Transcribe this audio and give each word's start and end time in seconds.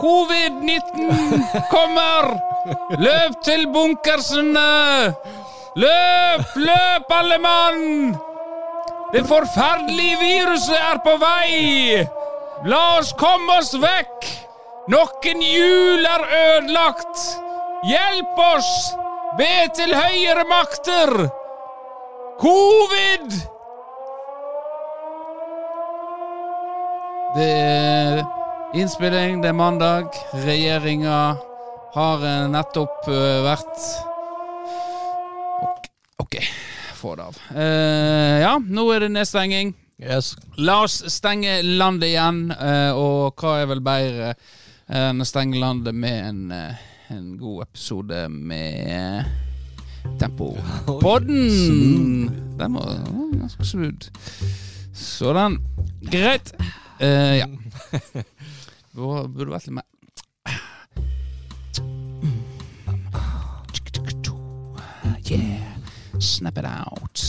Covid-19 0.00 1.42
kommer! 1.70 2.30
Løp 3.00 3.36
til 3.44 3.66
bunkersene! 3.72 5.14
Løp, 5.76 6.56
løp, 6.56 7.12
alle 7.18 7.38
mann! 7.38 8.16
Det 9.12 9.26
forferdelige 9.26 10.16
viruset 10.20 10.78
er 10.78 11.02
på 11.04 11.16
vei! 11.20 12.06
La 12.70 12.80
oss 12.98 13.12
komme 13.18 13.58
oss 13.60 13.74
vekk! 13.80 14.26
Noen 14.90 15.44
hjul 15.44 16.08
er 16.08 16.26
ødelagt! 16.40 17.28
Hjelp 17.86 18.42
oss! 18.56 18.72
Be 19.38 19.52
til 19.76 19.94
høyere 19.94 20.48
makter! 20.48 21.14
Covid! 22.40 23.40
Det 27.36 28.39
innspilling, 28.74 29.42
det 29.42 29.48
er 29.50 29.56
mandag. 29.56 30.14
Regjeringa 30.44 31.18
har 31.94 32.24
eh, 32.26 32.46
nettopp 32.52 33.08
eh, 33.10 33.42
vært 33.44 33.84
Ok, 36.20 36.36
få 36.94 37.14
det 37.16 37.24
av. 37.24 37.38
Uh, 37.50 38.36
ja, 38.42 38.52
nå 38.60 38.84
er 38.92 39.06
det 39.06 39.08
nedstenging. 39.14 39.72
Yes. 40.00 40.34
La 40.60 40.82
oss 40.84 40.98
stenge 41.10 41.56
landet 41.64 42.12
igjen, 42.12 42.42
uh, 42.52 42.92
og 42.94 43.40
hva 43.40 43.56
er 43.62 43.70
vel 43.70 43.80
bedre 43.84 44.34
enn 44.90 45.22
å 45.22 45.26
stenge 45.26 45.58
landet 45.58 45.96
med 45.96 46.18
en, 46.28 46.42
en 47.14 47.26
god 47.40 47.64
episode 47.64 48.20
med 48.28 49.32
Tempo. 50.20 50.52
Podden! 51.00 52.28
Den 52.60 52.76
var 52.76 53.00
ganske 53.38 53.64
smooth. 53.64 54.12
Sådan. 54.92 55.58
Greit. 56.12 56.54
Eh, 57.00 57.36
ja. 57.40 57.46
Burde 58.94 59.28
burde 59.32 59.54
vært 59.54 59.68
litt 59.70 59.78
mer 59.78 59.86
Yeah. 65.30 65.62
Snap 66.18 66.58
it 66.58 66.66
out. 66.66 67.20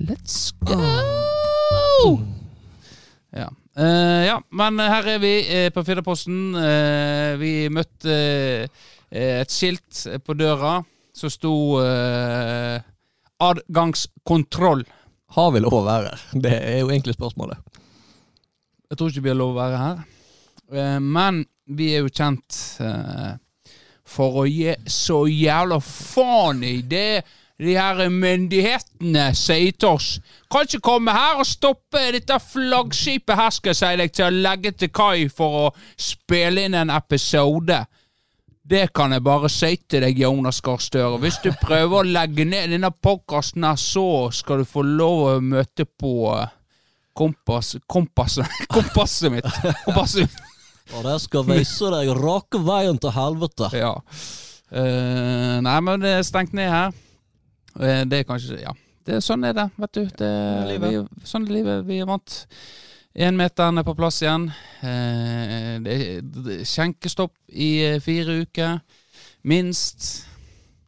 Let's 0.00 0.54
go. 0.64 0.78
Ja. 3.36 3.50
Uh, 3.76 4.24
ja, 4.24 4.38
men 4.48 4.80
her 4.80 5.10
er 5.12 5.20
vi 5.20 5.34
eh, 5.44 5.68
på 5.70 5.84
Firdaposten. 5.84 6.54
Uh, 6.56 7.36
vi 7.38 7.68
møtte 7.68 8.16
eh, 8.16 9.36
et 9.42 9.52
skilt 9.52 10.06
på 10.24 10.34
døra 10.40 10.78
som 11.12 11.30
sto 11.30 11.54
eh, 11.84 12.80
'Adgangskontroll'. 13.40 14.88
Har 15.36 15.52
vi 15.54 15.62
lov 15.62 15.76
å 15.82 15.86
være 15.86 16.10
her? 16.14 16.24
Det 16.46 16.56
er 16.56 16.78
jo 16.80 16.90
egentlig 16.90 17.14
spørsmålet. 17.18 17.60
Jeg 18.90 18.98
tror 18.98 19.10
ikke 19.12 19.22
vi 19.22 19.30
har 19.30 19.38
lov 19.38 19.54
å 19.54 19.60
være 19.60 19.82
her. 19.84 20.00
Eh, 20.74 20.98
men 20.98 21.44
vi 21.70 21.92
er 21.94 22.02
jo 22.02 22.10
kjent 22.10 22.56
eh, 22.82 23.36
for 24.10 24.42
å 24.42 24.48
gi 24.50 24.74
så 24.90 25.22
jævla 25.30 25.78
faen 25.84 26.64
i 26.66 26.80
det 26.82 27.22
de 27.60 27.74
her 27.76 28.08
myndighetene 28.08 29.30
sier 29.36 29.76
til 29.76 29.94
oss. 29.98 30.10
Kan 30.50 30.66
ikke 30.66 30.82
komme 30.84 31.14
her 31.14 31.42
og 31.42 31.48
stoppe 31.48 32.06
dette 32.14 32.38
flaggskipet 32.40 33.36
her, 33.36 33.50
skal 33.52 33.74
jeg 33.74 33.80
si 33.80 33.90
deg, 34.00 34.12
til 34.16 34.26
å 34.26 34.42
legge 34.48 34.72
til 34.72 34.92
kai 34.96 35.28
for 35.28 35.58
å 35.66 35.72
spille 36.00 36.64
inn 36.64 36.78
en 36.78 36.92
episode. 36.94 37.82
Det 38.70 38.86
kan 38.96 39.12
jeg 39.12 39.24
bare 39.26 39.50
si 39.52 39.74
til 39.90 40.06
deg, 40.06 40.18
Jonas 40.22 40.62
Gahr 40.64 40.80
Støre. 40.80 41.18
Hvis 41.20 41.40
du 41.44 41.50
prøver 41.60 42.00
å 42.00 42.08
legge 42.08 42.46
ned 42.48 42.72
denne 42.72 42.92
podkasten 42.94 43.66
her, 43.66 43.76
så 43.80 44.30
skal 44.32 44.62
du 44.62 44.68
få 44.68 44.86
lov 44.86 45.22
å 45.26 45.36
møte 45.44 45.84
på 45.84 46.14
eh, 46.36 46.48
kompass, 47.16 47.76
kompasset 47.90 48.46
Kompasset 48.70 49.32
mitt. 49.32 49.48
Kompasset 49.84 50.26
mitt. 50.28 50.46
Og 50.96 51.04
det 51.06 51.16
skal 51.22 51.46
vise 51.46 51.90
deg 51.94 52.10
rake 52.18 52.60
veien 52.66 52.98
til 52.98 53.12
helvete. 53.14 53.70
Ja. 53.78 53.94
Uh, 54.70 55.58
nei, 55.62 55.76
men 55.86 56.02
det 56.02 56.16
er 56.16 56.26
stengt 56.26 56.54
ned 56.56 56.70
her. 56.70 56.94
Uh, 57.76 58.02
det 58.10 58.22
er 58.22 58.28
kanskje 58.28 58.62
Ja. 58.62 58.76
Det 59.06 59.16
sånn 59.24 59.46
er 59.48 59.54
det, 59.56 59.64
vet 59.80 59.96
du. 59.96 60.02
Det. 60.20 60.30
Vi, 60.82 60.98
sånn 61.26 61.46
er 61.48 61.54
livet. 61.54 61.86
Vi 61.88 62.02
er 62.02 62.08
vant. 62.10 62.34
Énmeteren 63.16 63.80
er 63.80 63.86
på 63.86 63.94
plass 63.98 64.20
igjen. 64.22 64.50
Uh, 64.82 65.78
det 65.82 65.96
er 65.96 66.66
skjenkestopp 66.68 67.32
i 67.48 67.70
fire 68.04 68.42
uker. 68.44 68.76
Minst. 69.48 70.29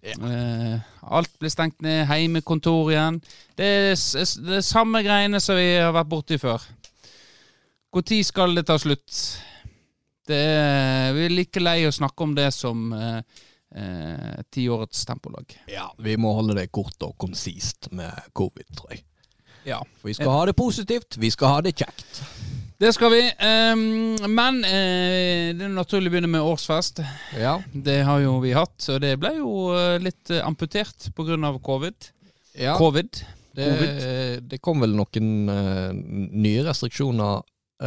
Eh, 0.03 0.81
alt 1.01 1.39
blir 1.39 1.53
stengt 1.53 1.83
ned. 1.83 2.07
Heimekontor 2.11 2.91
igjen. 2.91 3.21
Det 3.57 3.69
er 3.69 3.95
det 4.43 4.59
er 4.59 4.67
samme 4.67 5.03
greiene 5.07 5.41
som 5.41 5.59
vi 5.59 5.77
har 5.79 5.95
vært 5.95 6.11
borti 6.11 6.39
før. 6.43 6.65
Når 7.93 8.23
skal 8.25 8.57
det 8.57 8.67
ta 8.67 8.79
slutt? 8.81 9.15
Det 10.27 10.39
er, 10.39 11.13
vi 11.13 11.25
er 11.27 11.35
like 11.35 11.61
lei 11.61 11.83
å 11.87 11.93
snakke 11.93 12.25
om 12.25 12.35
det 12.35 12.49
som 12.55 12.93
eh, 12.95 13.21
eh, 13.75 14.43
tiårets 14.51 15.05
tempolag. 15.07 15.55
Ja, 15.69 15.91
vi 15.99 16.17
må 16.17 16.33
holde 16.33 16.57
det 16.57 16.71
kort 16.73 17.03
og 17.03 17.17
konsist 17.19 17.91
med 17.93 18.31
covid, 18.33 18.71
tror 18.79 18.95
jeg. 18.95 19.05
Ja. 19.67 19.83
For 20.01 20.11
vi 20.11 20.15
skal 20.19 20.33
ha 20.35 20.47
det 20.47 20.57
positivt, 20.59 21.19
vi 21.19 21.31
skal 21.31 21.57
ha 21.57 21.61
det 21.67 21.77
kjekt. 21.79 22.23
Det 22.83 22.91
skal 22.97 23.13
vi. 23.13 23.21
ehm, 23.39 23.83
men 24.35 24.57
eh, 24.67 25.53
det 25.55 25.69
er 25.69 25.71
naturlig 25.71 26.11
å 26.11 26.15
begynne 26.17 26.31
med 26.33 26.43
årsfest. 26.43 26.99
Ja. 27.39 27.53
Det 27.73 28.01
har 28.09 28.19
jo 28.25 28.33
vi 28.43 28.51
hatt, 28.57 28.75
og 28.91 28.99
det 29.05 29.13
ble 29.23 29.37
jo 29.37 29.53
eh, 29.77 30.01
litt 30.03 30.33
eh, 30.35 30.43
amputert 30.43 31.11
pga. 31.15 31.53
covid. 31.63 32.09
ja. 32.59 32.75
Covid. 32.79 33.23
Det, 33.55 34.41
det 34.49 34.59
kom 34.65 34.81
vel 34.81 34.95
noen 34.97 35.27
nye 36.33 36.63
restriksjoner 36.65 37.43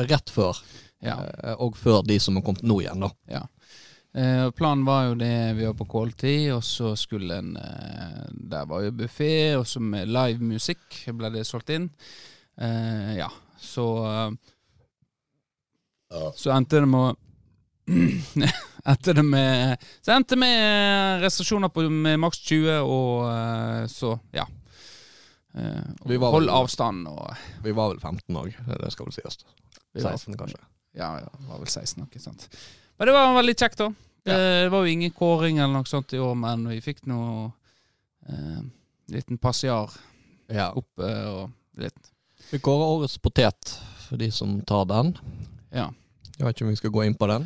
rett 0.06 0.30
før, 0.30 0.60
Ja. 1.02 1.16
og 1.58 1.74
før 1.76 2.04
de 2.06 2.20
som 2.22 2.36
har 2.38 2.44
kommet 2.46 2.62
nå 2.64 2.78
igjen, 2.84 3.02
da. 3.02 3.10
ja. 3.28 3.42
Eh, 4.16 4.46
planen 4.56 4.86
var 4.86 5.08
jo 5.10 5.16
det 5.20 5.32
vi 5.58 5.66
var 5.66 5.74
på 5.76 5.88
kåltid, 5.92 6.52
og 6.54 6.62
så 6.64 6.94
skulle 6.96 7.36
en 7.42 7.58
eh, 7.58 8.22
Der 8.54 8.70
var 8.70 8.86
jo 8.86 8.94
buffé, 8.96 9.58
og 9.58 9.66
så 9.68 9.82
med 9.82 10.08
live 10.08 10.40
musikk 10.40 11.02
ble 11.18 11.34
det 11.34 11.44
solgt 11.50 11.74
inn. 11.76 11.90
Eh, 12.62 13.18
ja, 13.18 13.28
så 13.60 13.90
eh, 16.12 16.32
Så 16.36 16.52
endte 16.56 16.82
det 16.84 16.88
med 16.90 17.16
Endte 18.86 19.14
det 19.18 19.24
med 19.26 19.78
Så 20.02 20.12
endte 20.16 20.36
det 20.36 20.40
med 20.42 21.22
restriksjoner 21.24 21.70
på 21.74 21.88
med 21.90 22.20
maks 22.22 22.38
20, 22.46 22.80
og 22.86 23.26
eh, 23.32 23.88
så, 23.92 24.16
ja. 24.36 24.46
Og 25.56 26.10
Vi 26.12 26.18
var 26.20 26.34
hold 26.36 26.50
avstand 26.52 27.06
og 27.08 27.30
Vi 27.64 27.72
var 27.72 27.94
vel 27.94 28.00
15 28.04 28.36
òg, 28.36 28.56
det 28.82 28.90
skal 28.92 29.08
vel 29.08 29.14
sies. 29.16 29.38
var- 29.96 30.18
16 30.18 30.36
kanskje. 30.38 30.60
Ja, 30.96 31.14
ja, 31.22 31.30
det 31.40 31.48
var 31.48 31.60
vel 31.62 31.68
16 31.72 32.02
nok, 32.04 32.10
ikke 32.12 32.24
sant. 32.26 32.50
Men 33.00 33.08
det 33.08 33.14
var 33.16 33.34
veldig 33.38 33.56
kjekt, 33.60 33.78
da. 33.80 33.88
Det, 34.26 34.36
det 34.36 34.70
var 34.74 34.84
jo 34.84 34.92
ingen 34.92 35.12
kåring 35.16 35.58
eller 35.60 35.74
noe 35.78 35.88
sånt 35.88 36.14
i 36.16 36.20
år, 36.20 36.36
men 36.36 36.68
vi 36.68 36.82
fikk 36.84 37.06
noe 37.08 37.52
eh, 38.28 38.62
liten 39.14 39.38
passiar 39.40 39.92
Ja. 40.52 40.72
oppe 40.76 41.08
og 41.32 41.52
litt 41.80 42.12
Vi 42.52 42.60
kårer 42.60 42.92
årets 43.00 43.18
potet 43.24 43.76
for 44.10 44.18
de 44.22 44.28
som 44.32 44.58
tar 44.68 44.86
den. 44.92 45.16
Ja. 45.76 45.90
Jeg 46.36 46.46
vet 46.46 46.56
ikke 46.58 46.66
om 46.68 46.74
vi 46.74 46.80
skal 46.82 46.94
gå 46.96 47.04
inn 47.06 47.16
på 47.20 47.28
den. 47.32 47.46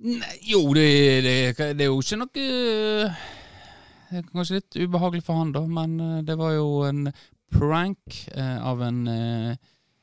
Nei, 0.00 0.36
jo, 0.48 0.62
det, 0.76 0.86
det, 1.26 1.34
det 1.76 1.84
er 1.84 1.90
jo 1.90 1.98
ikke 2.00 2.16
noe 2.16 2.40
eh, 2.40 3.18
Det 4.08 4.20
er 4.22 4.30
kanskje 4.32 4.56
litt 4.60 4.78
ubehagelig 4.80 5.24
for 5.26 5.36
han, 5.42 5.50
da, 5.52 5.60
men 5.68 5.98
eh, 6.00 6.22
det 6.24 6.36
var 6.40 6.54
jo 6.56 6.70
en 6.88 7.02
prank 7.52 8.22
eh, 8.32 8.56
av 8.64 8.80
en 8.86 9.02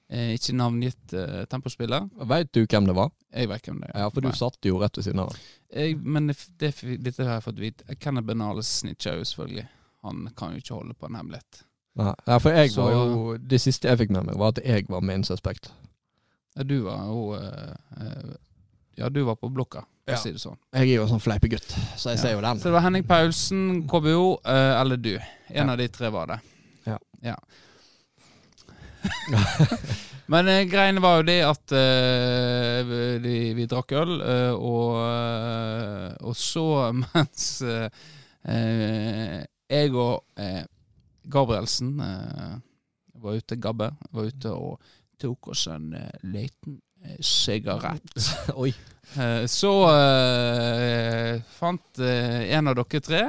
ikke 0.07 0.53
navngitt 0.55 1.11
eh, 1.19 1.41
tempospiller. 1.51 2.05
Veit 2.29 2.51
du 2.55 2.61
hvem 2.63 2.85
det 2.87 2.93
var? 2.95 3.09
Jeg 3.35 3.49
vet 3.51 3.65
hvem 3.67 3.81
det 3.83 3.89
er. 3.89 3.97
Ja, 4.05 4.11
for 4.13 4.23
du 4.23 4.29
Nei. 4.29 4.37
satt 4.39 4.63
jo 4.69 4.77
rett 4.79 4.95
ved 4.95 5.03
siden 5.03 5.19
av. 5.25 5.33
jeg, 5.75 5.97
Men 5.99 6.29
det, 6.31 6.37
det, 6.61 6.69
dette 7.03 7.25
har 7.27 7.39
jeg 7.41 7.43
fått 7.49 7.59
vite. 7.59 7.97
Kenneth 7.99 8.27
Benales 8.29 8.69
snitcha 8.83 9.17
jo 9.17 9.25
selvfølgelig. 9.27 9.65
Han 10.07 10.29
kan 10.37 10.53
jo 10.55 10.61
ikke 10.63 10.77
holde 10.77 10.95
på 10.95 11.09
en 11.09 11.17
hemmelighet. 11.19 11.63
Nei, 11.99 12.13
ja, 12.29 12.37
for 12.39 12.55
jeg 12.55 12.71
Så- 12.71 12.85
var 12.85 12.93
jo 12.93 13.35
Det 13.41 13.59
siste 13.59 13.89
jeg 13.89 13.97
fikk 14.05 14.11
med 14.15 14.29
meg, 14.29 14.37
var 14.39 14.53
at 14.55 14.61
jeg 14.63 14.85
var 14.87 15.01
med 15.03 15.25
suspect. 15.27 15.71
Ja, 15.73 15.86
Du 16.63 16.79
var 16.87 17.03
jo 17.05 17.35
eh, 17.35 17.73
eh, 18.01 18.35
Ja, 18.97 19.09
du 19.09 19.21
var 19.23 19.35
på 19.35 19.49
blokka, 19.53 19.83
for 20.05 20.11
Ja. 20.13 20.17
å 20.17 20.21
si 20.23 20.31
det 20.31 20.39
sånn. 20.41 20.57
Jeg 20.73 20.89
er 20.89 20.95
jo 20.95 21.07
sånn 21.07 21.21
fleipegutt, 21.21 21.67
så 21.97 22.09
jeg 22.09 22.17
Ja. 22.17 22.21
ser 22.23 22.31
jo 22.33 22.41
den. 22.41 22.57
Så 22.57 22.63
det 22.63 22.71
var 22.73 22.81
Henning 22.81 23.03
Paulsen, 23.03 23.87
KBO 23.87 24.39
eh, 24.45 24.81
eller 24.81 24.97
du. 24.97 25.15
En 25.49 25.67
Ja. 25.67 25.71
av 25.71 25.77
de 25.77 25.87
tre 25.87 26.09
var 26.09 26.27
det. 26.27 26.39
Ja. 27.21 27.35
Men 30.27 30.47
eh, 30.47 30.63
greiene 30.67 30.99
var 31.03 31.17
jo 31.21 31.23
det 31.27 31.37
at 31.47 31.71
eh, 31.71 32.81
vi, 33.23 33.53
vi 33.55 33.65
drakk 33.69 33.91
øl, 33.95 34.17
eh, 34.21 34.53
og, 34.53 34.97
og 36.27 36.35
så 36.35 36.65
mens 37.01 37.45
jeg 39.67 39.93
og 39.95 40.23
Gabrielsen 41.27 41.95
var 43.17 43.33
ute, 43.39 43.57
Gabbe, 43.59 43.89
var 44.13 44.29
ute 44.29 44.51
og 44.53 44.79
tok 45.21 45.51
oss 45.53 45.67
en 45.71 45.93
eh, 45.93 46.19
liten 46.23 46.79
eh, 47.03 47.17
sigarett. 47.19 48.13
Oi. 48.61 48.73
Eh, 49.15 49.45
Så 49.47 49.71
uh, 49.87 51.37
fant 51.59 51.99
en 52.03 52.67
av 52.67 52.75
dere 52.75 53.01
tre 53.01 53.23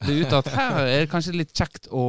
det 0.00 0.14
ut 0.16 0.32
at 0.32 0.46
her 0.54 0.78
er 0.80 1.02
det 1.02 1.08
kanskje 1.12 1.34
litt 1.36 1.50
kjekt 1.52 1.90
å 1.92 2.04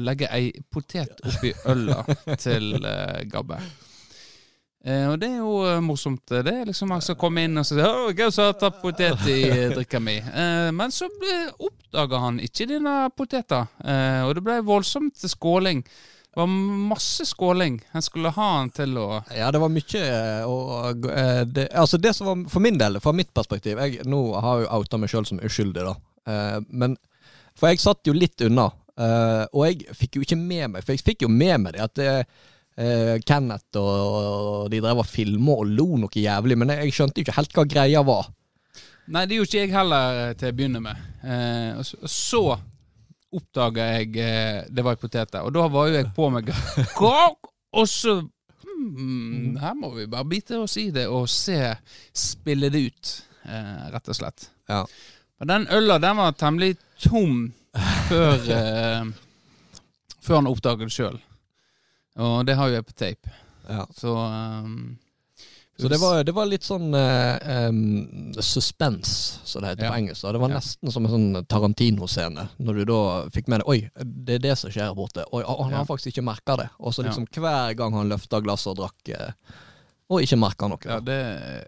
legge 0.00 0.28
ei 0.32 0.54
potet 0.72 1.18
oppi 1.20 1.50
øla 1.68 1.98
til 2.40 2.78
uh, 2.80 3.20
Gabbe. 3.28 3.58
Uh, 4.86 5.10
og 5.10 5.18
det 5.20 5.28
er 5.34 5.42
jo 5.42 5.82
morsomt. 5.84 6.24
Det 6.30 6.54
er 6.54 6.64
liksom 6.70 6.88
man 6.94 7.04
skal 7.04 7.18
komme 7.20 7.44
inn 7.44 7.60
og 7.60 7.66
si 7.68 7.76
'Å, 7.76 8.08
Gaus 8.16 8.40
har 8.40 8.56
tatt 8.56 8.80
potet 8.80 9.28
i 9.28 9.42
drikka 9.74 10.00
mi'. 10.00 10.22
Uh, 10.24 10.72
men 10.72 10.94
så 10.94 11.10
oppdaga 11.60 12.22
han 12.24 12.40
ikke 12.40 12.70
denne 12.72 12.96
poteta, 13.12 13.66
og 14.24 14.32
det 14.36 14.44
ble 14.46 14.60
voldsomt 14.64 15.20
skåling. 15.28 15.84
Det 16.36 16.42
var 16.42 16.50
masse 16.52 17.24
skåling. 17.24 17.78
Han 17.94 18.02
skulle 18.04 18.28
ha 18.36 18.46
han 18.58 18.68
til 18.76 18.98
å 19.00 19.06
Ja, 19.32 19.46
det 19.54 19.60
var 19.62 19.70
mye 19.72 20.00
og, 20.44 21.06
eh, 21.08 21.44
det, 21.48 21.70
Altså, 21.72 21.96
det 21.96 22.12
som 22.12 22.28
var 22.28 22.42
for 22.52 22.60
min 22.60 22.76
del, 22.76 22.98
fra 23.00 23.14
mitt 23.16 23.32
perspektiv 23.32 23.80
jeg, 23.80 24.02
Nå 24.04 24.18
har 24.36 24.58
jeg 24.60 24.66
jo 24.66 24.74
outa 24.76 25.00
meg 25.00 25.08
sjøl 25.14 25.24
som 25.30 25.40
uskyldig, 25.40 25.86
da. 25.88 25.94
Eh, 26.28 26.58
men 26.68 26.98
For 27.56 27.72
jeg 27.72 27.80
satt 27.80 28.04
jo 28.04 28.12
litt 28.12 28.44
unna. 28.44 28.68
eh, 29.00 29.46
og 29.48 29.64
jeg 29.64 29.96
fikk 29.96 30.18
jo 30.20 30.26
ikke 30.26 30.36
med 30.36 30.74
meg 30.74 30.84
For 30.84 30.92
jeg 30.92 31.06
fikk 31.08 31.24
jo 31.24 31.32
med 31.32 31.56
meg 31.64 31.72
det 31.78 31.82
at 31.86 31.96
det, 31.96 32.12
eh, 32.76 33.16
Kenneth 33.24 33.80
og, 33.80 34.68
de 34.70 34.80
drev 34.84 35.00
og 35.00 35.08
filma 35.08 35.56
og 35.56 35.72
lo 35.72 35.96
noe 36.04 36.12
jævlig, 36.20 36.56
men 36.60 36.68
jeg, 36.76 36.92
skjønte 36.92 37.20
jo 37.22 37.24
ikke 37.24 37.38
helt 37.40 37.56
hva 37.56 37.64
greia 37.64 38.04
var. 38.04 38.28
Nei, 39.08 39.24
det 39.24 39.38
gjorde 39.38 39.48
ikke 39.54 39.64
jeg 39.64 39.72
heller 39.72 40.20
eh, 40.26 40.32
til 40.36 40.52
å 40.52 40.56
begynne 40.60 40.80
med. 40.84 41.04
Eh, 41.24 41.80
og 41.80 42.10
så 42.12 42.42
oppdaga 43.36 43.90
jeg 43.96 44.16
eh, 44.22 44.64
det 44.68 44.84
var 44.84 44.98
poteter, 45.00 45.44
og 45.44 45.52
da 45.54 45.66
var 45.72 45.90
jo 45.90 45.98
jeg 45.98 46.08
på 46.16 46.30
meg! 46.32 46.50
Og 47.76 47.88
så 47.90 48.14
hmm, 48.22 49.56
Her 49.60 49.74
må 49.76 49.90
vi 49.96 50.06
bare 50.08 50.28
bite 50.28 50.58
oss 50.62 50.76
i 50.80 50.88
det 50.94 51.06
og 51.12 51.26
se 51.28 51.58
Spille 52.16 52.70
det 52.72 52.82
ut, 52.88 53.12
eh, 53.44 53.86
rett 53.92 54.10
og 54.12 54.16
slett. 54.16 54.48
Ja. 54.70 54.82
Men 55.40 55.52
den 55.52 55.68
øla 55.76 55.98
den 56.00 56.16
var 56.16 56.36
temmelig 56.38 56.76
tom 57.02 57.50
før 58.08 58.50
eh, 58.58 59.08
Før 60.24 60.40
han 60.40 60.50
oppdaget 60.50 60.88
det 60.88 60.94
sjøl. 60.94 61.18
Og 62.16 62.46
det 62.48 62.56
har 62.56 62.70
jo 62.70 62.78
jeg 62.78 62.86
på 62.86 62.96
tape. 62.96 63.34
Ja. 63.68 63.84
Så 63.94 64.14
um, 64.16 64.96
Så 65.78 65.88
det 65.92 65.98
var, 66.00 66.22
det 66.24 66.32
var 66.32 66.46
litt 66.48 66.64
sånn 66.64 66.94
uh, 66.96 67.68
um, 67.68 68.32
suspense, 68.40 69.40
som 69.44 69.60
det 69.62 69.74
heter 69.74 69.84
Ja. 69.84 69.90
på 69.92 69.98
engelsk. 69.98 70.22
da. 70.22 70.32
Det 70.32 70.40
var 70.40 70.48
Ja. 70.54 70.56
nesten 70.56 70.92
som 70.92 71.04
en 71.04 71.12
sånn 71.12 71.46
Tarantino-scene, 71.46 72.48
når 72.58 72.74
du 72.80 72.84
da 72.88 73.00
fikk 73.34 73.48
med 73.52 73.60
deg 73.60 73.68
Oi, 73.68 73.90
det 74.04 74.34
er 74.34 74.38
det 74.38 74.56
som 74.58 74.70
skjer 74.70 74.94
borte. 74.96 75.24
Oi, 75.32 75.42
han 75.44 75.70
Ja. 75.70 75.76
har 75.82 75.84
faktisk 75.84 76.14
ikke 76.16 76.24
merka 76.24 76.56
det. 76.56 76.68
Og 76.80 76.94
så 76.94 77.04
liksom 77.04 77.26
hver 77.28 77.74
gang 77.76 77.92
han 77.92 78.08
løfta 78.08 78.40
glasset 78.40 78.72
og 78.72 78.76
drakk, 78.78 79.08
eh, 79.20 79.32
og 80.08 80.22
ikke 80.22 80.38
merka 80.38 80.68
noe. 80.68 80.78
Ja, 80.86 81.00
det 81.00 81.18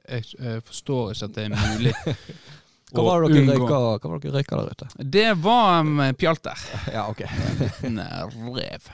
jeg, 0.09 0.25
jeg 0.41 0.63
forstår 0.65 1.13
ikke 1.13 1.25
at 1.25 1.35
det 1.35 1.45
er 1.45 1.77
mulig. 1.77 1.95
hva, 2.93 3.03
var 3.05 3.25
det 3.25 3.35
dere 3.35 3.55
røyka, 3.55 3.79
hva 3.79 4.11
var 4.13 4.21
dere 4.23 4.35
røyka 4.39 4.59
der 4.59 4.69
ute? 4.73 5.07
Det 5.17 5.27
var 5.45 5.81
um, 5.85 6.03
pjalter. 6.19 6.67
Ja, 6.95 7.07
ok. 7.11 7.25
En 7.85 8.01
rev. 8.57 8.93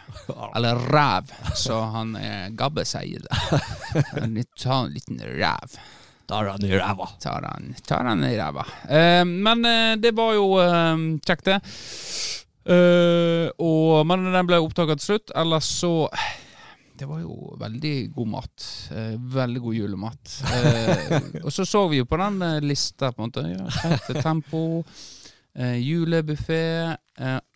Eller 0.56 0.87
ræv, 0.91 1.35
så 1.55 1.81
han 1.94 2.17
eh, 2.19 2.49
Gabbe 2.58 2.87
sier 2.88 3.23
det. 3.23 4.46
Ta 4.58 4.81
en 4.85 4.96
liten 4.96 5.23
ræv. 5.23 5.79
Tar 6.26 6.44
han 6.44 6.64
i 6.64 6.73
ræva. 6.79 7.08
Tar 7.20 7.43
han, 7.52 7.75
tar 7.87 8.05
han 8.05 8.25
i 8.25 8.37
ræva. 8.38 8.64
Eh, 8.88 9.25
men 9.25 9.64
eh, 9.64 9.97
det 10.00 10.14
var 10.17 10.32
jo 10.35 10.49
eh, 10.62 10.97
kjekt, 11.25 11.50
det. 11.50 11.61
Uh, 12.64 13.50
og, 13.61 14.06
men 14.08 14.31
den 14.32 14.47
ble 14.49 14.56
opptaket 14.64 15.02
til 15.02 15.11
slutt. 15.11 15.35
Ellers 15.37 15.69
så 15.69 16.08
Det 16.94 17.08
var 17.11 17.20
jo 17.25 17.56
veldig 17.58 17.94
god 18.14 18.29
mat. 18.31 18.64
Eh, 18.94 19.14
veldig 19.35 19.61
god 19.64 19.75
julemat. 19.75 20.35
Eh, 20.55 21.17
og 21.43 21.50
så 21.52 21.67
så 21.67 21.88
vi 21.91 21.99
jo 21.99 22.06
på 22.06 22.19
den 22.20 22.43
eh, 22.46 22.61
lista, 22.62 23.11
på 23.12 23.25
en 23.25 23.32
måte. 23.32 23.43
Ja, 23.50 24.20
tempo, 24.23 24.85
eh, 25.58 25.75
julebuffé, 25.82 26.94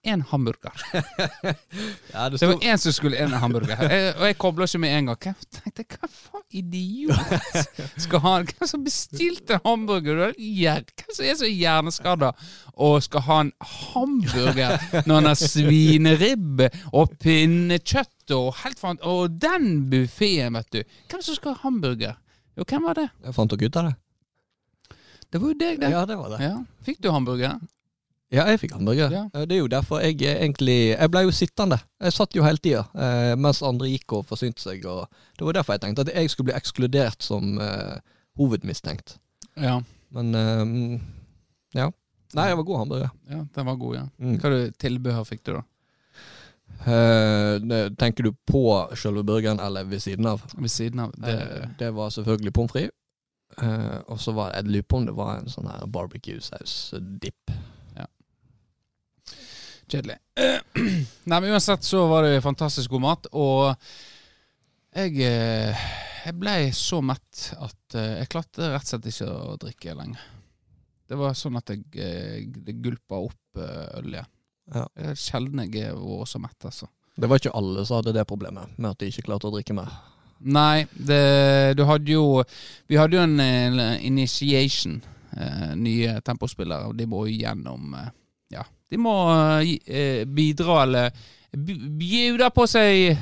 én 0.06 0.22
hamburger. 0.30 0.72
Ja, 2.12 2.28
det 2.28 2.38
Det 2.40 2.46
var 2.46 2.54
én 2.62 2.76
som 2.78 2.92
skulle 2.92 3.18
en 3.18 3.32
hamburger. 3.32 3.76
Jeg, 3.90 4.14
og 4.16 4.26
jeg 4.26 4.38
kobla 4.38 4.64
ikke 4.64 4.78
med 4.78 4.94
en 4.98 5.06
gang. 5.06 5.18
Jeg 5.24 5.34
tenkte, 5.50 5.84
Hva 5.98 6.08
faen, 6.08 6.44
idiot 6.50 7.18
skal 7.98 8.22
ha 8.24 8.34
Hvem 8.42 8.68
som 8.70 8.84
bestilte 8.84 9.58
en 9.58 9.64
hamburger? 9.64 10.30
Er 10.38 10.84
Hvem 10.86 11.14
som 11.14 11.24
er 11.26 11.34
så 11.40 11.50
hjerneskada 11.50 12.32
og 12.78 13.02
skal 13.02 13.24
ha 13.26 13.40
en 13.42 13.52
hamburger 13.60 14.78
når 15.06 15.14
han 15.14 15.26
har 15.26 15.38
svineribbe 15.40 16.68
og 16.92 17.16
pinnekjøtt 17.18 18.30
og 18.36 18.52
helt 18.62 18.78
faen 18.78 19.00
Og 19.02 19.34
den 19.42 19.88
buffeen, 19.90 20.54
vet 20.54 20.70
du. 20.72 20.82
Hvem 21.10 21.24
som 21.24 21.34
skal 21.34 21.56
ha 21.56 21.64
hamburger? 21.66 22.14
Jo, 22.58 22.64
hvem 22.66 22.86
var 22.86 22.94
det? 23.02 23.08
Jeg 23.26 23.34
fant 23.34 23.50
dere 23.50 23.66
ut 23.66 23.80
av 23.82 23.90
det? 23.90 23.96
Det 25.28 25.40
var 25.42 25.50
jo 25.50 25.58
deg, 25.60 25.80
det. 25.82 25.90
Ja, 25.92 26.06
det 26.08 26.16
var 26.16 26.30
det. 26.32 26.38
Ja. 26.46 26.54
Fikk 26.86 27.02
du 27.04 27.10
hamburger? 27.12 27.58
Ja, 28.28 28.44
jeg 28.50 28.60
fikk 28.60 28.74
hamburger. 28.76 29.08
Ja. 29.12 29.22
Eh, 29.32 29.46
Det 29.48 29.56
er 29.56 29.62
jo 29.62 29.70
derfor 29.72 30.02
jeg 30.04 30.20
egentlig 30.20 30.92
Jeg 30.92 31.10
ble 31.10 31.22
jo 31.24 31.30
sittende. 31.32 31.78
Jeg 32.00 32.12
satt 32.12 32.36
jo 32.36 32.44
hele 32.44 32.60
tida 32.60 32.84
eh, 32.94 33.34
mens 33.40 33.62
andre 33.64 33.88
gikk 33.88 34.12
og 34.18 34.26
forsynte 34.28 34.60
seg. 34.60 34.84
Og 34.84 35.06
det 35.38 35.46
var 35.46 35.56
derfor 35.56 35.78
jeg 35.78 35.80
tenkte 35.86 36.04
at 36.04 36.12
jeg 36.12 36.30
skulle 36.30 36.50
bli 36.50 36.58
ekskludert 36.58 37.22
som 37.24 37.56
uh, 37.58 37.96
hovedmistenkt. 38.36 39.16
Ja. 39.56 39.78
Men 40.12 40.30
mm, 40.32 41.00
ja. 41.74 41.88
Nei, 42.36 42.48
det 42.50 42.58
var 42.60 42.68
god 42.68 42.78
hamburger. 42.78 43.10
ja. 43.30 43.40
Den 43.54 43.66
var 43.66 43.76
god, 43.80 43.96
ja. 43.96 44.04
Mm. 44.18 44.36
Hva 44.42 44.50
du 44.52 44.58
tilbehør 44.78 45.24
fikk 45.24 45.42
du, 45.48 45.52
da? 45.56 45.62
Uh, 46.84 47.88
tenker 47.98 48.28
du 48.28 48.32
på 48.46 48.62
selve 48.94 49.24
burgeren 49.24 49.60
eller 49.60 49.88
ved 49.88 50.04
siden 50.04 50.28
av? 50.28 50.44
Ved 50.52 50.68
siden 50.70 51.00
av? 51.00 51.16
Det, 51.16 51.32
uh, 51.32 51.64
det 51.80 51.90
var 51.96 52.12
selvfølgelig 52.12 52.52
pommes 52.52 52.76
frites. 52.76 52.94
Og 54.06 54.20
så 54.20 54.32
var 54.36 54.52
jeg 54.52 54.68
lurer 54.68 54.84
på 54.84 55.00
om 55.00 55.06
det 55.08 55.16
var 55.16 55.38
en 55.38 55.48
sånn 55.50 55.66
her 55.66 55.88
barbecue-saus-dipp. 55.88 57.56
Kjedelig. 59.88 60.18
Nei, 61.30 61.40
men 61.40 61.50
uansett 61.50 61.86
så 61.86 62.04
var 62.10 62.26
det 62.26 62.42
fantastisk 62.44 62.92
god 62.92 63.04
mat, 63.04 63.28
og 63.32 63.72
jeg, 64.98 65.14
eh, 65.24 65.86
jeg 66.26 66.36
ble 66.36 66.56
så 66.76 67.00
mett 67.04 67.46
at 67.56 67.96
eh, 67.96 68.18
jeg 68.22 68.30
klarte 68.32 68.72
rett 68.74 68.84
og 68.84 68.92
slett 68.92 69.08
ikke 69.12 69.30
å 69.32 69.56
drikke 69.60 69.96
lenger. 69.96 70.26
Det 71.08 71.16
var 71.16 71.36
sånn 71.38 71.56
at 71.56 71.72
jeg, 71.72 71.86
eh, 71.96 72.44
det 72.44 72.76
gulpa 72.84 73.22
opp 73.30 73.62
eh, 73.62 73.88
øl. 74.02 74.18
Ja. 74.18 74.26
Det 74.68 75.12
er 75.14 75.16
sjelden 75.16 75.64
jeg 75.64 75.88
har 75.88 75.96
vært 75.96 76.32
så 76.34 76.42
mett, 76.42 76.58
altså. 76.68 76.90
Det 77.18 77.26
var 77.26 77.40
ikke 77.40 77.56
alle 77.56 77.82
som 77.88 77.98
hadde 77.98 78.14
det 78.14 78.28
problemet 78.28 78.76
med 78.76 78.92
at 78.92 79.00
de 79.00 79.08
ikke 79.10 79.24
klarte 79.26 79.48
å 79.48 79.54
drikke 79.54 79.74
mer. 79.74 79.94
Nei, 80.38 80.84
det, 80.94 81.74
du 81.74 81.82
hadde 81.88 82.12
jo 82.12 82.44
Vi 82.86 82.98
hadde 82.98 83.16
jo 83.16 83.24
en 83.24 83.40
eh, 83.42 84.04
initiation. 84.06 85.00
Eh, 85.38 85.72
nye 85.76 86.20
tempospillere, 86.24 86.88
og 86.88 86.96
de 86.96 87.06
må 87.06 87.26
jo 87.28 87.40
gjennom 87.42 87.92
eh, 87.98 88.12
de 88.88 89.00
må 89.00 89.14
eh, 89.60 89.74
eh, 89.86 90.22
bidra 90.24 90.82
eller 90.84 91.12
bjuda 91.52 92.50
på 92.54 92.66
seg 92.68 93.18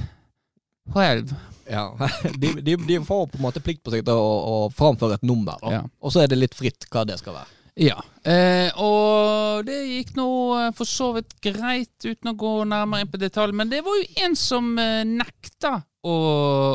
selv. 0.94 1.34
Ja, 1.70 1.90
de, 2.40 2.52
de, 2.62 2.76
de 2.76 3.00
får 3.04 3.26
på 3.32 3.40
en 3.40 3.46
måte 3.48 3.62
plikt 3.64 3.82
på 3.86 3.94
seg 3.94 4.06
til 4.06 4.14
å, 4.14 4.32
å 4.46 4.56
framføre 4.74 5.18
et 5.18 5.26
nummer. 5.26 5.58
Ja. 5.66 5.82
og 6.00 6.14
så 6.14 6.22
er 6.22 6.30
det 6.30 6.38
litt 6.40 6.54
fritt 6.54 6.88
hva 6.92 7.06
det 7.08 7.18
skal 7.22 7.40
være. 7.40 7.52
Ja. 7.76 7.98
Eh, 8.24 8.70
og 8.80 9.66
det 9.68 9.76
gikk 9.84 10.14
nå 10.16 10.28
eh, 10.56 10.70
for 10.76 10.88
så 10.88 11.10
vidt 11.18 11.34
greit, 11.44 11.92
uten 12.06 12.32
å 12.32 12.38
gå 12.38 12.52
nærmere 12.64 13.04
inn 13.04 13.10
på 13.12 13.20
detalj. 13.20 13.52
Men 13.56 13.68
det 13.72 13.82
var 13.84 13.98
jo 13.98 14.06
en 14.24 14.36
som 14.38 14.70
eh, 14.80 15.02
nekta 15.04 15.74
å, 16.06 16.16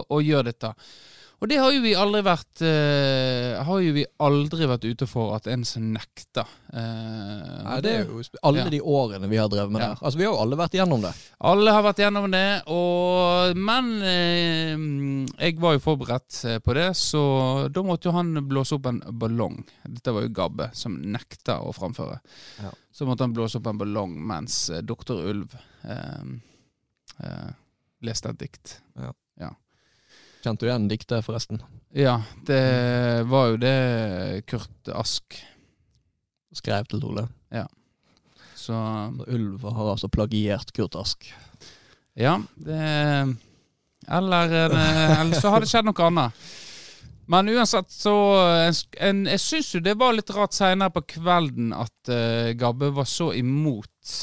å 0.06 0.22
gjøre 0.22 0.51
dette. 0.51 0.75
Og 1.41 1.50
det 1.50 1.57
har 1.57 1.71
jo 1.74 1.79
vi 1.81 1.95
aldri 1.98 2.19
vært 2.21 2.62
uh, 2.62 3.63
Har 3.65 3.79
jo 3.81 3.93
vi 3.95 4.03
aldri 4.21 4.67
vært 4.69 4.83
ute 4.86 5.07
for 5.10 5.31
at 5.33 5.48
en 5.50 5.63
som 5.65 5.88
nekter. 5.95 6.45
Uh, 6.69 7.63
Nei, 7.65 7.77
det 7.81 7.93
er 7.95 8.03
jo 8.05 8.21
alle 8.45 8.62
Ja. 8.62 8.69
de 8.69 8.81
årene 8.86 9.29
vi 9.31 9.39
har 9.41 9.50
drevet 9.50 9.74
med 9.74 9.81
Ja. 9.81 9.88
det. 9.95 10.03
Altså, 10.05 10.19
vi 10.19 10.27
har 10.27 10.36
jo 10.36 10.41
alle 10.43 10.60
vært 10.60 10.77
igjennom 10.77 11.01
det. 11.01 11.13
Alle 11.50 11.74
har 11.74 11.81
vært 11.88 12.03
gjennom 12.03 12.27
det, 12.36 12.43
og, 12.69 13.57
men 13.57 13.89
uh, 14.05 15.33
jeg 15.41 15.57
var 15.63 15.74
jo 15.79 15.83
forberedt 15.88 16.43
på 16.62 16.77
det, 16.77 16.88
så 17.01 17.24
da 17.74 17.83
måtte 17.89 18.12
jo 18.12 18.15
han 18.19 18.36
blåse 18.45 18.77
opp 18.77 18.86
en 18.91 19.01
ballong. 19.17 19.63
Dette 19.88 20.13
var 20.13 20.27
jo 20.27 20.36
Gabbe 20.38 20.69
som 20.77 21.00
nekta 21.01 21.57
å 21.65 21.74
framføre. 21.74 22.19
Ja. 22.62 22.69
Så 22.93 23.10
måtte 23.10 23.25
han 23.25 23.33
blåse 23.33 23.57
opp 23.57 23.71
en 23.71 23.81
ballong 23.81 24.13
mens 24.29 24.67
doktor 24.86 25.25
Ulv 25.31 25.57
leste 28.01 28.29
et 28.33 28.39
dikt. 28.41 28.77
Kjente 30.41 30.65
du 30.65 30.69
igjen 30.71 30.89
diktet, 30.89 31.25
forresten? 31.25 31.62
Ja, 31.93 32.21
det 32.48 32.63
var 33.29 33.51
jo 33.51 33.62
det 33.62 33.77
Kurt 34.50 34.89
Ask. 34.95 35.38
Skrev 36.55 36.88
til 36.89 37.05
Ole. 37.07 37.27
Så 37.51 37.67
Så 38.62 38.77
Ulv 39.27 39.63
har 39.63 39.91
altså 39.91 40.10
plagiert 40.10 40.74
Kurt 40.74 40.95
Ask. 40.95 41.33
Ja, 42.13 42.41
det 42.55 43.38
Eller, 44.07 44.53
eh, 44.65 45.21
eller 45.21 45.39
så 45.39 45.50
har 45.50 45.62
det 45.62 45.69
skjedd 45.69 45.86
noe 45.86 46.05
annet. 46.05 46.33
Men 47.29 47.50
uansett, 47.50 47.91
så 47.91 48.13
en, 48.67 48.74
en, 49.00 49.25
Jeg 49.25 49.39
syns 49.39 49.75
jo 49.75 49.79
det 49.79 49.93
var 49.98 50.13
litt 50.13 50.29
rart 50.36 50.53
seinere 50.57 50.91
på 50.91 51.05
kvelden 51.15 51.71
at 51.74 52.10
uh, 52.10 52.51
Gabbe 52.57 52.89
var 52.91 53.05
så 53.07 53.29
imot 53.38 54.15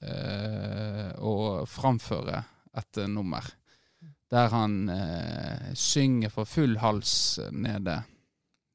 uh, 0.00 1.10
å 1.18 1.34
framføre 1.68 2.40
et 2.74 3.02
eh, 3.02 3.10
nummer. 3.10 3.44
Der 4.34 4.48
han 4.50 4.74
eh, 4.90 5.68
synger 5.78 6.32
for 6.34 6.48
full 6.48 6.74
hals 6.82 7.38
nede 7.54 8.00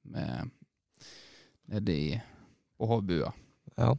med, 0.10 0.50
Nede 1.70 1.92
i 1.94 2.22
på 2.80 2.88
Håbua. 2.90 3.34
Ja, 3.78 3.92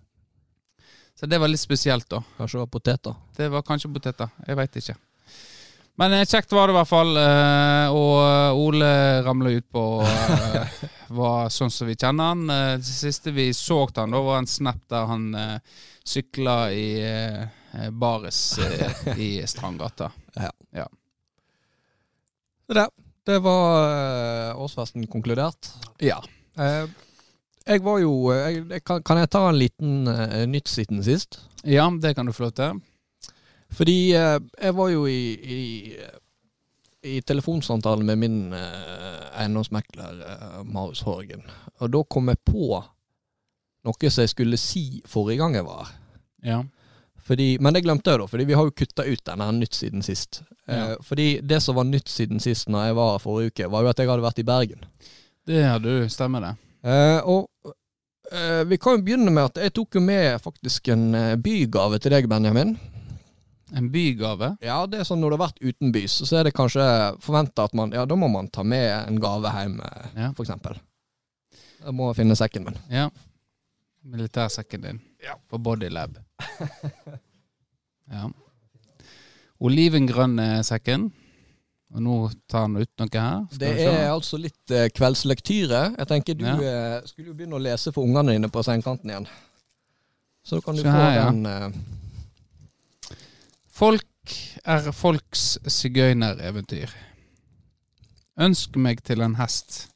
Så 1.14 1.26
det 1.28 1.38
var 1.38 1.48
litt 1.52 1.60
spesielt, 1.60 2.08
da. 2.08 2.22
kanskje 2.38 2.56
det 2.56 2.62
var 2.64 2.70
poteter. 2.72 3.14
Det 3.36 3.48
var 3.52 3.62
kanskje 3.62 3.90
poteter. 3.92 4.30
Jeg 4.48 4.56
veit 4.56 4.76
ikke. 4.80 4.96
Men 6.00 6.14
eh, 6.16 6.24
kjekt 6.24 6.52
var 6.56 6.66
det 6.70 6.72
i 6.72 6.78
hvert 6.78 6.88
fall. 6.88 7.10
eh, 7.20 7.92
Og 7.92 8.60
Ole 8.64 8.90
ramla 9.26 9.52
ut 9.52 9.66
på 9.70 9.84
eh, 10.06 10.78
var 11.20 11.50
sånn 11.52 11.70
som 11.70 11.90
vi 11.90 11.98
kjenner 12.00 12.32
han. 12.32 12.46
Eh, 12.50 12.76
Det 12.80 12.88
siste 12.88 13.34
vi 13.36 13.50
så 13.54 13.82
han, 14.00 14.10
da 14.16 14.22
var 14.24 14.40
en 14.40 14.48
snap 14.48 14.80
der 14.88 15.06
han 15.12 15.28
eh, 15.36 15.58
sykla 16.08 16.56
i 16.72 16.86
eh, 17.04 17.90
baris 17.92 18.40
eh, 18.64 19.12
i 19.20 19.30
Strandgata. 19.46 20.08
Det, 22.70 22.86
det 23.26 23.38
var 23.42 24.50
eh, 24.50 24.60
årsfesten 24.62 25.06
konkludert. 25.10 25.72
Ja. 25.98 26.20
Eh, 26.58 26.86
jeg 27.66 27.82
var 27.82 27.98
jo 27.98 28.12
eh, 28.30 28.60
jeg, 28.60 28.84
kan, 28.86 29.02
kan 29.02 29.18
jeg 29.18 29.30
ta 29.34 29.42
en 29.48 29.58
liten 29.58 30.06
nytt 30.50 30.70
siden 30.70 31.02
sist? 31.04 31.40
ja, 31.64 31.90
det 32.02 32.14
kan 32.16 32.26
du 32.26 32.32
få 32.32 32.46
lov 32.46 32.54
til. 32.56 32.80
Fordi 33.70 34.10
jeg 34.10 34.74
var 34.74 34.88
jo 34.90 35.04
i, 35.06 35.34
i, 35.34 35.94
i 37.06 37.20
telefonsamtale 37.22 38.02
med 38.02 38.16
min 38.18 38.38
eiendomsmekler 38.52 40.64
Marius 40.64 41.04
Horgen. 41.06 41.44
Og 41.78 41.92
da 41.94 42.00
kom 42.02 42.32
jeg 42.32 42.40
på 42.42 42.80
noe 43.86 44.10
som 44.10 44.24
jeg 44.24 44.32
skulle 44.32 44.58
si 44.58 45.02
forrige 45.06 45.38
gang 45.42 45.54
jeg 45.54 45.68
var 45.68 45.84
her. 45.84 45.94
Ja. 46.42 46.58
Fordi, 47.30 47.46
men 47.62 47.76
det 47.76 47.84
glemte 47.84 48.10
jeg 48.10 48.18
da, 48.18 48.26
fordi 48.26 48.44
vi 48.48 48.56
har 48.58 48.66
jo 48.66 48.72
kutta 48.74 49.04
ut 49.06 49.20
denne 49.28 49.46
nytt 49.60 49.76
siden 49.78 50.02
sist. 50.02 50.40
Eh, 50.66 50.96
fordi 51.06 51.28
det 51.46 51.60
som 51.62 51.76
var 51.78 51.86
nytt 51.86 52.10
siden 52.10 52.40
sist 52.42 52.66
når 52.72 52.88
jeg 52.88 52.96
var 52.98 53.12
her 53.14 53.22
forrige 53.22 53.52
uke, 53.54 53.68
var 53.70 53.84
jo 53.86 53.90
at 53.92 54.02
jeg 54.02 54.10
hadde 54.10 54.24
vært 54.24 54.40
i 54.42 54.46
Bergen. 54.48 54.82
Det 55.46 55.60
hadde 55.62 55.92
du. 56.00 56.08
Stemmer 56.10 56.42
det. 56.42 56.50
Eh, 56.90 57.20
og 57.30 57.74
eh, 58.34 58.64
vi 58.66 58.78
kan 58.82 58.98
jo 58.98 59.04
begynne 59.06 59.30
med 59.30 59.44
at 59.52 59.60
jeg 59.62 59.74
tok 59.78 59.94
jo 60.00 60.02
med 60.02 60.40
faktisk 60.42 60.90
en 60.90 61.06
eh, 61.14 61.36
bygave 61.38 62.00
til 62.02 62.16
deg, 62.16 62.26
Benjamin. 62.32 62.74
En 63.78 63.86
bygave. 63.94 64.56
Ja, 64.66 64.80
det 64.90 64.98
er 64.98 65.06
sånn 65.06 65.20
når 65.22 65.30
du 65.30 65.36
har 65.38 65.44
vært 65.46 65.62
utenbys, 65.62 66.16
så 66.26 66.40
er 66.40 66.48
det 66.48 66.56
kanskje 66.58 66.82
forventa 67.22 67.68
at 67.68 67.76
man 67.78 67.92
Ja, 67.94 68.02
da 68.10 68.16
må 68.18 68.26
man 68.32 68.48
ta 68.50 68.64
med 68.66 68.88
en 69.06 69.20
gave 69.22 69.52
hjem, 69.54 69.78
eh, 69.86 70.08
Ja. 70.24 70.32
for 70.34 70.42
eksempel. 70.42 70.80
Jeg 71.84 71.94
må 71.94 72.10
finne 72.18 72.34
sekken 72.36 72.66
min. 72.66 72.80
Ja. 72.90 73.06
Militærsekken 74.02 74.82
din. 74.82 74.98
Ja. 75.22 75.36
For 75.48 75.58
Bodylab. 75.62 76.18
ja. 78.14 78.28
Olivengrønn 79.60 80.38
er 80.42 80.62
sekken. 80.66 81.10
Og 81.90 82.02
nå 82.04 82.16
tar 82.50 82.68
han 82.68 82.76
ut 82.78 82.90
noe 83.02 83.10
her. 83.18 83.40
Skal 83.50 83.58
Det 83.64 83.70
er 83.82 84.10
altså 84.12 84.38
litt 84.38 84.70
eh, 84.74 84.86
kveldslektyre. 84.94 85.80
Jeg 85.98 86.06
tenker 86.12 86.36
du 86.38 86.44
Ja. 86.46 86.54
eh, 86.62 87.06
skulle 87.08 87.32
jo 87.32 87.34
begynne 87.34 87.58
å 87.58 87.62
lese 87.62 87.90
for 87.92 88.06
ungene 88.06 88.36
dine 88.36 88.48
på 88.52 88.62
sengekanten 88.62 89.10
igjen. 89.10 89.26
Så 90.46 90.60
kan 90.64 90.78
du 90.78 90.82
Se 90.84 90.86
få 90.86 90.94
her, 90.94 91.16
ja. 91.18 91.24
den 91.30 91.46
eh, 91.46 93.16
Folk 93.80 94.06
er 94.64 94.90
folks 94.92 95.58
sigøynereventyr. 95.66 96.92
Ønsk 98.40 98.76
meg 98.76 99.02
til 99.04 99.20
en 99.26 99.34
hest. 99.40 99.88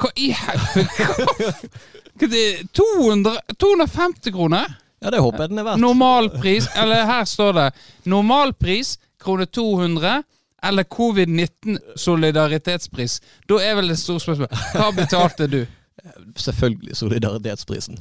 Hva 0.00 0.08
i 0.16 0.30
helvete? 0.34 1.68
Hva 2.20 2.28
det 2.30 2.42
er 2.48 2.62
200, 2.78 3.56
250 3.58 4.34
kroner? 4.34 4.76
Ja, 5.02 5.10
det 5.12 5.20
håper 5.20 5.44
jeg 5.44 5.52
den 5.52 5.60
er 5.60 5.66
verdt. 5.66 5.82
Normalpris, 5.82 6.68
eller 6.80 7.04
her 7.08 7.26
står 7.28 7.52
det 7.58 7.64
Normalpris 8.08 8.94
krone 9.20 9.46
200 9.46 10.22
eller 10.64 10.86
covid-19 10.88 11.76
solidaritetspris. 12.00 13.18
Da 13.50 13.58
er 13.60 13.74
vel 13.76 13.90
det 13.92 13.98
store 14.00 14.22
spørsmålet. 14.22 14.62
Hva 14.72 14.86
betalte 14.96 15.48
du? 15.52 15.60
Selvfølgelig 16.46 16.96
solidaritetsprisen. 16.96 17.98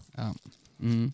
Mm. 0.80 1.12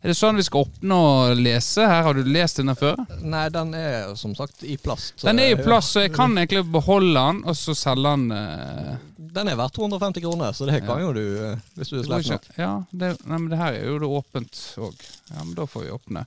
Er 0.00 0.12
det 0.12 0.16
sånn 0.16 0.38
vi 0.38 0.44
skal 0.46 0.64
oppnå 0.64 0.96
å 0.96 1.34
lese? 1.36 1.84
Her 1.84 2.06
Har 2.06 2.16
du 2.16 2.22
lest 2.24 2.56
denne 2.62 2.72
før? 2.78 3.02
Nei, 3.20 3.48
den 3.52 3.74
er 3.76 4.14
som 4.16 4.32
sagt 4.38 4.62
i 4.64 4.78
plast. 4.80 5.18
Den 5.26 5.42
er 5.42 5.52
i 5.52 5.58
plass, 5.60 5.90
så 5.92 6.06
jeg 6.06 6.14
kan 6.14 6.32
egentlig 6.38 6.62
beholde 6.72 7.18
den, 7.18 7.42
og 7.44 7.58
så 7.58 7.74
selge 7.76 8.14
den. 8.14 8.30
eh, 8.32 8.94
Den 9.34 9.50
er 9.50 9.58
verdt 9.58 9.76
250 9.76 10.22
kroner, 10.24 10.54
så 10.56 10.66
det 10.68 10.80
kan 10.84 11.02
jo 11.02 11.12
du 11.14 11.22
eh, 11.22 11.60
hvis 11.78 11.92
du 11.92 11.98
er 12.00 12.06
det 12.08 12.30
nok. 12.30 12.48
Ja, 12.58 12.70
det, 12.90 13.12
nei, 13.24 13.36
men 13.38 13.50
det 13.52 13.60
her 13.60 13.76
er 13.78 13.86
jo 13.86 13.98
det 14.02 14.08
åpent 14.10 14.62
òg. 14.82 15.04
Ja, 15.30 15.44
men 15.44 15.52
da 15.58 15.66
får 15.70 15.86
vi 15.86 15.92
åpne. 15.94 16.24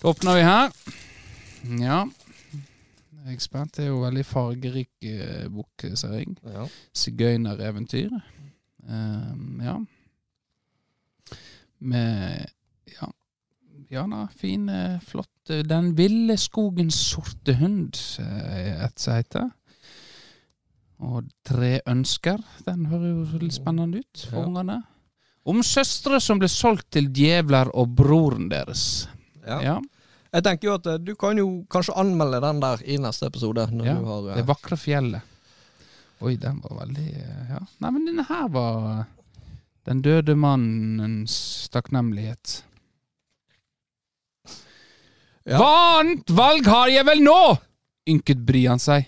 Da 0.00 0.12
åpner 0.12 0.38
vi 0.38 0.44
her. 0.46 0.76
Ja. 1.80 1.98
Jeg 3.24 3.38
er 3.38 3.40
spent. 3.42 3.74
Det 3.78 3.86
er 3.86 3.90
jo 3.90 4.02
veldig 4.04 4.24
fargerik 4.28 5.08
eh, 5.08 5.46
bok, 5.50 5.86
ser 5.96 6.18
jeg. 6.20 6.36
Ja. 6.44 6.68
Sigøynereventyr. 7.04 8.12
Um, 8.84 9.60
ja. 9.64 9.78
Med 11.80 12.44
Ja. 12.94 13.10
Ja 13.90 14.04
da, 14.08 14.26
fin, 14.36 14.68
eh, 14.68 15.00
flott 15.04 15.28
Den 15.68 15.92
ville 15.96 16.36
skogens 16.40 16.94
sorte 16.94 17.54
hund, 17.58 17.96
et 18.18 19.00
som 19.00 19.16
heter. 19.18 19.50
Og 21.00 21.24
Tre 21.44 21.80
ønsker. 21.90 22.38
Den 22.66 22.86
høres 22.86 23.32
jo 23.34 23.38
litt 23.42 23.52
spennende 23.56 23.98
ut 24.04 24.26
for 24.30 24.40
Ja. 24.40 24.46
ungene. 24.46 24.82
Om 25.46 25.60
søstre 25.62 26.20
som 26.20 26.38
ble 26.38 26.48
solgt 26.48 26.90
til 26.90 27.08
djevler 27.12 27.68
og 27.74 27.94
broren 27.94 28.48
deres. 28.48 29.06
Ja. 29.46 29.60
Ja. 29.60 29.80
Jeg 30.32 30.42
tenker 30.42 30.68
jo 30.68 30.74
at 30.74 30.86
eh, 30.86 30.98
du 30.98 31.14
kan 31.14 31.36
jo 31.36 31.64
kanskje 31.70 31.94
anmelde 31.96 32.40
den 32.40 32.60
der 32.60 32.78
i 32.86 32.96
neste 32.96 33.26
episode. 33.26 33.68
Ja, 33.84 33.94
du 33.94 34.04
har, 34.04 34.30
eh, 34.30 34.36
Det 34.36 34.46
vakre 34.46 34.76
fjellet. 34.76 35.22
Oi, 36.22 36.36
den 36.36 36.60
var 36.62 36.86
veldig 36.86 37.08
eh, 37.14 37.50
Ja. 37.50 37.58
Nei, 37.80 37.90
men 37.90 38.06
denne 38.06 38.24
her 38.28 38.48
var 38.48 39.06
Den 39.84 40.00
døde 40.00 40.34
mannens 40.34 41.68
takknemlighet. 41.70 42.62
Ja. 45.44 45.58
Hva 45.60 46.00
annet 46.00 46.30
valg 46.32 46.64
har 46.72 46.88
jeg 46.88 47.04
vel 47.04 47.20
nå? 47.20 47.58
ynket 48.08 48.40
Brian 48.44 48.78
seg. 48.80 49.06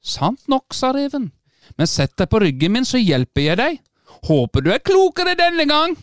Sant 0.00 0.48
nok, 0.48 0.74
sa 0.74 0.92
reven. 0.96 1.30
Men 1.76 1.86
sett 1.86 2.16
deg 2.18 2.30
på 2.30 2.40
ryggen 2.42 2.72
min, 2.74 2.86
så 2.88 2.98
hjelper 3.00 3.44
jeg 3.44 3.60
deg. 3.60 3.80
Håper 4.26 4.64
du 4.64 4.70
er 4.72 4.82
klokere 4.84 5.36
denne 5.38 5.66
gang. 5.68 5.96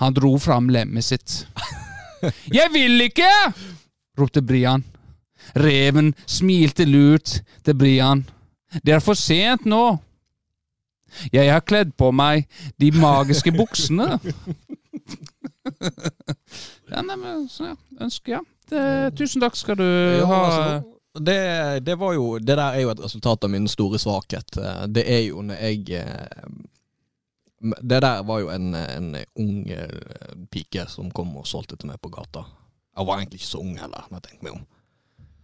Han 0.00 0.14
dro 0.16 0.36
fram 0.40 0.70
lemmet 0.72 1.04
sitt. 1.04 1.42
Jeg 2.58 2.70
vil 2.72 3.00
ikke! 3.08 3.28
ropte 4.18 4.42
Brian. 4.44 4.84
Reven 5.58 6.12
smilte 6.26 6.84
lurt 6.86 7.40
til 7.64 7.74
Brian. 7.74 8.22
Det 8.86 8.94
er 8.94 9.02
for 9.04 9.18
sent 9.18 9.66
nå. 9.68 9.98
Jeg 11.32 11.50
har 11.52 11.64
kledd 11.66 11.92
på 11.98 12.12
meg 12.14 12.46
de 12.80 12.92
magiske 12.94 13.52
buksene. 13.52 14.16
ja, 16.92 17.02
neimen, 17.02 17.48
så, 17.52 17.72
ja, 17.72 17.76
ønsker, 18.00 18.38
ja. 18.38 18.40
Det, 18.70 18.84
tusen 19.18 19.42
takk 19.42 19.58
skal 19.58 19.76
du 19.82 19.88
ha. 20.30 20.40
Det, 21.20 21.80
det 21.84 21.94
var 22.00 22.14
jo 22.16 22.38
Det 22.38 22.56
der 22.56 22.72
er 22.72 22.80
jo 22.86 22.90
et 22.90 23.00
resultat 23.04 23.44
av 23.44 23.50
min 23.52 23.68
store 23.68 23.98
svakhet. 23.98 24.56
Eh, 24.56 24.86
Det 24.88 25.04
er 25.12 25.20
jo 25.26 25.42
når 25.42 25.54
jeg 25.60 25.90
eh, 26.00 26.46
Det 27.82 28.00
der 28.02 28.22
var 28.26 28.40
jo 28.40 28.48
en, 28.50 28.74
en 28.74 29.16
ung 29.38 29.68
eh, 29.70 30.36
pike 30.50 30.86
som 30.88 31.10
kom 31.10 31.36
og 31.36 31.46
solgte 31.46 31.76
til 31.76 31.90
meg 31.92 32.00
på 32.02 32.08
gata. 32.10 32.42
Jeg 32.96 33.06
var 33.06 33.18
egentlig 33.20 33.38
ikke 33.40 33.50
så 33.52 33.60
ung 33.60 33.76
heller, 33.78 34.06
når 34.10 34.18
jeg 34.18 34.22
tenker 34.30 34.44
meg 34.48 34.56
om. 34.56 34.64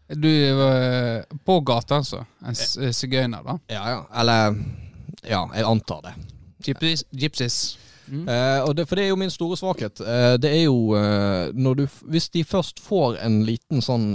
Du 0.08 0.30
var 0.56 1.26
på 1.44 1.60
gata, 1.68 1.98
altså. 2.00 2.24
En 2.44 2.56
sigøyner, 2.92 3.42
da. 3.44 3.58
Ja, 3.68 3.82
ja. 3.92 4.00
Eller 4.20 4.56
Ja, 5.28 5.44
jeg 5.54 5.64
antar 5.68 6.00
det. 6.04 6.14
Gypsies. 6.64 7.04
gypsies. 7.12 7.78
Mm. 8.08 8.28
Eh, 8.28 8.68
det, 8.74 8.86
for 8.88 8.96
det 8.96 9.04
er 9.04 9.08
jo 9.12 9.16
min 9.20 9.30
store 9.30 9.56
svakhet. 9.56 10.00
Eh, 10.00 10.36
det 10.40 10.50
er 10.50 10.62
jo 10.64 10.94
eh, 10.96 11.50
når 11.54 11.74
du 11.74 11.86
Hvis 12.08 12.28
de 12.28 12.44
først 12.44 12.80
får 12.80 13.18
en 13.24 13.42
liten 13.44 13.82
sånn 13.84 14.14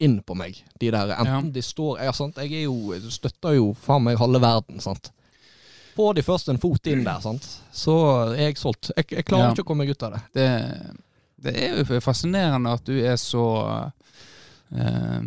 inn 0.00 0.20
på 0.22 0.34
meg, 0.38 0.62
de 0.80 0.90
der 0.94 1.10
Enten 1.16 1.26
Ja. 1.48 1.52
de 1.52 1.62
står 1.62 2.00
ja, 2.04 2.12
sant? 2.12 2.36
Jeg 2.36 2.52
er 2.52 2.64
jo 2.68 2.94
støtter 3.10 3.56
jo 3.56 3.72
faen 3.82 4.04
meg 4.04 4.18
halve 4.18 4.40
verden, 4.40 4.80
sant. 4.80 5.10
Får 5.96 6.14
de 6.14 6.22
først 6.22 6.48
en 6.52 6.58
fot 6.62 6.86
inn 6.86 7.02
der, 7.04 7.18
sant, 7.20 7.42
så 7.74 7.96
er 8.32 8.44
jeg 8.52 8.58
solgt. 8.60 8.92
Jeg, 8.96 9.06
jeg 9.10 9.24
klarer 9.24 9.48
Ja. 9.48 9.50
ikke 9.56 9.64
å 9.64 9.70
komme 9.72 9.84
meg 9.84 9.90
ut 9.90 10.02
av 10.06 10.12
det. 10.12 10.20
Det, 10.34 10.46
det 11.42 11.56
er 11.64 11.76
jo 11.82 12.00
fascinerende 12.00 12.70
at 12.72 12.84
du 12.86 12.94
er 13.02 13.16
så 13.16 13.90
uh, 14.78 15.20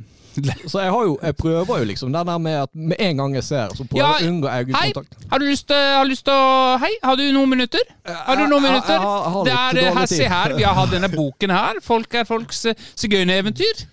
Så 0.68 0.80
jeg 0.80 0.92
har 0.94 1.04
jo 1.04 1.18
Jeg 1.22 1.36
prøver 1.36 1.80
jo 1.82 1.84
liksom 1.90 2.14
den 2.14 2.28
der 2.28 2.38
med 2.40 2.56
at 2.62 2.70
med 2.74 2.96
en 3.00 3.18
gang 3.18 3.34
jeg 3.36 3.44
ser, 3.44 3.74
så 3.76 3.84
prøver 3.84 4.00
Ja, 4.06 4.12
jeg 4.20 4.30
å 4.30 4.32
unngå 4.32 4.48
øyekontakt. 4.48 5.18
Har 5.32 5.40
du 5.40 5.46
lyst 5.46 5.68
til 5.68 5.76
har 5.76 6.04
du 6.06 6.10
lyst 6.14 6.24
til 6.26 6.34
å 6.34 6.78
Hei, 6.80 6.92
har 7.04 7.16
du 7.20 7.24
noen 7.36 7.50
minutter? 7.50 7.84
Har 8.06 8.36
du 8.40 8.46
noen 8.48 8.64
Jeg- 8.64 8.72
jeg- 8.72 8.72
minutter? 8.72 8.96
jeg 8.96 9.34
jeg 9.36 9.76
Det 9.76 9.84
er, 9.84 9.94
her, 10.00 10.06
se 10.06 10.28
her, 10.30 10.56
vi 10.56 10.64
har 10.64 10.74
hatt 10.74 10.92
denne 10.92 11.10
boken 11.12 11.50
her. 11.50 11.82
Folk 11.82 12.14
er 12.16 12.24
folks 12.24 12.66
eh, 12.66 12.74
sigøynereventyr. 12.96 13.84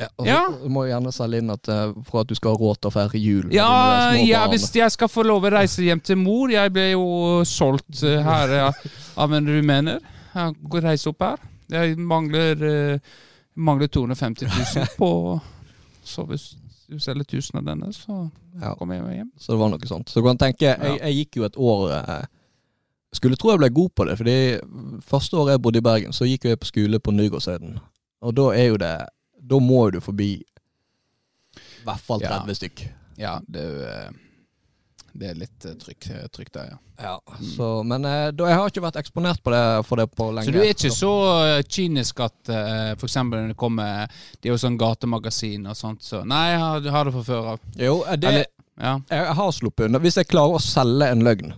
Ja, 0.00 0.06
og 0.18 0.26
Ja. 0.26 0.40
må 0.72 0.84
jeg 0.86 0.94
gjerne 0.94 1.12
selge 1.14 1.38
inn 1.42 1.50
at 1.52 1.68
eh, 1.68 1.92
for 2.08 2.22
at 2.22 2.30
du 2.30 2.34
skal 2.34 2.54
ha 2.54 2.58
råd 2.58 2.80
til 2.80 2.90
å 2.90 2.92
feire 2.94 3.20
jul. 3.20 3.52
Ja, 3.54 4.12
ja, 4.16 4.46
hvis 4.50 4.64
jeg 4.74 4.90
skal 4.94 5.08
få 5.12 5.22
lov 5.26 5.44
å 5.44 5.52
reise 5.52 5.84
hjem 5.84 6.00
til 6.02 6.16
mor 6.18 6.50
Jeg 6.50 6.72
ble 6.72 6.88
jo 6.92 7.04
solgt 7.44 8.02
eh, 8.02 8.22
her 8.24 8.48
ja, 8.56 8.70
av 9.16 9.32
en 9.36 9.46
rumener. 9.46 10.00
Jeg 10.34 10.56
går 10.72 10.82
reise 10.88 11.12
opp 11.12 11.22
her. 11.22 11.38
Jeg 11.72 11.96
mangler, 12.00 12.64
eh, 12.68 12.98
mangler 13.54 13.88
250 13.92 14.48
000 14.48 14.96
på 14.98 15.40
Så 16.04 16.24
hvis 16.26 16.48
du 16.88 16.98
selger 16.98 17.24
1000 17.24 17.58
av 17.60 17.64
denne, 17.64 17.92
så 17.94 18.26
kommer 18.78 18.96
jeg 18.96 19.04
meg 19.04 19.16
hjem. 19.16 19.30
Så 19.38 19.52
det 19.54 19.60
var 19.60 19.70
noe 19.72 19.88
sånt. 19.88 20.10
Så 20.10 20.20
du 20.20 20.26
kan 20.26 20.36
tenke, 20.40 20.74
jeg, 20.74 20.98
jeg 21.00 21.14
gikk 21.22 21.36
jo 21.38 21.44
et 21.46 21.56
år 21.56 22.26
Skulle 23.14 23.36
tro 23.36 23.52
jeg 23.52 23.60
ble 23.60 23.68
god 23.72 23.90
på 23.94 24.04
det, 24.08 24.16
fordi 24.18 24.34
første 25.04 25.36
året 25.36 25.54
jeg 25.54 25.62
bodde 25.62 25.80
i 25.80 25.84
Bergen, 25.84 26.12
så 26.16 26.24
gikk 26.28 26.44
jeg 26.48 26.58
på 26.60 26.68
skole 26.68 27.00
på 27.00 27.12
Nygårdsøyden. 27.12 27.78
Og 28.24 28.34
da 28.36 28.46
er 28.56 28.66
jo 28.72 28.76
det 28.80 28.92
da 29.42 29.58
må 29.62 29.84
du 29.94 30.00
forbi 30.04 30.32
i 30.38 31.86
hvert 31.86 32.00
fall 32.06 32.22
Ja. 32.22 32.38
30 32.44 32.54
stykk. 32.60 32.84
Ja, 33.18 33.38
det 33.48 33.60
er 33.60 33.72
jo 33.72 33.88
eh, 33.90 34.12
Det 35.12 35.26
er 35.28 35.34
litt 35.36 35.64
eh, 35.68 35.74
trykk, 35.76 36.06
trykk 36.32 36.52
der, 36.54 36.68
ja. 36.72 36.78
Ja, 37.02 37.16
så, 37.56 37.66
men 37.84 38.04
eh, 38.08 38.30
da, 38.32 38.46
jeg 38.48 38.56
har 38.60 38.70
ikke 38.70 38.84
vært 38.84 38.96
eksponert 39.02 39.42
på 39.44 39.50
det, 39.52 39.62
for 39.88 39.98
det 40.00 40.06
på 40.16 40.28
lenge. 40.32 40.46
Så 40.46 40.54
du 40.54 40.60
er 40.62 40.70
ikke 40.72 40.92
så 40.94 41.10
eh, 41.42 41.62
kynisk 41.68 42.22
at 42.24 42.52
eh, 42.54 42.92
for 42.96 43.08
eksempel 43.10 43.42
når 43.42 43.50
det 43.52 43.58
kommer 43.60 44.06
Det 44.38 44.48
er 44.48 44.54
jo 44.54 44.60
sånn 44.62 44.78
gatemagasin 44.80 45.66
og 45.68 45.76
sånt, 45.76 46.06
så 46.06 46.22
Nei, 46.24 46.44
jeg 46.54 46.62
har, 46.62 46.86
har 46.96 47.10
det 47.10 47.12
fra 47.18 47.24
før 47.26 47.50
av. 47.56 47.66
Jo, 47.76 47.98
eh, 48.06 48.16
det, 48.22 48.30
Eller, 48.30 48.46
ja. 48.80 48.94
jeg 49.10 49.34
har 49.42 49.52
sluppet 49.58 49.90
unna. 49.90 50.00
Hvis 50.06 50.16
jeg 50.22 50.30
klarer 50.30 50.56
å 50.56 50.62
selge 50.62 51.10
en 51.12 51.26
løgn. 51.26 51.52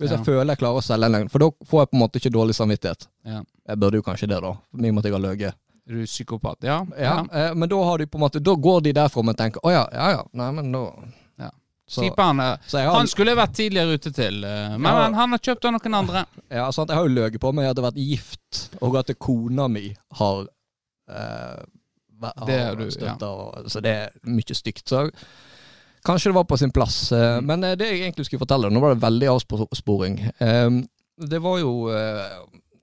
Hvis 0.00 0.12
Ja. 0.12 0.16
jeg 0.20 0.24
føler 0.30 0.52
jeg 0.54 0.60
klarer 0.62 0.78
å 0.80 0.84
selge 0.84 1.08
en 1.10 1.16
løgn. 1.16 1.32
For 1.32 1.42
da 1.42 1.50
får 1.72 1.82
jeg 1.82 1.90
på 1.90 1.96
en 1.98 2.02
måte 2.04 2.20
ikke 2.22 2.32
dårlig 2.36 2.54
samvittighet. 2.60 3.08
ja. 3.26 3.42
Jeg 3.70 3.78
burde 3.78 3.98
jo 4.00 4.02
kanskje 4.06 4.26
det, 4.30 4.38
da. 4.42 4.50
I 4.50 4.88
og 4.88 4.94
med 4.94 4.98
at 5.02 5.04
jeg 5.10 5.12
har 5.14 5.20
løyet. 5.22 5.58
Er 5.90 5.94
du 5.98 6.04
psykopat? 6.06 6.58
Ja. 6.62 6.86
Ja, 6.98 7.26
eh, 7.32 7.54
men 7.54 7.68
da 7.68 7.78
har 7.84 7.98
de 7.98 8.06
på 8.06 8.18
en 8.18 8.22
måte 8.22 8.38
Da 8.42 8.54
går 8.54 8.80
de 8.84 8.92
derfra 8.94 9.24
med 9.26 9.34
å 9.34 9.38
tenke 9.40 9.62
å 9.66 9.72
ja, 9.74 9.88
ja 9.92 10.10
ja, 10.14 10.20
nei, 10.38 10.50
men 10.54 10.70
da 10.72 10.84
Ja. 11.40 11.48
Så, 11.90 12.04
Skiperen 12.04 12.38
eh, 12.44 12.68
har, 12.76 12.92
Han 12.94 13.10
skulle 13.10 13.34
vært 13.34 13.56
tidligere 13.58 13.96
ute 13.98 14.12
til, 14.14 14.44
eh, 14.46 14.76
men 14.76 14.86
Ja. 14.86 15.00
han, 15.02 15.16
han 15.18 15.34
har 15.34 15.42
kjøpt 15.42 15.66
av 15.66 15.74
noen 15.74 15.96
andre. 15.98 16.22
ja, 16.60 16.68
sant, 16.70 16.92
jeg 16.92 17.00
har 17.00 17.08
jo 17.08 17.14
løyet 17.16 17.40
på 17.42 17.52
meg 17.52 17.66
at 17.66 17.74
jeg 17.74 17.82
har 17.82 17.90
vært 17.90 18.02
gift, 18.06 18.60
og 18.80 18.96
at 19.02 19.10
kona 19.18 19.66
mi 19.68 19.88
har 20.20 20.46
eh, 21.10 21.62
har 22.22 22.76
du, 22.78 22.86
støtta, 22.92 23.26
og- 23.26 23.66
Så 23.72 23.82
det 23.82 23.90
er 23.96 24.10
mye 24.28 24.54
stygt. 24.54 24.86
Så 24.86 25.08
kanskje 26.06 26.30
det 26.30 26.36
var 26.38 26.44
på 26.44 26.58
sin 26.58 26.70
plass. 26.70 27.10
Mm. 27.10 27.46
Men 27.46 27.60
det 27.80 27.88
jeg 27.88 28.02
egentlig 28.04 28.26
skulle 28.28 28.44
fortelle, 28.44 28.70
nå 28.70 28.78
var 28.80 28.94
det 28.94 29.02
veldig 29.02 29.30
avsporing. 29.32 30.18
Det 31.18 31.40
var 31.40 31.58
jo 31.58 31.72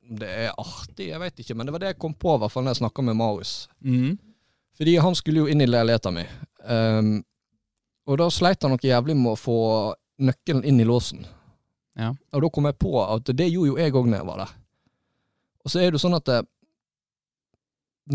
Det 0.07 0.27
er 0.47 0.53
artig, 0.57 1.09
jeg 1.09 1.19
vet 1.19 1.39
ikke, 1.43 1.55
men 1.57 1.67
det 1.67 1.73
var 1.75 1.81
det 1.83 1.89
jeg 1.91 1.99
kom 1.99 2.13
på 2.15 2.35
i 2.37 2.39
hvert 2.41 2.53
fall 2.53 2.63
når 2.63 2.75
jeg 2.77 2.81
snakka 2.83 3.03
med 3.03 3.17
Marius. 3.19 3.53
Mm. 3.83 4.13
Fordi 4.77 4.93
han 5.03 5.15
skulle 5.19 5.41
jo 5.43 5.47
inn 5.51 5.61
i 5.61 5.67
leiligheten 5.67 6.15
min. 6.15 6.29
um, 6.69 7.09
og 8.07 8.17
da 8.21 8.29
sleit 8.31 8.63
han 8.63 8.71
noe 8.71 8.87
jævlig 8.87 9.17
med 9.19 9.33
å 9.33 9.39
få 9.39 9.57
nøkkelen 10.23 10.63
inn 10.63 10.79
i 10.79 10.85
låsen. 10.87 11.25
Ja. 11.99 12.13
Og 12.31 12.45
da 12.45 12.49
kom 12.55 12.69
jeg 12.69 12.77
på 12.79 12.93
at 13.03 13.27
det 13.35 13.49
gjorde 13.51 13.67
jo 13.73 13.77
jeg 13.81 13.91
òg 13.99 14.07
når 14.07 14.21
jeg 14.21 14.27
var 14.29 14.37
der. 14.45 14.53
Og 15.65 15.73
så 15.73 15.81
er 15.81 15.89
det 15.91 15.99
jo 15.99 16.03
sånn 16.05 16.15
at 16.15 16.29
det, 16.29 16.37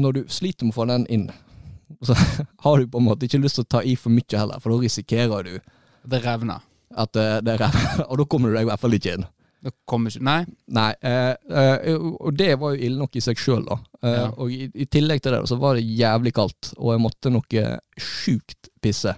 når 0.01 0.13
du 0.17 0.21
sliter 0.33 0.65
med 0.65 0.73
å 0.73 0.79
få 0.79 0.87
den 0.89 1.05
inn, 1.13 1.27
så 2.09 2.17
har 2.17 2.79
du 2.81 2.89
på 2.89 3.03
en 3.03 3.09
måte 3.11 3.29
ikke 3.29 3.43
lyst 3.43 3.61
til 3.61 3.67
å 3.67 3.73
ta 3.77 3.83
i 3.85 3.93
for 4.01 4.15
mye 4.15 4.39
heller, 4.41 4.63
for 4.65 4.73
da 4.73 4.81
risikerer 4.81 5.45
du 5.51 5.55
Det 6.09 6.23
revner. 6.25 6.65
at 6.97 7.13
det, 7.13 7.29
det 7.45 7.59
revner, 7.61 8.07
Og 8.11 8.23
da 8.23 8.25
kommer 8.25 8.49
du 8.49 8.57
deg 8.57 8.65
i 8.65 8.71
hvert 8.71 8.81
fall 8.81 8.97
ikke 8.97 9.19
inn. 9.19 9.29
Det 9.63 9.71
kommer 9.87 10.11
ikke 10.11 10.25
Nei. 10.27 10.41
Nei, 10.75 10.89
eh, 11.07 11.35
eh, 11.55 11.95
og 12.19 12.35
det 12.35 12.51
var 12.59 12.75
jo 12.75 12.83
ille 12.89 12.99
nok 12.99 13.15
i 13.17 13.23
seg 13.23 13.39
sjøl, 13.39 13.63
da. 13.69 13.77
Eh, 14.03 14.17
Ja. 14.19 14.25
Og 14.43 14.51
i, 14.51 14.67
i 14.75 14.87
tillegg 14.91 15.23
til 15.23 15.37
det 15.37 15.45
så 15.49 15.59
var 15.63 15.79
det 15.79 15.85
jævlig 15.87 16.33
kaldt, 16.35 16.73
og 16.79 16.95
jeg 16.97 17.03
måtte 17.05 17.31
noe 17.31 17.67
sjukt 17.99 18.73
pisse. 18.83 19.15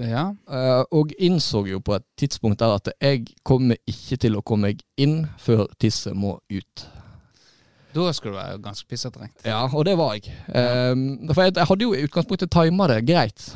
Ja. 0.00 0.30
Eh, 0.48 0.82
og 0.96 1.10
innså 1.18 1.64
jo 1.68 1.80
på 1.84 1.92
et 1.98 2.04
tidspunkt 2.16 2.60
der 2.62 2.76
at 2.78 2.88
jeg 3.02 3.26
kommer 3.44 3.76
ikke 3.90 4.16
til 4.22 4.38
å 4.38 4.42
komme 4.46 4.70
meg 4.70 4.80
inn 4.96 5.26
før 5.42 5.66
tisset 5.82 6.16
må 6.16 6.38
ut. 6.48 6.84
Da 7.92 8.12
skal 8.14 8.30
du 8.30 8.36
være 8.38 8.60
ganske 8.62 8.86
pissetrengt. 8.88 9.42
Ja, 9.44 9.64
og 9.66 9.84
det 9.84 9.96
var 9.98 10.14
jeg. 10.14 10.30
Eh, 10.46 10.94
for 11.34 11.42
jeg, 11.42 11.56
jeg 11.58 11.66
hadde 11.72 11.84
jo 11.88 11.92
i 11.98 12.04
utgangspunktet 12.06 12.52
tima 12.54 12.86
det 12.88 13.00
greit. 13.10 13.50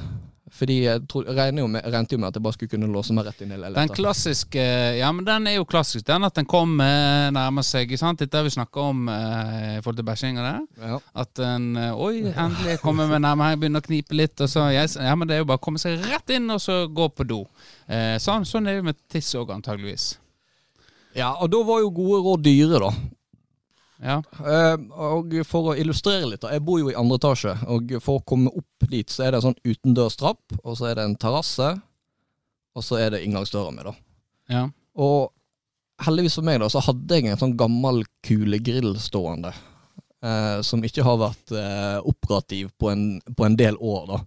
Fordi 0.54 0.76
jeg, 0.84 1.00
tro, 1.10 1.24
jo 1.26 1.66
med, 1.66 1.82
regnet 1.82 2.12
jo 2.14 2.18
med 2.20 2.28
at 2.28 2.36
jeg 2.38 2.44
bare 2.44 2.54
skulle 2.54 2.70
kunne 2.76 2.88
låse 2.94 3.14
meg 3.16 3.26
rett 3.26 3.40
inn 3.42 3.50
i 3.50 3.56
Den 3.56 3.62
leiligheten. 3.64 3.96
klassiske 3.98 4.66
Ja, 5.00 5.08
men 5.12 5.26
den 5.26 5.48
er 5.50 5.56
jo 5.56 5.64
klassisk. 5.66 6.06
Den 6.06 6.26
at 6.28 6.36
den 6.38 6.46
kommer 6.46 7.32
nærmer 7.34 7.66
seg. 7.66 7.90
sant? 7.98 8.22
Dette 8.22 8.38
har 8.38 8.46
vi 8.46 8.52
snakka 8.54 8.84
om 8.92 9.08
eh, 9.10 9.78
i 9.78 9.80
forhold 9.82 9.98
til 9.98 10.06
bæsjing 10.06 10.38
og 10.38 10.46
det. 10.46 10.84
Ja. 10.86 11.00
At 11.24 11.42
en 11.42 11.66
eh, 11.76 12.04
Oi, 12.06 12.22
endelig 12.30 12.78
kommer 12.84 13.10
vi 13.10 13.18
nærmere, 13.18 13.58
begynner 13.58 13.82
å 13.82 13.88
knipe 13.88 14.14
litt. 14.14 14.38
Og 14.38 14.52
så, 14.52 14.68
yes, 14.76 14.94
ja, 14.94 15.16
men 15.18 15.30
det 15.30 15.38
er 15.38 15.42
jo 15.42 15.50
bare 15.50 15.58
å 15.58 15.64
komme 15.66 15.82
seg 15.82 15.98
rett 16.06 16.30
inn 16.36 16.46
og 16.54 16.62
så 16.62 16.84
gå 16.86 17.08
på 17.10 17.26
do. 17.26 17.40
Eh, 17.90 18.14
sånn, 18.22 18.46
sånn 18.46 18.70
er 18.70 18.78
det 18.78 18.86
med 18.92 19.02
tiss 19.10 19.34
òg, 19.34 19.50
antageligvis. 19.56 20.12
ja, 21.18 21.32
og 21.34 21.50
da 21.50 21.64
var 21.66 21.82
jo 21.82 21.90
gode 21.94 22.22
råd 22.28 22.46
dyre, 22.46 22.84
da. 22.86 22.94
Ja. 24.04 24.18
Eh, 24.44 24.74
og 25.00 25.32
for 25.48 25.72
å 25.72 25.76
illustrere 25.80 26.28
litt. 26.28 26.44
Jeg 26.44 26.64
bor 26.64 26.80
jo 26.82 26.90
i 26.92 26.96
andre 26.98 27.16
etasje, 27.20 27.54
og 27.72 27.94
for 28.04 28.20
å 28.20 28.24
komme 28.28 28.52
opp 28.52 28.88
dit, 28.90 29.08
så 29.10 29.24
er 29.24 29.32
det 29.32 29.40
en 29.40 29.46
sånn 29.48 29.62
utendørstrapp, 29.64 30.58
og 30.60 30.76
så 30.78 30.90
er 30.90 30.98
det 30.98 31.06
en 31.08 31.16
terrasse, 31.20 31.70
og 32.74 32.84
så 32.84 32.98
er 33.00 33.14
det 33.14 33.22
inngangsdøra 33.24 33.72
mi, 33.72 33.86
da. 33.86 33.94
ja. 34.52 34.66
Og 34.94 35.32
heldigvis 36.04 36.36
for 36.38 36.46
meg, 36.46 36.60
da, 36.62 36.68
så 36.70 36.82
hadde 36.84 37.16
jeg 37.16 37.30
en 37.30 37.40
sånn 37.40 37.56
gammel 37.58 38.04
kulegrill 38.26 38.92
stående. 39.02 39.54
Eh, 40.24 40.60
som 40.64 40.84
ikke 40.84 41.04
har 41.04 41.18
vært 41.20 41.52
eh, 41.52 41.98
operativ 42.08 42.70
på 42.80 42.88
en, 42.92 43.02
på 43.24 43.44
en 43.44 43.56
del 43.58 43.76
år, 43.76 44.06
da. 44.08 44.20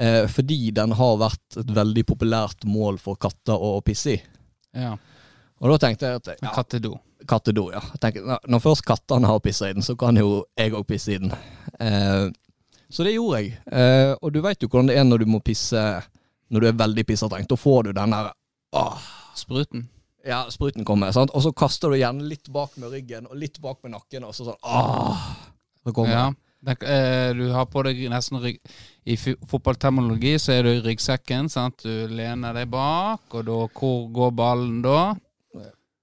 Eh, 0.00 0.24
fordi 0.32 0.70
den 0.76 0.92
har 0.96 1.20
vært 1.20 1.60
et 1.60 1.70
veldig 1.76 2.04
populært 2.08 2.66
mål 2.68 2.98
for 3.00 3.20
katter 3.20 3.56
å 3.56 3.78
pisse 3.84 4.16
i. 4.16 4.18
ja. 4.76 4.96
Og 5.60 5.68
da 5.68 5.76
tenkte 5.76 6.08
jeg 6.08 6.20
at 6.22 6.28
ja, 6.40 6.50
kattedo. 6.56 6.94
Kattedo, 7.28 7.70
ja. 7.72 7.80
Tenker, 8.00 8.22
når- 8.48 8.60
først 8.60 8.84
kattene 8.84 9.26
har 9.26 9.40
pissa 9.40 9.68
i 9.68 9.72
den, 9.72 9.82
så 9.82 9.96
kan 9.98 10.16
jo 10.16 10.44
jeg 10.56 10.72
òg 10.72 10.86
pisse 10.86 11.12
i 11.14 11.18
den. 11.18 11.32
Eh, 11.80 12.30
så 12.90 13.04
det 13.04 13.14
gjorde 13.14 13.42
jeg. 13.42 13.58
Eh, 13.70 14.14
og 14.22 14.32
du 14.32 14.40
veit 14.42 14.60
jo 14.62 14.68
hvordan 14.68 14.86
det 14.88 14.96
er 14.98 15.04
når 15.04 15.18
du 15.18 15.26
må 15.26 15.40
pisse 15.44 16.02
når 16.50 16.60
du 16.60 16.66
er 16.66 16.72
veldig 16.72 17.04
pissetrengt. 17.06 17.48
Da 17.48 17.54
får 17.56 17.84
du 17.84 17.92
den 17.92 18.10
der 18.10 18.32
åh, 18.72 18.98
Spruten. 19.34 19.88
ja, 20.26 20.44
spruten 20.50 20.84
kommer, 20.84 21.12
sant? 21.12 21.30
og 21.34 21.42
så 21.42 21.52
kaster 21.54 21.90
du 21.90 21.96
gjerne 21.96 22.26
litt 22.28 22.48
bak 22.52 22.70
med 22.76 22.90
ryggen 22.90 23.26
og 23.30 23.36
litt 23.36 23.60
bak 23.60 23.78
med 23.84 23.92
nakken, 23.92 24.24
og 24.24 24.34
så 24.34 24.44
sånn 24.50 24.58
åh, 24.64 25.36
Så 25.86 25.92
kommer 25.94 26.10
Ja. 26.12 26.24
den. 26.64 26.76
Eh, 26.82 27.32
du 27.32 27.52
har 27.52 27.64
på 27.66 27.82
deg 27.84 27.96
nesten 28.10 28.38
rygg 28.42 28.58
I 29.06 29.16
fotballterminologi 29.16 30.34
så 30.38 30.52
er 30.58 30.62
du 30.62 30.68
i 30.74 30.80
ryggsekken. 30.82 31.48
sant? 31.48 31.78
Du 31.82 32.06
lener 32.08 32.52
deg 32.52 32.68
bak, 32.70 33.20
og 33.32 33.44
da 33.46 33.66
Hvor 33.68 34.12
går 34.12 34.30
ballen 34.36 34.82
da? 34.82 35.14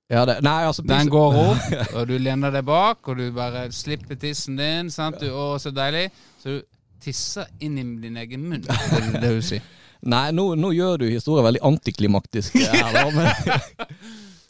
Ja, 0.07 0.23
det, 0.25 0.37
nei, 0.45 0.61
altså 0.63 0.85
Den 0.87 1.09
går 1.11 1.35
opp, 1.35 1.71
og 1.99 2.05
du 2.07 2.15
lener 2.15 2.53
deg 2.55 2.63
bak, 2.67 3.03
og 3.11 3.17
du 3.19 3.25
bare 3.35 3.65
slipper 3.75 4.15
tissen 4.19 4.55
din. 4.59 4.91
sant? 4.93 5.19
Du, 5.19 5.27
å, 5.35 5.57
så 5.59 5.73
deilig. 5.75 6.07
Så 6.39 6.55
du 6.55 6.61
tisser 7.03 7.49
inn 7.59 7.75
i 7.77 7.83
din 8.05 8.15
egen 8.23 8.45
munn, 8.47 8.63
det 8.63 8.71
er 8.71 9.19
det 9.19 9.33
du 9.35 9.43
sier. 9.43 9.65
Nei, 10.07 10.29
nå, 10.31 10.51
nå 10.55 10.71
gjør 10.77 11.01
du 11.01 11.07
historien 11.09 11.43
veldig 11.47 11.63
antiklimaktisk 11.65 12.55
her, 12.61 13.11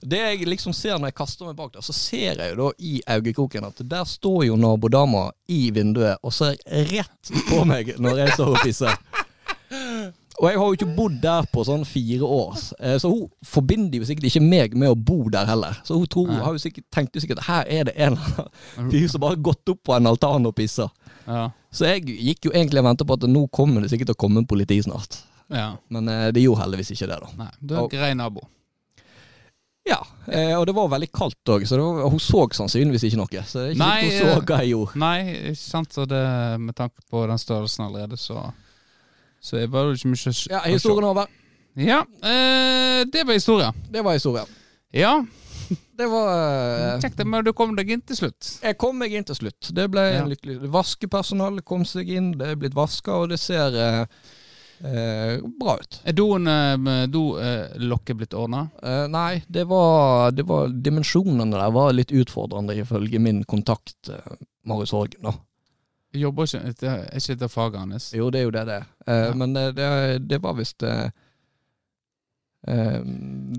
Det 0.04 0.20
jeg 0.20 0.46
liksom 0.46 0.76
ser 0.76 1.00
når 1.00 1.10
jeg 1.10 1.18
kaster 1.18 1.48
meg 1.48 1.56
bak 1.58 1.72
der, 1.74 1.86
så 1.88 1.96
ser 1.96 2.38
jeg 2.44 2.52
jo 2.52 2.58
da 2.60 2.68
i 2.84 3.00
øyekroken 3.16 3.66
at 3.66 3.80
der 3.82 4.06
står 4.06 4.44
jo 4.50 4.60
nabodama 4.60 5.30
i 5.50 5.72
vinduet 5.74 6.20
og 6.22 6.36
ser 6.36 6.60
rett 6.92 7.32
på 7.50 7.64
meg 7.66 7.96
når 7.98 8.22
jeg 8.26 8.36
står 8.36 8.54
og 8.54 8.60
pisser. 8.62 9.00
Og 10.38 10.46
jeg 10.52 10.60
har 10.60 10.68
jo 10.68 10.76
ikke 10.78 10.96
bodd 10.98 11.16
der 11.22 11.48
på 11.50 11.64
sånn 11.66 11.84
fire 11.88 12.28
år, 12.30 12.58
eh, 12.78 12.98
så 13.02 13.10
hun 13.10 13.24
forbinder 13.46 13.98
jo 13.98 14.06
sikkert 14.06 14.28
ikke 14.30 14.44
meg 14.46 14.76
med 14.78 14.92
å 14.94 14.98
bo 14.98 15.32
der 15.34 15.48
heller. 15.50 15.80
Så 15.88 15.98
hun 15.98 16.06
tror, 16.14 16.30
har 16.30 16.54
jo 16.54 16.62
sikkert, 16.62 16.86
tenkte 16.94 17.18
jo 17.18 17.24
sikkert 17.24 17.42
her 17.48 17.66
er 17.66 17.88
det 17.90 17.96
en 18.06 18.20
fyr 18.92 19.08
som 19.10 19.24
bare 19.24 19.34
har 19.34 19.48
gått 19.50 19.74
opp 19.74 19.82
på 19.90 19.96
en 19.98 20.10
altan 20.12 20.46
og 20.46 20.54
pisser. 20.58 20.92
Ja. 21.26 21.48
Så 21.74 21.90
jeg 21.90 22.06
gikk 22.06 22.50
jo 22.50 22.54
egentlig 22.54 22.84
og 22.84 22.92
ventet 22.92 23.10
på 23.10 23.18
at 23.18 23.26
nå 23.32 23.48
kommer 23.54 23.82
det 23.82 23.90
sikkert 23.92 24.12
til 24.12 24.20
å 24.20 24.22
komme 24.28 24.46
politi 24.48 24.78
snart. 24.86 25.24
ja. 25.50 25.72
Men 25.90 26.14
eh, 26.14 26.28
det 26.36 26.46
gjorde 26.46 26.68
heldigvis 26.68 26.94
ikke 26.94 27.10
det, 27.10 27.18
da. 27.24 27.34
Nei, 27.42 27.50
du 27.58 27.74
er 27.74 27.82
en 27.82 27.92
grei 27.98 28.14
nabo. 28.20 28.46
Ja, 29.88 30.02
eh, 30.28 30.54
og 30.58 30.66
det 30.68 30.76
var 30.76 30.90
veldig 30.92 31.10
kaldt 31.16 31.50
òg, 31.50 31.66
så 31.66 31.80
var, 31.80 32.06
hun 32.12 32.22
så 32.22 32.44
sannsynligvis 32.60 33.08
ikke 33.08 33.22
noe. 33.22 33.44
Så 33.48 33.62
det 33.62 33.66
er 33.66 33.74
ikke 33.74 33.82
Nei, 33.82 34.00
hun 34.04 34.16
så 34.20 34.40
hva 34.44 34.62
jeg 34.62 34.74
gjorde. 34.74 35.02
Nei, 35.02 35.18
ikke 35.54 35.60
sant. 35.64 35.98
Så 35.98 36.06
det, 36.12 36.24
med 36.62 36.76
tanke 36.78 37.06
på 37.10 37.24
den 37.30 37.42
størrelsen 37.42 37.88
allerede, 37.88 38.20
så 38.20 38.50
Så 39.42 39.58
jeg 39.62 39.70
var 39.72 39.88
jo 39.90 39.98
ikke 39.98 40.12
mye 40.14 40.34
Ja, 40.50 40.62
historien 40.66 41.04
over. 41.08 41.28
Ja, 41.78 42.00
eh, 42.26 43.04
det 43.06 43.26
var 43.28 43.34
historien. 43.38 43.74
Det 43.92 44.04
var 44.04 44.14
historien. 44.18 44.48
Ja, 44.94 45.20
Det 45.98 46.06
var 46.08 46.30
eh, 46.96 47.00
kjekt. 47.02 47.20
Men 47.26 47.44
du 47.44 47.52
kom 47.54 47.76
deg 47.76 47.90
inn 47.92 48.02
til 48.06 48.16
slutt. 48.16 48.60
Jeg 48.64 48.78
kom 48.80 48.98
meg 49.02 49.12
inn 49.18 49.26
til 49.28 49.36
slutt. 49.36 49.72
Det 49.76 49.88
ble 49.92 50.04
Ja. 50.14 50.24
lykkelig 50.26 50.70
Vaskepersonalet 50.72 51.66
kom 51.66 51.84
seg 51.86 52.08
inn, 52.14 52.32
det 52.38 52.48
er 52.54 52.56
blitt 52.56 52.76
vaska, 52.78 53.12
og 53.24 53.30
det 53.34 53.40
ser 53.42 53.76
eh, 53.76 54.06
eh, 54.86 55.42
bra 55.60 55.76
ut. 55.82 56.00
Er 56.06 56.14
doen 56.14 56.48
eh, 56.48 57.08
dolokket 57.12 58.18
blitt 58.22 58.34
ordna? 58.38 58.70
Eh, 58.82 59.08
nei, 59.12 59.42
det 59.50 59.66
var, 59.68 60.32
det 60.32 60.46
var 60.48 60.70
Dimensjonene 60.70 61.50
der 61.58 61.72
var 61.76 61.92
litt 61.98 62.14
utfordrende, 62.16 62.78
ifølge 62.78 63.20
min 63.20 63.44
kontakt, 63.44 64.10
Marius 64.66 64.92
Horgen. 64.96 65.22
da. 65.24 65.34
Jobber 66.18 66.44
ikke 66.48 66.74
det 66.82 66.90
Er 66.90 67.20
ikke 67.20 67.36
dette 67.36 67.50
faget 67.50 67.80
hans? 67.80 68.10
Jo, 68.14 68.30
det 68.34 68.40
er 68.42 68.44
jo 68.48 68.52
det 68.56 68.66
det 68.70 68.76
er. 68.82 68.86
Eh, 69.08 69.24
Ja. 69.28 69.34
Men 69.34 69.54
det, 69.56 69.66
det, 69.78 69.90
det 70.30 70.40
var 70.44 70.54
visst 70.58 70.84
eh, 70.84 71.10
eh, 72.68 73.00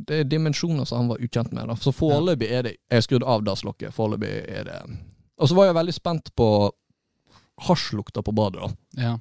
Det 0.08 0.18
er 0.20 0.24
dimensjoner 0.24 0.84
som 0.88 0.98
han 1.02 1.08
var 1.12 1.22
ukjent 1.24 1.52
med. 1.52 1.68
Da. 1.68 1.76
Så 1.76 1.92
foreløpig 1.92 2.50
er 2.50 2.62
det 2.68 2.76
Jeg 2.90 3.02
skrudde 3.06 3.26
av 3.26 3.44
dasslokket. 3.46 3.94
Foreløpig 3.94 4.32
er 4.48 4.64
det 4.68 4.82
Og 5.38 5.48
så 5.48 5.54
var 5.54 5.68
jeg 5.70 5.74
veldig 5.78 5.94
spent 5.94 6.34
på 6.36 6.48
hasjlukta 7.68 8.22
på 8.22 8.32
badet. 8.32 8.60
da. 8.62 9.02
Ja. 9.02 9.16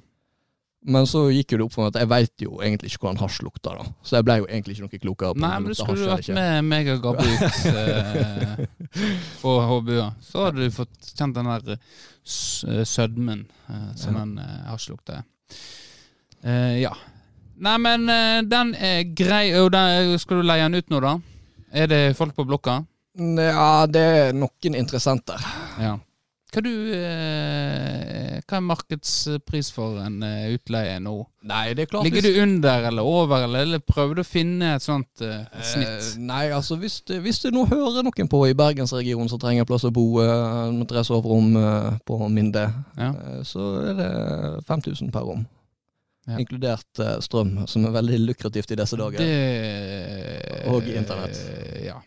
Men 0.86 1.06
så 1.10 1.24
gikk 1.34 1.52
jo 1.52 1.58
det 1.58 1.64
opp 1.66 1.72
for 1.74 1.82
meg 1.84 1.90
at 1.96 2.00
jeg 2.04 2.08
veit 2.12 2.42
jo 2.44 2.60
egentlig 2.62 2.92
ikke 2.92 3.02
hvordan 3.02 3.18
hasj 3.20 3.40
lukter, 3.42 3.80
da. 3.80 3.86
Så 4.06 4.14
jeg 4.20 4.26
ble 4.28 4.36
jo 4.38 4.46
egentlig 4.46 4.76
ikke 4.76 4.84
noe 4.86 5.00
klokere 5.02 5.34
på 5.34 5.42
Nei, 5.42 5.50
men 5.58 5.72
du 5.72 5.74
skulle 5.74 6.06
vært 6.06 6.28
med 6.36 6.68
meg 6.68 6.90
og 6.94 7.02
gabbe 7.02 7.24
ut 7.26 7.66
eh, 7.74 8.62
på 9.42 9.54
HBU. 9.72 9.98
Så 10.22 10.44
hadde 10.46 10.62
du 10.68 10.76
fått 10.78 11.10
kjent 11.18 11.34
den 11.36 11.50
der 11.50 11.74
eh, 11.74 11.82
eh, 12.78 12.84
sødmen 12.86 13.42
eh, 13.68 13.88
som 13.98 14.14
Ja. 14.14 14.22
den 14.22 14.38
eh, 14.38 14.58
hasjlukta 14.70 15.18
er. 15.18 15.26
Eh, 16.46 16.76
ja. 16.84 16.94
Nei, 17.58 17.74
men 17.82 18.08
eh, 18.14 18.40
den 18.46 18.74
er 18.78 19.02
grei. 19.18 19.48
Og 19.58 19.72
den, 19.74 20.14
skal 20.22 20.40
du 20.40 20.46
leie 20.46 20.62
den 20.68 20.78
ut 20.78 20.94
nå, 20.94 21.02
da? 21.02 21.16
Er 21.74 21.90
det 21.90 22.02
folk 22.16 22.36
på 22.38 22.46
blokka? 22.46 22.78
Ja, 23.18 23.84
det 23.90 24.04
er 24.22 24.36
noen 24.36 24.76
interessenter. 24.78 25.42
Ja. 25.82 25.96
Hva, 26.48 26.62
du, 26.64 26.70
eh, 26.96 28.38
hva 28.40 28.56
er 28.56 28.62
markedspris 28.64 29.68
for 29.74 29.98
en 30.00 30.22
eh, 30.24 30.54
utleie 30.54 30.94
nå? 31.04 31.12
Nei, 31.48 31.74
det 31.76 31.84
er 31.84 31.90
klart 31.90 32.06
Ligger 32.06 32.24
du 32.24 32.38
under 32.40 32.86
eller 32.88 33.04
over, 33.04 33.44
eller, 33.44 33.66
eller 33.66 34.14
du 34.16 34.22
å 34.22 34.24
finne 34.24 34.70
et 34.78 34.84
sånt 34.84 35.20
uh, 35.20 35.44
snitt? 35.60 35.90
Eh, 35.90 36.06
nei, 36.24 36.46
altså 36.56 36.78
hvis 36.80 37.02
hvis 37.04 37.42
du 37.44 37.50
nå 37.52 37.66
hører 37.68 38.06
noen 38.06 38.30
på 38.32 38.40
i 38.48 38.56
bergensregionen 38.56 39.28
som 39.28 39.42
trenger 39.42 39.68
plass 39.68 39.84
å 39.84 39.92
bo 39.92 40.06
med 40.22 40.88
tre 40.88 41.04
soverom 41.04 41.52
eh, 41.60 42.00
på 42.08 42.18
Minde, 42.32 42.64
Ja. 42.96 43.12
så 43.44 43.68
er 43.90 44.00
det 44.00 44.08
5000 44.70 45.12
per 45.12 45.28
rom. 45.28 45.44
Ja. 46.28 46.40
Inkludert 46.40 47.04
strøm, 47.24 47.54
som 47.68 47.84
er 47.88 47.92
veldig 48.00 48.22
lukrativt 48.24 48.72
i 48.72 48.80
disse 48.80 48.96
dager. 49.00 49.20
Det 49.20 50.64
Og 50.72 50.88
internett. 50.88 51.44
Ja. 51.84 52.00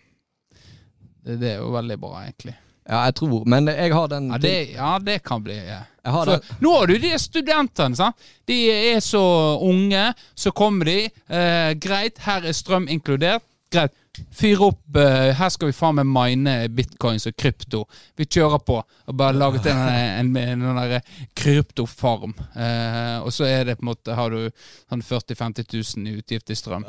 Det, 1.21 1.37
det 1.37 1.55
er 1.55 1.57
jo 1.61 1.71
veldig 1.77 2.01
bra, 2.01 2.25
egentlig. 2.25 2.57
Ja, 2.89 3.05
jeg 3.05 3.15
tror 3.19 3.43
Men 3.45 3.69
jeg 3.69 3.93
har 3.93 4.07
den 4.09 4.31
Ja, 4.31 4.37
det, 4.41 4.55
ja, 4.73 4.91
det 4.99 5.21
kan 5.23 5.43
bli 5.45 5.55
ja. 5.55 5.83
For 6.01 6.41
nå 6.63 6.73
har 6.79 6.89
du 6.89 6.97
de 6.97 7.13
studentene, 7.21 7.95
sant? 7.95 8.29
De 8.49 8.57
er 8.73 8.99
så 9.05 9.21
unge, 9.61 10.07
så 10.33 10.49
kommer 10.51 10.89
de. 10.89 10.99
Eh, 11.29 11.73
greit, 11.77 12.17
her 12.25 12.47
er 12.49 12.57
strøm 12.57 12.87
inkludert. 12.89 13.45
Greit. 13.71 13.93
Fyr 14.35 14.59
opp 14.65 14.97
eh, 14.99 15.29
Her 15.37 15.51
skal 15.53 15.69
vi 15.69 15.75
faen 15.75 15.95
meg 15.95 16.09
mine 16.09 16.55
bitcoins 16.75 17.29
og 17.29 17.35
krypto. 17.39 17.85
Vi 18.19 18.25
kjører 18.25 18.59
på. 18.65 18.79
Og 18.81 19.15
bare 19.17 19.37
laget 19.37 19.69
en, 19.71 19.77
en, 19.77 20.33
en, 20.41 20.65
en 20.73 20.81
der 20.81 20.97
kryptofarm. 21.37 22.33
Eh, 22.55 23.21
og 23.21 23.31
så 23.33 23.47
er 23.47 23.69
det 23.69 23.77
på 23.79 23.85
en 23.85 23.91
måte 23.93 24.17
Har 24.17 24.33
du 24.33 24.49
sånn 24.89 25.05
40 25.05 25.37
000-50 25.37 25.77
000 26.01 26.09
i 26.11 26.17
utgift 26.19 26.51
i 26.51 26.59
strøm. 26.59 26.83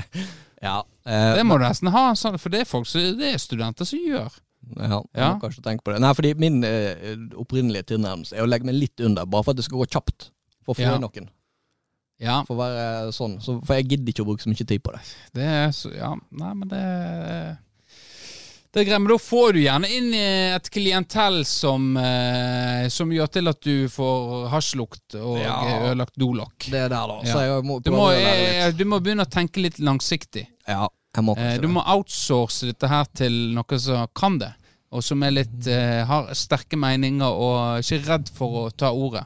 ja, 0.68 0.78
eh, 1.04 1.28
Det 1.36 1.44
må 1.44 1.58
du 1.58 1.66
nesten 1.66 1.92
ha, 1.92 2.06
sånn, 2.16 2.40
for 2.40 2.54
det 2.54 2.64
er 2.64 2.70
folk 2.70 2.88
det 2.94 3.34
er 3.34 3.42
studenter 3.42 3.88
som 3.88 4.00
gjør. 4.00 4.40
Ja, 4.76 5.02
Ja. 5.14 5.34
må 5.34 5.40
kanskje 5.42 5.62
tenke 5.62 5.84
på 5.84 5.92
det. 5.92 6.00
Nei, 6.00 6.12
fordi 6.14 6.34
min 6.38 6.62
eh, 6.64 7.16
opprinnelige 7.40 7.84
tilnærmelse 7.94 8.36
er 8.36 8.42
å 8.44 8.48
legge 8.48 8.64
meg 8.68 8.74
litt 8.74 9.00
under, 9.00 9.26
bare 9.26 9.42
for 9.44 9.50
at 9.50 9.56
det 9.56 9.64
skal 9.64 9.78
gå 9.78 9.86
kjapt. 9.90 10.30
For 10.64 10.74
å 10.74 10.78
få 10.78 10.80
Ja. 10.88 10.98
noen. 10.98 11.28
Ja, 12.20 12.44
For 12.46 12.54
å 12.54 12.58
være 12.62 13.10
sånn. 13.12 13.40
Så, 13.42 13.58
for 13.66 13.74
jeg 13.74 13.88
gidder 13.88 14.12
ikke 14.12 14.22
å 14.24 14.28
bruke 14.30 14.42
så 14.42 14.48
mye 14.48 14.64
tid 14.66 14.82
på 14.82 14.92
det. 14.94 15.00
det 15.34 15.42
er 15.44 15.68
så 15.74 15.90
Ja, 15.94 16.14
nei, 16.30 16.54
men 16.54 16.68
det 16.68 17.58
Det 18.74 18.80
er 18.82 18.86
greit, 18.88 19.02
men 19.04 19.10
da 19.12 19.18
får 19.22 19.52
du 19.54 19.58
gjerne 19.62 19.86
inn 19.86 20.08
eh, 20.18 20.54
et 20.56 20.68
klientell 20.74 21.44
som, 21.46 21.96
eh, 21.96 22.88
som 22.90 23.08
gjør 23.14 23.28
til 23.30 23.46
at 23.52 23.60
du 23.62 23.86
får 23.88 24.48
hasjlukt 24.50 25.14
og 25.20 25.38
Ja. 25.38 25.60
eh, 25.62 25.84
ødelagt 25.92 26.16
dolokk. 26.18 26.58
Det 26.70 26.80
er 26.80 26.88
der, 26.88 27.06
da. 27.06 27.20
Ja. 27.22 27.60
Du 27.62 27.90
må, 27.94 28.08
jeg, 28.10 28.48
eh, 28.66 28.72
du 28.72 28.84
må 28.84 28.98
begynne 29.00 29.22
å 29.26 29.30
tenke 29.30 29.62
litt 29.62 29.78
langsiktig. 29.78 30.48
Ja, 30.66 30.88
må 31.22 31.36
Eh, 31.38 31.58
Du 31.60 31.68
må 31.68 31.82
outsource 31.86 32.66
dette 32.66 32.88
her 32.88 33.04
til 33.14 33.32
noen 33.54 33.78
som 33.78 34.06
kan 34.14 34.38
det, 34.38 34.52
og 34.90 35.02
som 35.04 35.22
er 35.22 35.30
litt 35.30 35.66
eh, 35.66 36.02
har 36.06 36.32
sterke 36.34 36.76
meninger 36.76 37.26
og 37.30 37.78
ikke 37.84 38.00
redd 38.08 38.28
for 38.34 38.64
å 38.64 38.70
ta 38.70 38.90
ordet. 38.90 39.24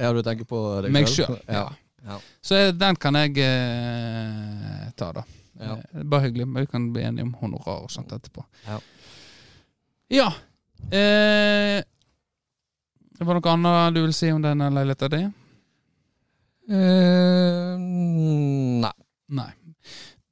Ja, 0.00 0.12
du 0.12 0.22
tenker 0.22 0.44
på 0.48 0.80
deg 0.82 0.90
Meg 0.92 1.06
sjøl. 1.06 1.38
Ja. 1.46 1.68
Ja. 2.06 2.18
Så 2.42 2.56
eh, 2.56 2.72
den 2.72 2.96
kan 2.96 3.14
jeg 3.14 3.36
eh, 3.38 4.90
ta, 4.96 5.12
da. 5.12 5.22
Ja. 5.60 5.76
Eh, 5.94 6.02
Bare 6.02 6.22
hyggelig. 6.26 6.46
Vi 6.56 6.66
kan 6.66 6.92
bli 6.92 7.02
enige 7.06 7.22
om 7.28 7.34
honorar 7.38 7.84
og 7.84 7.90
sånt 7.92 8.10
etterpå. 8.12 8.42
Ja. 8.66 8.80
Ja. 10.10 10.28
Eh, 10.90 11.82
det 13.18 13.26
var 13.28 13.38
noe 13.38 13.52
annet 13.52 13.94
du 13.94 14.00
vil 14.02 14.12
si 14.16 14.32
om 14.34 14.42
denne 14.42 14.66
leiligheten 14.74 15.12
din? 15.14 15.28
Eh, 16.72 17.76
nei. 18.82 18.92
Nei. 19.32 19.50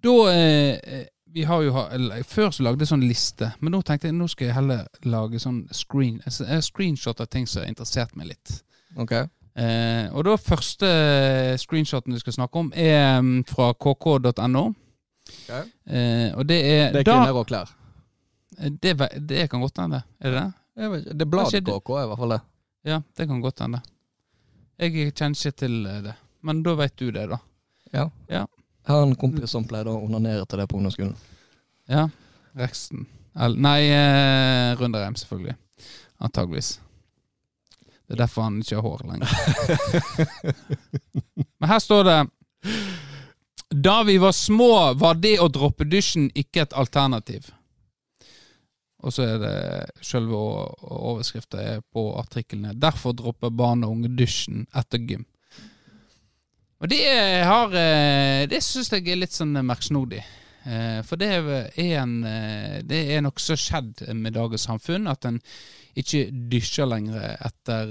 Da 0.02 0.14
eh, 0.32 1.06
Vi 1.30 1.44
har 1.46 1.62
jo 1.62 1.74
eller, 1.84 2.22
Før 2.26 2.50
så 2.50 2.64
lagde 2.66 2.82
jeg 2.82 2.90
sånn 2.90 3.04
liste, 3.06 3.52
men 3.60 3.74
nå 3.74 3.82
tenkte 3.86 4.08
jeg 4.08 4.16
nå 4.16 4.26
skal 4.30 4.48
jeg 4.48 4.56
heller 4.56 4.86
lage 5.06 5.38
sånn 5.42 5.62
screen, 5.74 6.18
eh, 6.26 6.60
screenshot 6.64 7.20
av 7.22 7.28
ting 7.30 7.46
som 7.46 7.62
har 7.62 7.70
interessert 7.70 8.16
meg 8.18 8.32
litt. 8.32 8.54
Ok. 8.98 9.12
Eh, 9.60 10.06
og 10.14 10.24
da 10.26 10.36
første 10.40 10.88
screenshoten 11.60 12.14
vi 12.16 12.22
skal 12.22 12.34
snakke 12.38 12.62
om, 12.64 12.72
er 12.74 13.20
mm, 13.20 13.44
fra 13.50 13.72
kk.no. 13.74 14.64
Ok. 15.30 15.52
Eh, 15.86 16.30
og 16.34 16.46
det 16.48 16.58
er, 16.64 16.90
Det 16.94 17.04
er 17.04 17.06
kvinner 17.12 17.38
og 17.38 17.46
klær. 17.50 17.70
det, 18.58 18.96
det 19.28 19.48
kan 19.50 19.62
godt 19.62 19.78
hende. 19.84 20.02
Er 20.20 20.30
det 20.34 20.40
det? 20.40 20.48
Vet. 20.80 21.04
Det 21.12 21.26
er 21.26 21.30
bladet 21.30 21.64
KK, 21.66 21.90
i 21.90 22.06
hvert 22.08 22.22
fall 22.22 22.34
det. 22.34 22.40
Ja, 22.88 23.00
det 23.16 23.26
kan 23.28 23.40
godt 23.44 23.60
hende. 23.60 23.82
Jeg 24.80 25.12
kjenner 25.12 25.36
ikke 25.36 25.58
til 25.60 25.86
eh, 25.86 26.00
det. 26.08 26.16
Men 26.46 26.62
da 26.64 26.74
vet 26.78 26.96
du 26.96 27.10
det, 27.12 27.26
da. 27.28 27.38
Ja. 27.92 28.06
Ja. 28.30 28.46
Jeg 28.86 28.94
har 28.94 29.02
en 29.04 29.16
kompis 29.18 29.52
som 29.52 29.66
pleide 29.68 29.92
å 29.92 30.04
onanere 30.04 30.46
til 30.48 30.62
det 30.62 30.68
på 30.70 30.78
ungdomsskolen. 30.78 31.16
Ja. 31.90 32.08
Reksten. 32.58 33.06
El 33.38 33.56
nei, 33.62 33.80
eh, 33.94 34.76
Runderheim, 34.80 35.16
selvfølgelig. 35.16 35.56
Antageligvis. 36.20 36.80
Det 38.10 38.16
er 38.16 38.24
derfor 38.24 38.42
han 38.42 38.58
ikke 38.58 38.80
har 38.80 38.82
hår 38.82 39.02
lenger. 39.06 39.28
Men 41.60 41.70
her 41.70 41.78
står 41.78 42.04
det 42.08 42.18
Da 43.70 44.02
vi 44.02 44.16
var 44.18 44.32
små, 44.34 44.94
var 44.98 45.14
det 45.14 45.36
å 45.38 45.46
droppe 45.48 45.86
dusjen 45.86 46.26
ikke 46.34 46.64
et 46.64 46.74
alternativ. 46.74 47.52
Og 49.00 49.14
så 49.14 49.28
er 49.28 49.38
det 49.40 49.54
selve 50.04 50.36
overskriften 50.36 51.84
på 51.94 52.08
artiklene. 52.18 52.74
Derfor 52.74 53.14
dropper 53.16 53.54
barn 53.54 53.86
og 53.86 53.94
unge 53.94 54.10
dusjen 54.18 54.66
etter 54.76 54.98
gym. 54.98 55.24
Og 56.80 56.88
det 56.88 57.00
har 57.44 57.74
eh, 57.76 58.46
Det 58.48 58.62
syns 58.64 58.88
jeg 58.92 59.08
er 59.08 59.20
litt 59.20 59.36
sånn 59.36 59.52
merksnodig. 59.68 60.22
Eh, 60.64 61.00
For 61.06 61.20
det 61.20 61.28
er 61.36 61.50
en 62.00 62.14
eh, 62.24 62.78
Det 62.86 63.02
er 63.14 63.24
noe 63.24 63.42
som 63.42 63.58
skjedd 63.60 64.06
med 64.16 64.36
dagens 64.36 64.64
samfunn. 64.68 65.10
At 65.10 65.28
en 65.28 65.40
ikke 66.00 66.28
dusjer 66.30 66.86
lenger 66.86 67.34
etter 67.42 67.90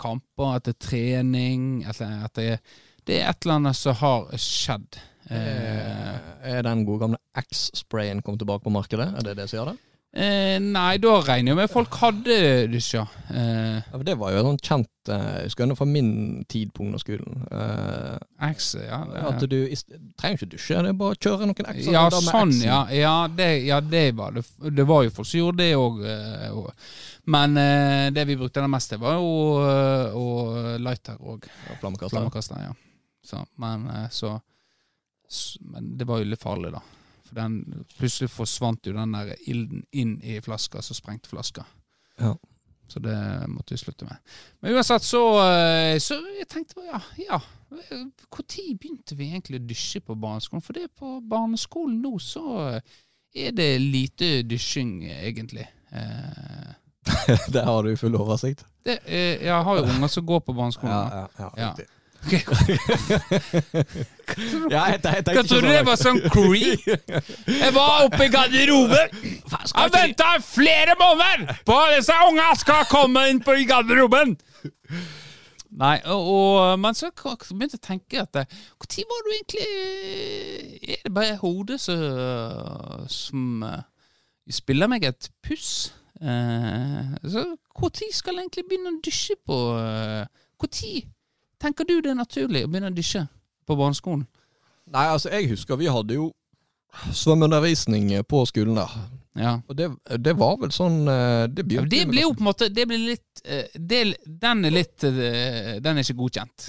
kamper, 0.00 0.56
etter 0.58 0.74
trening. 0.74 1.84
Etter, 1.88 2.16
etter, 2.26 2.58
det 3.06 3.20
er 3.20 3.30
et 3.30 3.46
eller 3.46 3.60
annet 3.60 3.78
som 3.78 3.94
har 4.02 4.26
skjedd. 4.42 4.98
Er 5.30 6.66
den 6.66 6.82
gode 6.84 7.06
gamle 7.06 7.20
X-sprayen 7.38 8.24
kommet 8.26 8.42
tilbake 8.42 8.66
på 8.66 8.74
markedet? 8.74 9.06
Er 9.14 9.28
det 9.28 9.36
det 9.38 9.46
som 9.48 9.60
gjør 9.60 9.70
det? 9.70 9.91
Eh, 10.14 10.58
nei, 10.60 10.96
da 11.00 11.12
regner 11.24 11.52
jeg 11.52 11.56
med 11.56 11.70
folk 11.72 11.94
hadde 12.02 12.36
dusja. 12.72 13.06
Eh, 13.30 13.80
Ja, 13.82 13.96
for 13.96 14.04
Det 14.04 14.16
var 14.18 14.32
jo 14.32 14.42
sånn 14.44 14.58
kjent 14.60 14.88
eh, 15.08 15.28
Jeg 15.40 15.44
husker 15.48 15.64
ennå 15.64 15.76
fra 15.76 15.86
min 15.88 16.44
tid 16.48 16.72
på 16.74 16.84
ungdomsskolen. 16.84 17.46
eh, 17.50 18.50
X, 18.52 18.74
ja. 18.78 19.04
det- 19.04 19.22
At 19.30 19.48
du 19.48 19.56
i 19.66 19.74
trenger 20.20 20.36
ikke 20.38 20.50
dusje, 20.52 20.82
det 20.82 20.88
er 20.92 20.92
bare 21.00 21.14
å 21.16 21.18
kjøre 21.18 21.46
noen 21.48 21.70
X. 21.76 21.86
Ja, 21.86 22.04
sånn, 22.10 22.52
ja. 22.62 22.86
Ja 22.90 23.26
det, 23.28 23.64
ja, 23.64 23.80
det 23.80 24.14
var 24.14 24.32
det. 24.32 24.44
Det 24.76 24.86
var 24.86 25.02
jo 25.04 25.10
folk 25.10 25.26
som 25.28 25.40
gjorde 25.40 25.56
det 25.58 25.74
òg. 25.76 26.72
Men 27.26 27.56
eh, 27.56 28.10
det 28.10 28.24
vi 28.26 28.36
brukte 28.36 28.60
det 28.60 28.70
mest 28.70 28.90
til, 28.90 28.98
var 28.98 29.14
jo 29.14 29.62
eh, 29.64 30.78
lighter 30.78 31.16
og 31.20 31.46
Flammekaster. 31.80 32.16
flammekaster. 32.18 32.56
Ja. 32.68 32.72
Så, 33.24 33.44
men 33.56 33.86
eh, 33.88 34.08
så 34.10 34.40
Men 35.72 35.96
det 35.96 36.04
var 36.06 36.18
jo 36.18 36.24
litt 36.28 36.42
farlig, 36.42 36.72
da. 36.74 36.80
For 37.32 37.40
den 37.40 37.84
plutselig 37.96 38.28
forsvant 38.28 38.84
jo 38.86 38.92
den 38.92 39.12
der 39.16 39.30
ilden 39.48 39.86
inn 39.96 40.18
i 40.20 40.36
flaska, 40.44 40.82
så 40.84 40.92
sprengte 40.94 41.30
flaska. 41.32 41.64
Ja. 42.20 42.34
Så 42.92 43.00
det 43.00 43.16
måtte 43.48 43.72
vi 43.72 43.78
slutte 43.80 44.04
med. 44.04 44.16
Men 44.60 44.74
uansett, 44.76 45.00
så, 45.02 45.22
eh, 45.40 45.96
så 45.98 46.18
jeg 46.36 46.44
tenkte 46.52 46.84
ja, 46.84 47.00
ja. 47.16 47.38
Når 47.72 48.12
begynte 48.76 49.16
vi 49.16 49.30
egentlig 49.30 49.62
å 49.62 49.64
dusje 49.64 50.00
på 50.04 50.12
barneskolen? 50.20 50.60
For 50.60 50.72
det 50.76 50.82
er 50.84 50.92
på 51.00 51.14
barneskolen 51.24 52.02
nå 52.04 52.18
så 52.20 52.44
er 53.32 53.50
det 53.56 53.70
lite 53.80 54.42
dusjing, 54.44 55.06
egentlig. 55.08 55.64
Eh, 55.88 56.68
Der 57.54 57.64
har 57.64 57.80
du 57.82 57.96
full 57.96 58.14
oversikt. 58.20 58.60
det, 58.84 58.98
eh, 59.06 59.40
jeg 59.46 59.64
har 59.64 59.76
jo 59.80 59.84
unger 59.88 60.08
som 60.12 60.26
går 60.26 60.40
på 60.44 60.52
barneskolen. 60.52 60.92
Ja, 60.92 61.08
ja, 61.16 61.26
ja, 61.38 61.48
Ja. 61.56 61.72
riktig. 61.72 61.88
Hva 64.36 64.70
Ja, 64.70 64.84
jeg, 64.92 65.00
jeg, 65.04 65.44
tror 65.48 65.64
du 65.64 65.68
det 65.68 65.82
var 65.86 65.98
sånn 66.00 66.20
creep? 66.32 66.86
Jeg 67.46 67.72
var 67.74 68.06
oppe 68.06 68.26
i 68.26 68.30
garderoben. 68.32 69.18
Jeg 69.22 69.92
venta 69.94 70.30
flere 70.44 70.96
måneder 71.00 71.58
på 71.66 71.76
at 71.78 71.98
disse 71.98 72.16
unga 72.28 72.52
skal 72.58 72.86
komme 72.90 73.26
inn 73.32 73.42
på 73.44 73.56
i 73.60 73.66
garderoben! 73.68 74.36
Nei, 75.72 75.96
og, 76.04 76.26
og, 76.28 76.78
men 76.80 76.92
så 76.92 77.08
begynte 77.16 77.78
jeg 77.78 77.80
å 77.80 77.86
tenke 77.86 78.20
at 78.20 78.36
Når 78.36 79.04
var 79.08 79.22
du 79.24 79.30
egentlig 79.32 79.68
Er 80.84 81.06
det 81.06 81.12
bare 81.16 81.38
hodet 81.40 81.78
som, 81.80 82.02
som 83.08 83.64
eh, 83.64 83.78
spiller 84.52 84.90
meg 84.92 85.06
et 85.08 85.30
puss? 85.40 85.94
Eh, 86.20 87.16
så 87.24 87.46
Når 87.72 88.12
skal 88.12 88.36
jeg 88.36 88.44
egentlig 88.44 88.66
begynne 88.68 88.92
å 88.92 89.00
dusje 89.00 89.38
på 89.48 89.58
Når 90.60 90.76
tenker 91.62 91.88
du 91.88 92.00
det 92.02 92.12
er 92.12 92.20
naturlig 92.20 92.66
å 92.66 92.68
begynne 92.68 92.92
å 92.92 92.98
dusje 92.98 93.24
på 93.66 93.76
barneskolen? 93.78 94.26
Nei, 94.92 95.06
altså, 95.08 95.30
jeg 95.32 95.50
husker 95.52 95.78
vi 95.80 95.90
hadde 95.92 96.16
jo 96.18 96.30
svømmeundervisning 97.16 98.10
på 98.28 98.44
skolen 98.48 98.76
der. 98.76 98.94
Ja. 99.38 99.54
Og 99.68 99.76
det, 99.78 99.88
det 100.20 100.34
var 100.36 100.58
vel 100.60 100.72
sånn 100.74 101.06
eh, 101.08 101.46
Det 101.48 101.64
Ja, 101.72 101.82
Det 101.88 102.02
blir 102.10 102.26
jo 102.26 102.34
på 102.36 102.42
en 102.42 102.48
måte 102.50 102.66
Det 102.68 102.84
blir 102.84 103.00
litt 103.00 103.40
eh, 103.48 103.70
det, 103.80 104.02
Den 104.28 104.66
er 104.68 104.74
litt 104.74 105.06
eh, 105.08 105.78
Den 105.80 105.96
er 105.96 106.04
ikke 106.04 106.18
godkjent. 106.18 106.66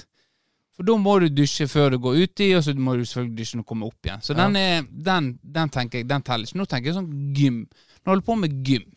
For 0.72 0.88
da 0.88 0.96
må 0.96 1.18
du 1.20 1.26
dusje 1.28 1.66
før 1.68 1.92
du 1.92 1.98
går 2.02 2.22
uti, 2.24 2.48
og 2.56 2.64
så 2.64 2.72
må 2.74 2.96
du 2.96 3.04
selvfølgelig 3.04 3.36
dusje 3.36 3.58
når 3.58 3.66
du 3.66 3.68
kommer 3.68 3.92
opp 3.92 4.08
igjen. 4.08 4.24
Så 4.24 4.32
Ja. 4.32 4.38
den, 4.40 4.56
er, 4.56 4.88
den, 4.90 5.28
den 5.44 5.70
tenker 5.76 6.00
jeg, 6.00 6.08
den 6.08 6.24
teller 6.26 6.48
ikke. 6.48 6.58
Nå 6.58 6.66
tenker 6.72 6.90
jeg 6.90 6.96
sånn 6.96 7.12
gym. 7.36 7.60
Nå 8.00 8.10
holder 8.10 8.24
jeg 8.24 8.26
på 8.30 8.38
med 8.40 8.56
gym. 8.66 8.88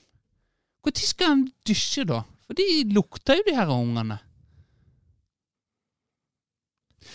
Når 0.88 1.03
skal 1.03 1.36
en 1.36 1.43
dusje, 1.67 2.07
da? 2.07 2.23
For 2.47 2.57
de 2.57 2.65
lukter 2.95 3.38
jo, 3.38 3.45
de 3.49 3.57
her 3.60 3.69
ungene. 3.75 4.17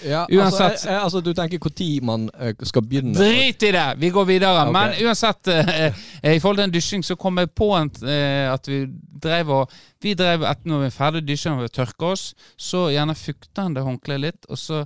Ja, 0.04 0.22
Uansett. 0.26 0.60
Altså, 0.60 0.88
jeg, 0.88 0.94
jeg, 0.94 1.02
altså, 1.02 1.20
du 1.20 1.32
tenker 1.36 1.58
når 1.62 2.06
man 2.06 2.26
eh, 2.38 2.54
skal 2.68 2.84
begynne 2.86 3.14
Drit 3.16 3.62
i 3.62 3.72
det! 3.74 3.86
Vi 4.00 4.10
går 4.10 4.24
videre. 4.28 4.64
Okay. 4.68 4.72
Men 4.72 5.06
uansett, 5.06 5.48
eh, 5.48 5.72
eh, 5.86 6.36
i 6.36 6.40
forhold 6.40 6.58
til 6.60 6.64
en 6.64 6.74
dusjing, 6.74 7.04
så 7.04 7.16
kom 7.16 7.38
jeg 7.38 7.50
på 7.50 7.70
en, 7.76 7.90
eh, 8.06 8.52
at 8.52 8.68
vi 8.68 8.84
drev 9.22 9.50
og 9.50 9.78
Vi 10.02 10.14
drev 10.18 10.42
etter 10.42 10.66
når 10.66 10.80
vi 10.80 10.86
er 10.88 10.94
ferdig 10.94 11.20
dusja 11.28 11.52
og 11.54 11.62
vi 11.62 11.68
tørker 11.70 12.06
oss, 12.16 12.32
så 12.58 12.88
gjerne 12.90 13.14
fukter 13.14 13.62
han 13.62 13.76
det 13.76 13.84
håndkleet 13.86 14.20
litt, 14.20 14.48
og 14.50 14.58
så 14.58 14.80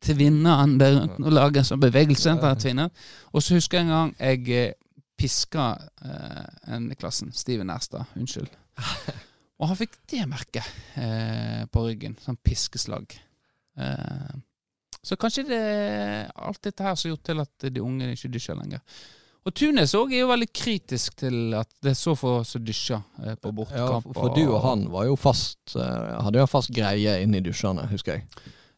tvinner 0.00 0.60
han 0.62 0.76
det 0.78 0.92
rundt 0.94 1.18
og 1.18 1.34
lager 1.34 1.60
en 1.60 1.66
sånn 1.72 1.82
bevegelse. 1.82 2.36
Og 3.34 3.42
så 3.42 3.58
husker 3.58 3.80
jeg 3.80 3.88
en 3.88 3.90
gang 3.90 4.12
jeg 4.20 4.46
eh, 4.54 4.76
piska 5.20 5.72
eh, 6.04 6.74
en 6.76 6.86
i 6.92 6.96
klassen, 6.96 7.32
Steven 7.36 7.70
Erstad, 7.74 8.06
unnskyld. 8.16 8.54
Og 9.60 9.68
han 9.68 9.76
fikk 9.76 9.98
det 10.08 10.22
merket 10.28 10.68
eh, 10.96 11.66
på 11.68 11.82
ryggen. 11.84 12.14
Sånn 12.22 12.38
piskeslag. 12.40 13.12
Eh, 13.76 14.30
så 15.02 15.16
kanskje 15.16 15.46
det 15.48 15.60
er 15.60 16.28
alt 16.36 16.60
dette 16.62 16.84
her 16.84 16.94
som 16.94 17.08
har 17.08 17.16
gjort 17.16 17.26
til 17.30 17.42
at 17.42 17.72
de 17.72 17.82
unge 17.82 18.12
ikke 18.14 18.30
dusjer 18.34 18.58
lenger. 18.58 18.82
Og 19.40 19.54
Tunes 19.56 19.94
òg 19.96 20.12
er 20.12 20.20
jo 20.20 20.28
veldig 20.28 20.48
kritisk 20.52 21.14
til 21.22 21.54
at 21.56 21.70
det 21.80 21.94
er 21.94 21.96
så 21.96 22.12
få 22.18 22.32
som 22.44 22.64
dusjer 22.64 23.00
på 23.40 23.52
på 23.56 23.66
Ja, 23.72 23.86
for 24.04 24.34
du 24.36 24.42
og 24.50 24.60
han 24.66 24.84
var 24.92 25.06
jo 25.08 25.16
fast 25.16 25.76
eh, 25.80 26.18
Hadde 26.20 26.42
jo 26.42 26.44
en 26.44 26.50
fast 26.50 26.72
greie 26.76 27.14
inne 27.24 27.40
i 27.40 27.44
dusjene, 27.44 27.86
husker 27.88 28.18
jeg. 28.18 28.26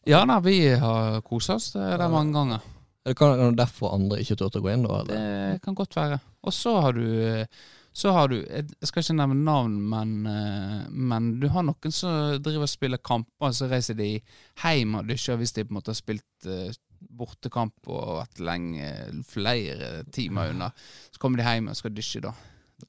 Ja 0.07 0.23
da, 0.27 0.39
vi 0.43 0.57
har 0.79 1.19
kosa 1.27 1.57
oss 1.59 1.73
eh, 1.75 1.97
der 1.99 2.11
mange 2.11 2.31
ganger. 2.35 2.63
Er 3.03 3.11
det 3.19 3.27
er 3.27 3.57
derfor 3.59 3.91
andre 3.97 4.21
ikke 4.23 4.37
turte 4.39 4.61
å 4.61 4.63
gå 4.63 4.71
inn, 4.71 4.85
da? 4.87 5.01
Eller? 5.03 5.23
Det 5.57 5.63
kan 5.65 5.75
godt 5.75 5.97
være. 5.99 6.21
Og 6.47 6.55
så 6.55 6.77
har 6.85 6.95
du 6.95 7.03
eh, 7.03 7.63
så 7.93 8.11
har 8.11 8.31
du, 8.31 8.39
Jeg 8.41 8.89
skal 8.89 9.03
ikke 9.03 9.15
nevne 9.19 9.45
navn, 9.45 9.75
men, 9.89 10.13
eh, 10.25 10.85
men 10.89 11.35
du 11.39 11.47
har 11.53 11.65
noen 11.65 11.93
som 11.93 12.39
driver 12.41 12.65
og 12.65 12.71
spiller 12.71 12.97
kamper, 12.97 13.53
så 13.53 13.69
reiser 13.69 13.97
de 13.99 14.15
hjem 14.63 14.97
og 14.97 15.11
dusjer 15.11 15.37
hvis 15.37 15.53
de 15.53 15.65
på 15.67 15.73
en 15.73 15.77
måte 15.77 15.93
har 15.93 15.99
spilt 15.99 16.49
eh, 16.49 16.73
bortekamp 17.13 17.91
og 17.91 18.17
vært 18.23 18.41
lenge, 18.41 18.89
flere 19.29 20.01
timer 20.13 20.53
unna. 20.53 20.71
Så 21.13 21.21
kommer 21.21 21.39
de 21.39 21.45
hjem 21.45 21.69
og 21.69 21.77
skal 21.77 21.93
dusje, 21.93 22.23
da. 22.23 22.33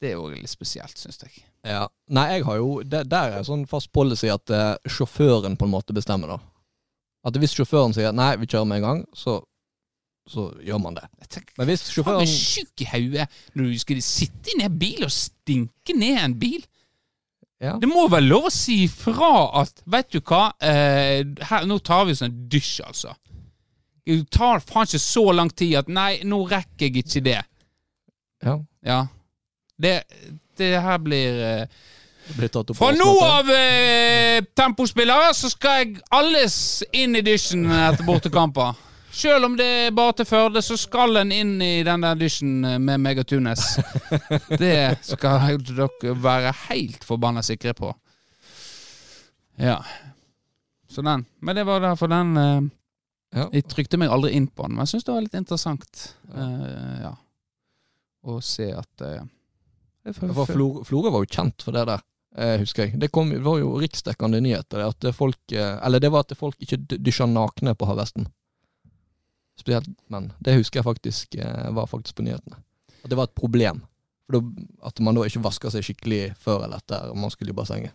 Det 0.01 0.11
er 0.11 0.21
òg 0.21 0.39
litt 0.39 0.51
spesielt, 0.51 0.97
syns 0.99 1.21
jeg. 1.23 1.45
Ja. 1.65 1.85
Nei, 2.13 2.27
jeg 2.35 2.45
har 2.49 2.59
jo 2.61 2.71
det, 2.85 3.05
Der 3.09 3.39
er 3.39 3.47
sånn 3.47 3.65
fast 3.69 3.93
policy 3.95 4.29
at 4.33 4.51
uh, 4.53 4.75
sjåføren 4.91 5.59
på 5.61 5.69
en 5.69 5.75
måte 5.75 5.97
bestemmer, 5.97 6.35
da. 6.35 6.39
At 7.25 7.37
hvis 7.41 7.55
sjåføren 7.57 7.95
sier 7.97 8.13
nei, 8.13 8.35
vi 8.41 8.49
kjører 8.49 8.69
med 8.69 8.83
en 8.83 8.89
gang, 8.89 9.05
så, 9.17 9.39
så 10.29 10.47
gjør 10.65 10.79
man 10.81 10.95
det. 10.97 11.05
Men 11.59 11.67
hvis 11.69 11.83
Faen, 11.85 11.97
sjåføren 11.99 12.23
er 12.25 12.31
sjuk 12.31 12.81
i 12.81 12.87
hodet 12.89 13.27
når 13.55 13.73
du 13.75 13.79
skal 13.83 13.99
sitte 14.05 14.55
i 14.55 14.63
en 14.65 14.79
bil 14.81 15.05
og 15.05 15.13
stinke 15.13 15.97
ned 15.99 16.21
en 16.23 16.37
bil. 16.41 16.63
ja. 17.61 17.75
Det 17.81 17.89
må 17.91 18.07
være 18.09 18.25
lov 18.29 18.49
å 18.49 18.53
si 18.53 18.87
fra 18.89 19.33
at 19.61 19.83
Vet 19.87 20.13
du 20.17 20.21
hva, 20.21 20.47
eh, 20.65 21.21
her, 21.51 21.67
nå 21.69 21.77
tar 21.85 22.07
vi 22.09 22.17
sånn 22.17 22.39
dusj, 22.49 22.81
altså. 22.87 23.13
Det 24.05 24.19
tar 24.33 24.61
faen 24.65 24.85
ikke 24.89 25.01
så 25.01 25.27
lang 25.33 25.49
tid 25.57 25.77
at 25.81 25.89
Nei, 25.89 26.23
nå 26.29 26.43
rekker 26.51 26.89
jeg 26.89 27.05
ikke 27.05 27.25
det. 27.25 27.43
ja. 28.45 28.59
Ja. 28.85 29.03
Det, 29.81 30.03
det 30.61 30.69
her 30.79 30.99
blir 31.03 31.39
eh, 31.43 31.67
Det 32.37 32.49
tatt 32.53 32.69
opp 32.71 32.77
Fra 32.79 32.93
nå 32.95 33.09
av, 33.27 33.49
eh, 33.51 34.45
tempospillere, 34.57 35.33
så 35.35 35.49
skal 35.51 35.81
jeg 35.81 35.97
alles 36.15 36.57
inn 36.95 37.17
i 37.19 37.23
dusjen 37.27 37.65
etter 37.67 38.05
bortekamper. 38.07 38.77
Selv 39.15 39.47
om 39.47 39.55
det 39.57 39.65
er 39.65 39.93
bare 39.95 40.13
til 40.19 40.27
Førde, 40.27 40.59
så 40.65 40.75
skal 40.81 41.21
en 41.21 41.31
inn 41.33 41.53
i 41.63 41.85
den 41.87 42.03
der 42.03 42.17
dusjen 42.19 42.65
med 42.83 42.99
Megatunes. 43.01 43.63
Det 44.63 44.99
skal 45.07 45.61
dere 45.63 46.15
være 46.19 46.51
helt 46.67 47.07
forbanna 47.07 47.43
sikre 47.47 47.77
på. 47.79 47.93
Ja. 49.63 49.79
Så 50.91 51.03
den. 51.07 51.23
Men 51.39 51.57
det 51.57 51.67
var 51.69 51.81
derfor 51.85 52.11
den 52.11 52.37
eh, 52.37 52.63
Ja. 53.35 53.49
Jeg 53.51 53.65
trykte 53.67 53.99
meg 53.99 54.13
aldri 54.15 54.31
inn 54.39 54.47
på 54.47 54.63
den, 54.67 54.77
men 54.77 54.85
jeg 54.85 54.93
syns 54.93 55.07
det 55.07 55.15
var 55.15 55.23
litt 55.25 55.39
interessant. 55.39 56.03
eh, 56.35 56.99
ja. 57.03 57.15
Å 58.25 58.37
se 58.43 58.69
at 58.75 59.03
eh, 59.03 59.25
Florø 60.15 60.85
Florø 60.87 61.11
var 61.11 61.25
jo 61.25 61.33
kjent 61.35 61.63
for 61.67 61.75
det 61.75 61.83
der, 61.89 62.03
eh, 62.39 62.55
husker 62.61 62.87
jeg. 62.87 62.99
Det, 63.03 63.11
kom, 63.15 63.31
det 63.35 63.43
var 63.47 63.59
jo 63.59 63.73
riksdekkende 63.83 64.43
nyheter. 64.45 64.85
At 64.87 65.07
folk, 65.17 65.41
eh, 65.53 65.75
eller 65.87 66.03
det 66.03 66.11
var 66.15 66.27
at 66.27 66.35
folk 66.39 66.59
ikke 66.63 66.79
dusja 66.99 67.27
nakne 67.31 67.75
på 67.75 67.89
Havvesten. 67.91 68.27
Spesielt 69.61 69.91
menn. 70.11 70.31
Det 70.43 70.57
husker 70.59 70.81
jeg 70.81 70.87
faktisk 70.87 71.37
eh, 71.39 71.69
var 71.77 71.87
faktisk 71.91 72.19
på 72.19 72.27
nyhetene. 72.27 72.59
At 73.05 73.11
det 73.13 73.19
var 73.19 73.29
et 73.29 73.37
problem. 73.39 73.83
At 74.83 75.01
man 75.05 75.17
da 75.17 75.27
ikke 75.29 75.43
vasker 75.45 75.73
seg 75.75 75.85
skikkelig 75.87 76.23
før 76.41 76.65
eller 76.67 76.81
etter 76.83 77.13
om 77.13 77.21
man 77.23 77.33
skulle 77.33 77.53
i 77.55 77.57
bassenget. 77.57 77.95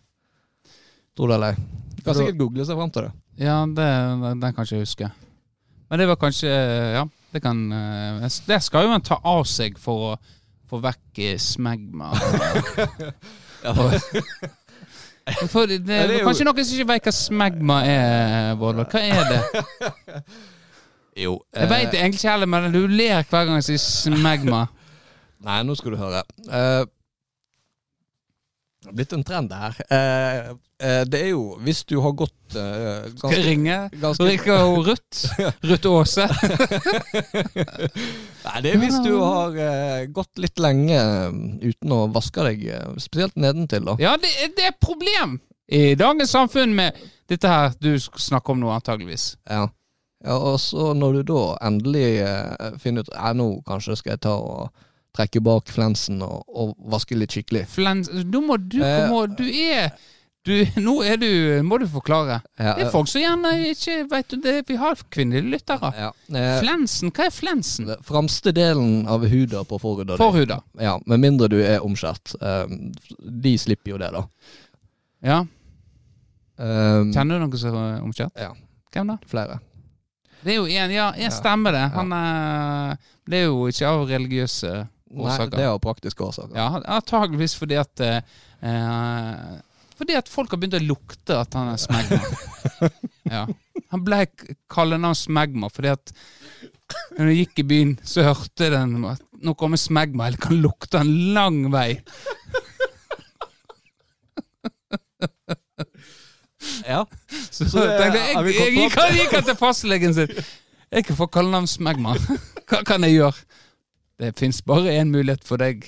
Tror 1.18 1.32
det 1.32 1.40
eller 1.40 1.56
ei. 1.58 1.64
Kan 2.06 2.16
sikkert 2.16 2.40
google 2.40 2.66
seg 2.68 2.78
fram 2.80 2.92
til 2.96 3.08
det. 3.08 3.14
Ja, 3.44 3.58
det, 3.66 3.88
den 4.40 4.54
kan 4.54 4.64
ikke 4.64 4.78
jeg 4.78 4.86
huske. 4.86 5.10
Men 5.90 6.00
det 6.00 6.06
var 6.08 6.20
kanskje 6.22 6.50
Ja, 6.94 7.04
det 7.34 7.42
kan 7.42 7.72
eh, 7.74 8.28
Det 8.46 8.60
skal 8.62 8.86
jo 8.86 8.94
en 8.94 9.02
ta 9.06 9.18
av 9.26 9.42
seg 9.50 9.80
for 9.82 10.12
å 10.12 10.18
få 10.70 10.80
vekk 10.84 11.22
eh, 11.26 11.38
smegma. 11.42 12.14
For 15.50 15.70
det, 15.70 15.84
det, 15.86 15.98
det 16.10 16.16
er 16.20 16.24
Kanskje 16.26 16.46
noen 16.48 16.66
som 16.66 16.78
ikke 16.80 16.90
vet 16.90 17.06
hva 17.06 17.12
smegma 17.14 17.76
er, 17.86 18.56
Vårdal. 18.58 18.88
Hva 18.90 19.02
er 19.04 19.28
det? 19.30 19.42
Jo. 21.18 21.40
Jeg 21.56 21.70
vet 21.70 21.92
det 21.92 22.00
egentlig 22.00 22.20
ikke 22.22 22.32
heller, 22.32 22.50
men 22.52 22.72
du 22.74 22.84
ler 22.88 23.24
hver 23.24 23.46
gang 23.50 23.58
jeg 23.60 23.68
sier 23.72 23.84
smegma. 23.84 24.68
Nei, 25.48 25.60
nå 25.64 25.76
skal 25.80 25.96
du 25.96 26.00
høre. 26.02 26.24
Eh, 26.52 26.86
det 28.80 28.88
har 28.88 28.96
blitt 28.96 29.14
en 29.16 29.24
trend 29.28 29.52
her. 29.52 29.76
Eh, 29.92 30.50
eh, 30.80 31.02
det 31.12 31.20
er 31.20 31.32
jo 31.34 31.58
Hvis 31.66 31.82
du 31.84 31.98
har 32.00 32.14
gått 32.16 32.56
eh, 32.56 33.10
Skal 33.18 33.34
jeg 33.36 33.44
ringe? 33.44 33.80
ganske 34.00 34.24
Rikker 34.24 34.62
hun 34.64 34.86
Ruth? 34.88 35.26
Ruth 35.68 35.90
Aase? 35.92 36.28
Nei, 38.46 38.62
det 38.64 38.72
er 38.72 38.80
hvis 38.80 38.96
du 39.04 39.12
har 39.20 39.58
eh, 39.60 40.06
gått 40.16 40.40
litt 40.40 40.62
lenge 40.64 40.96
eh, 40.96 41.40
uten 41.68 41.92
å 41.92 42.06
vaske 42.16 42.46
deg, 42.48 42.64
eh, 42.72 42.88
spesielt 43.04 43.36
nedentil, 43.36 43.84
da. 43.92 43.98
Ja, 44.00 44.16
det, 44.22 44.32
det 44.56 44.64
er 44.70 44.72
et 44.72 44.80
problem 44.84 45.38
i 45.70 45.94
dagens 46.00 46.32
samfunn 46.34 46.72
med 46.78 46.96
dette 47.30 47.52
her 47.52 47.76
du 47.84 47.92
snakker 48.00 48.24
snakke 48.30 48.56
om 48.56 48.64
nå, 48.64 48.72
antageligvis. 48.74 49.34
Ja. 49.46 49.68
Ja 50.26 50.36
og 50.36 50.58
så 50.60 50.92
når 50.98 51.20
du 51.20 51.24
da 51.34 51.42
endelig 51.70 52.06
eh, 52.26 52.78
finner 52.84 53.06
ut 53.08 53.12
Nei, 53.16 53.34
nå 53.40 53.50
kanskje 53.68 53.96
skal 54.00 54.16
jeg 54.18 54.22
ta 54.28 54.34
og 54.36 54.70
trekke 55.16 55.42
bak 55.42 55.72
flensen 55.74 56.22
og, 56.22 56.44
og 56.48 56.76
vaske 56.92 57.16
litt 57.18 57.34
skikkelig. 57.34 57.66
Flens... 57.72 58.12
Nå 58.14 58.42
må 58.46 58.58
du 58.62 58.78
Eh, 58.84 59.08
komme 59.10 59.36
Du 59.40 59.46
er 59.50 59.90
du, 60.46 60.54
Nå 60.80 60.94
er 61.04 61.18
du 61.20 61.28
Må 61.68 61.78
du 61.82 61.86
forklare. 61.90 62.38
Ja, 62.58 62.76
Det 62.78 62.86
er 62.86 62.92
folk 62.94 63.10
som 63.12 63.22
gjerne 63.22 63.50
ikke 63.72 63.96
vet 64.12 64.36
det. 64.44 64.54
Vi 64.70 64.78
har 64.80 64.96
kvinnelige 65.12 65.50
lyttere. 65.58 65.90
ja. 65.98 66.12
Eh, 66.30 66.60
Flensen, 66.62 67.12
hva 67.12 67.26
er 67.28 67.34
flensen? 67.36 67.90
framste 68.06 68.54
delen 68.56 69.08
av 69.08 69.26
huda 69.28 69.64
på 69.68 69.80
forhuda. 69.82 70.16
Forhuda. 70.22 70.62
Ja, 70.80 70.98
med 71.06 71.20
mindre 71.26 71.50
du 71.52 71.58
er 71.64 71.80
omskjært. 71.84 72.36
Eh, 72.42 72.76
de 73.20 73.56
slipper 73.58 73.92
jo 73.96 73.98
det, 74.02 74.12
da. 74.16 74.24
Ja. 75.26 75.40
Um, 76.60 77.12
Kjenner 77.16 77.40
du 77.40 77.46
noen 77.46 77.58
som 77.60 77.76
er 77.80 78.02
omskjært? 78.04 78.36
Ja. 78.40 78.54
Hvem 78.94 79.12
da? 79.14 79.18
flere. 79.32 79.60
Det 80.44 80.54
er 80.54 80.58
jo 80.60 80.68
en, 80.70 80.94
ja, 80.94 81.10
jeg 81.20 81.34
stemmer 81.36 81.76
det. 81.76 81.86
Han 81.96 82.14
er 82.16 82.98
Det 83.30 83.42
er 83.42 83.50
jo 83.50 83.68
ikke 83.70 83.90
av 83.90 84.06
religiøse 84.10 84.74
årsaker. 85.10 85.50
Nei, 85.50 85.58
det 85.58 85.66
er 85.66 85.74
av 85.74 85.82
praktiske 85.84 86.24
årsaker. 86.26 86.56
Ja, 86.58 86.70
Antakeligvis 86.98 87.56
fordi 87.60 87.78
at 87.80 88.04
eh, 88.06 88.22
eh, 88.62 89.58
Fordi 90.00 90.16
at 90.18 90.32
folk 90.32 90.54
har 90.54 90.62
begynt 90.62 90.80
å 90.80 90.86
lukte 90.86 91.40
at 91.42 91.58
han 91.58 91.74
er 91.74 91.82
smegma. 91.82 92.22
ja. 93.36 93.46
Han 93.90 94.06
ble 94.06 94.24
kallenavn 94.72 95.18
smegma 95.18 95.70
fordi 95.74 95.92
at 95.92 96.14
når 97.18 97.30
jeg 97.30 97.42
gikk 97.44 97.62
i 97.62 97.66
byen, 97.70 97.92
så 98.08 98.24
hørte 98.26 98.70
den 98.74 98.96
at 99.06 99.22
nå 99.46 99.54
kommer 99.60 99.80
smegma, 99.80 100.28
eller 100.28 100.42
kan 100.42 100.58
lukte 100.64 101.02
en 101.04 101.12
lang 101.36 101.60
vei. 101.74 102.00
Ja. 106.88 107.06
Så, 107.52 107.70
Så 107.70 107.80
det- 107.86 107.98
tenkte 108.00 108.20
jeg, 108.20 108.36
har 108.36 108.44
vi 108.44 108.54
jeg, 108.54 108.74
jeg, 108.76 109.30
gikk, 109.32 109.46
til 109.46 109.56
fastlegen 109.56 110.14
sin. 110.14 110.34
Jeg 110.92 111.06
kan 111.06 111.16
få 111.16 111.28
kallenavnsmegma. 111.32 112.16
Hva 112.70 112.84
kan 112.86 113.04
jeg 113.06 113.16
gjøre? 113.20 113.46
Det 114.20 114.34
fins 114.40 114.62
bare 114.68 114.92
én 115.00 115.12
mulighet 115.14 115.46
for 115.48 115.58
deg, 115.62 115.86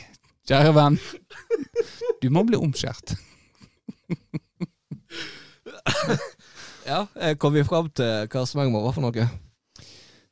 kjære 0.48 0.72
venn. 0.78 1.00
Du 2.22 2.30
må 2.32 2.46
bli 2.48 2.56
omskjært. 2.62 3.16
Ja, 6.86 7.06
eh, 7.20 7.36
Kom 7.38 7.54
vi 7.54 7.64
fram 7.64 7.90
til 7.96 8.28
hva 8.32 8.46
smegma 8.48 8.82
var 8.84 8.96
for 8.96 9.04
noe? 9.06 9.28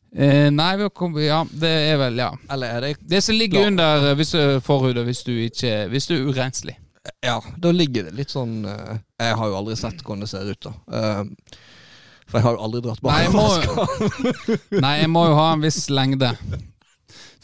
Eh, 0.10 0.50
nei, 0.50 0.72
vi 0.78 1.26
ja, 1.28 1.44
det 1.52 1.70
er 1.92 1.98
vel, 2.02 2.18
ja. 2.18 2.32
Eller 2.50 2.68
er 2.78 2.82
det 2.82 2.96
Det 3.10 3.22
som 3.24 3.36
ligger 3.38 3.68
under 3.68 4.10
eh, 4.10 4.16
hvis 4.18 4.32
du 4.34 4.40
er 4.40 4.60
forhuda 4.66 5.04
hvis 5.06 5.22
du 5.24 5.32
ikke 5.38 5.88
Hvis 5.92 6.08
du 6.10 6.16
er 6.16 6.26
urenslig. 6.32 6.78
Ja, 7.24 7.38
da 7.58 7.72
ligger 7.72 8.04
det 8.10 8.12
litt 8.18 8.30
sånn 8.34 8.66
eh, 8.68 8.98
Jeg 9.22 9.36
har 9.40 9.48
jo 9.52 9.56
aldri 9.60 9.76
sett 9.80 10.02
hvordan 10.04 10.26
det 10.26 10.30
ser 10.32 10.50
ut, 10.52 10.60
da. 10.68 10.74
Eh, 11.00 11.22
for 12.30 12.38
jeg 12.40 12.46
har 12.46 12.58
jo 12.58 12.64
aldri 12.68 12.82
dratt 12.86 13.02
Nei, 13.08 13.22
barnevasker. 13.34 14.74
nei, 14.86 14.96
jeg 15.00 15.10
må 15.14 15.24
jo 15.30 15.38
ha 15.40 15.46
en 15.56 15.64
viss 15.64 15.80
lengde. 15.90 16.30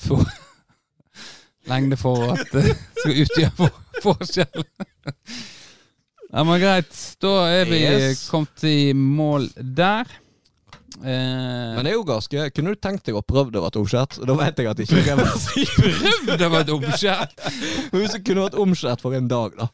For, 0.06 0.22
lengde 1.72 1.98
for 1.98 2.28
at 2.36 2.52
det 2.54 2.76
skal 3.00 3.22
utgjøre 3.24 3.56
for- 3.58 3.82
forskjell. 4.04 4.66
Ja, 6.36 6.44
men 6.44 6.60
greit. 6.62 6.94
Da 7.24 7.32
er 7.48 7.66
vi 7.70 7.80
Yes. 7.86 8.26
kommet 8.30 8.64
i 8.68 8.92
mål 8.94 9.48
der. 9.56 10.06
Eh, 11.04 11.76
Men 11.76 11.84
det 11.84 11.92
er 11.92 11.98
jo 11.98 12.06
ganske 12.08 12.46
Kunne 12.56 12.72
du 12.72 12.80
tenkt 12.80 13.04
deg 13.04 13.18
å 13.20 13.24
prøve 13.26 13.52
det 13.52 13.60
vært 13.60 13.76
omskjært? 13.82 14.20
Da 14.24 14.36
vet 14.40 14.62
jeg 14.62 14.70
at 14.72 14.80
ikke 14.80 15.02
jeg 15.10 15.18
var 15.20 15.34
prøv 15.34 16.38
det 16.40 16.48
var 16.54 16.64
et 16.64 16.72
omskjært! 16.72 17.34
Men 17.92 18.00
Hvis 18.00 18.16
det 18.16 18.22
kunne 18.24 18.46
vært 18.46 18.60
omskjært 18.64 19.04
for 19.04 19.18
en 19.18 19.28
dag, 19.32 19.58
da. 19.60 19.68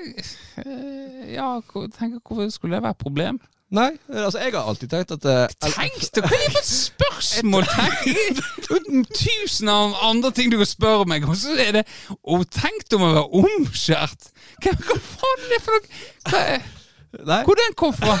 Eh, 0.00 1.32
ja, 1.34 1.48
tenk, 1.96 2.20
hvorfor 2.24 2.52
skulle 2.52 2.76
det 2.76 2.84
være 2.84 2.96
et 2.96 3.00
problem? 3.00 3.40
Nei, 3.70 3.92
altså 4.10 4.40
jeg 4.42 4.50
har 4.56 4.66
alltid 4.66 4.90
tenkt 4.90 5.12
at 5.14 5.26
uh, 5.30 5.44
Tenk 5.62 6.00
deg, 6.16 6.24
hva 6.24 6.34
er 6.34 6.40
det 6.42 6.54
for 6.56 6.58
et 6.58 6.70
spørsmål? 6.70 7.68
Tenk, 7.76 9.12
tusen 9.14 9.70
av 9.70 9.94
andre 10.08 10.32
ting 10.34 10.50
du 10.50 10.56
kan 10.58 10.66
spørre 10.66 11.06
meg 11.06 11.28
om, 11.28 11.36
så 11.38 11.54
er 11.54 11.78
det 11.78 11.84
Og 12.26 12.42
tenk 12.50 12.90
om 12.98 13.06
å 13.06 13.12
være 13.14 13.44
omskjært! 13.44 14.32
Hva, 14.64 14.74
hva 14.74 14.98
faen 15.06 15.46
er 15.46 15.54
det 15.54 15.62
for 15.68 15.78
noe? 15.78 16.04
Hva 16.32 16.44
Nei, 17.26 17.40
hvor 17.42 17.58
den 17.58 17.72
kom 17.74 17.94
fra? 17.94 18.14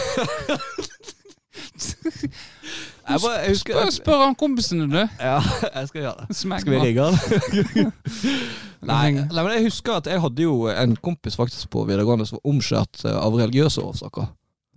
Jeg, 3.10 3.20
bare, 3.22 3.36
jeg 3.42 3.54
husker 3.54 3.74
Spør, 3.74 3.90
spør 3.94 4.24
han 4.24 4.34
kompisene, 4.38 4.86
du. 4.90 4.98
Ja, 5.20 5.38
jeg 5.74 5.88
skal 5.90 6.02
gjøre 6.04 6.26
det. 6.26 6.36
Skal 6.36 6.72
vi 6.74 6.80
rigge 6.82 7.06
den? 7.06 7.92
nei, 8.90 9.06
nei, 9.12 9.42
men 9.42 9.52
jeg 9.56 9.66
husker 9.68 9.98
at 9.98 10.10
jeg 10.10 10.22
hadde 10.22 10.44
jo 10.46 10.66
en 10.72 10.96
kompis 10.96 11.36
faktisk 11.38 11.70
på 11.74 11.84
videregående 11.88 12.26
som 12.28 12.38
var 12.38 12.52
omskjært 12.52 13.04
eh, 13.04 13.16
av 13.16 13.36
religiøse 13.38 13.84
årsaker. 13.84 14.30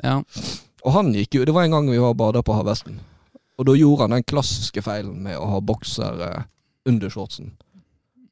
Ja. 0.03 0.19
Og 0.83 0.91
han 0.97 1.13
gikk 1.15 1.37
jo 1.37 1.45
Det 1.47 1.53
var 1.55 1.63
en 1.67 1.75
gang 1.77 1.85
vi 1.87 1.99
var 2.01 2.11
og 2.11 2.19
bada 2.19 2.41
på 2.43 2.55
Havvesten. 2.57 2.97
Og 3.61 3.67
da 3.69 3.75
gjorde 3.77 4.07
han 4.07 4.15
den 4.17 4.25
klassiske 4.27 4.81
feilen 4.83 5.21
med 5.23 5.37
å 5.37 5.45
ha 5.53 5.61
bokser 5.63 6.23
eh, 6.27 6.41
under 6.89 7.09
shortsen. 7.13 7.53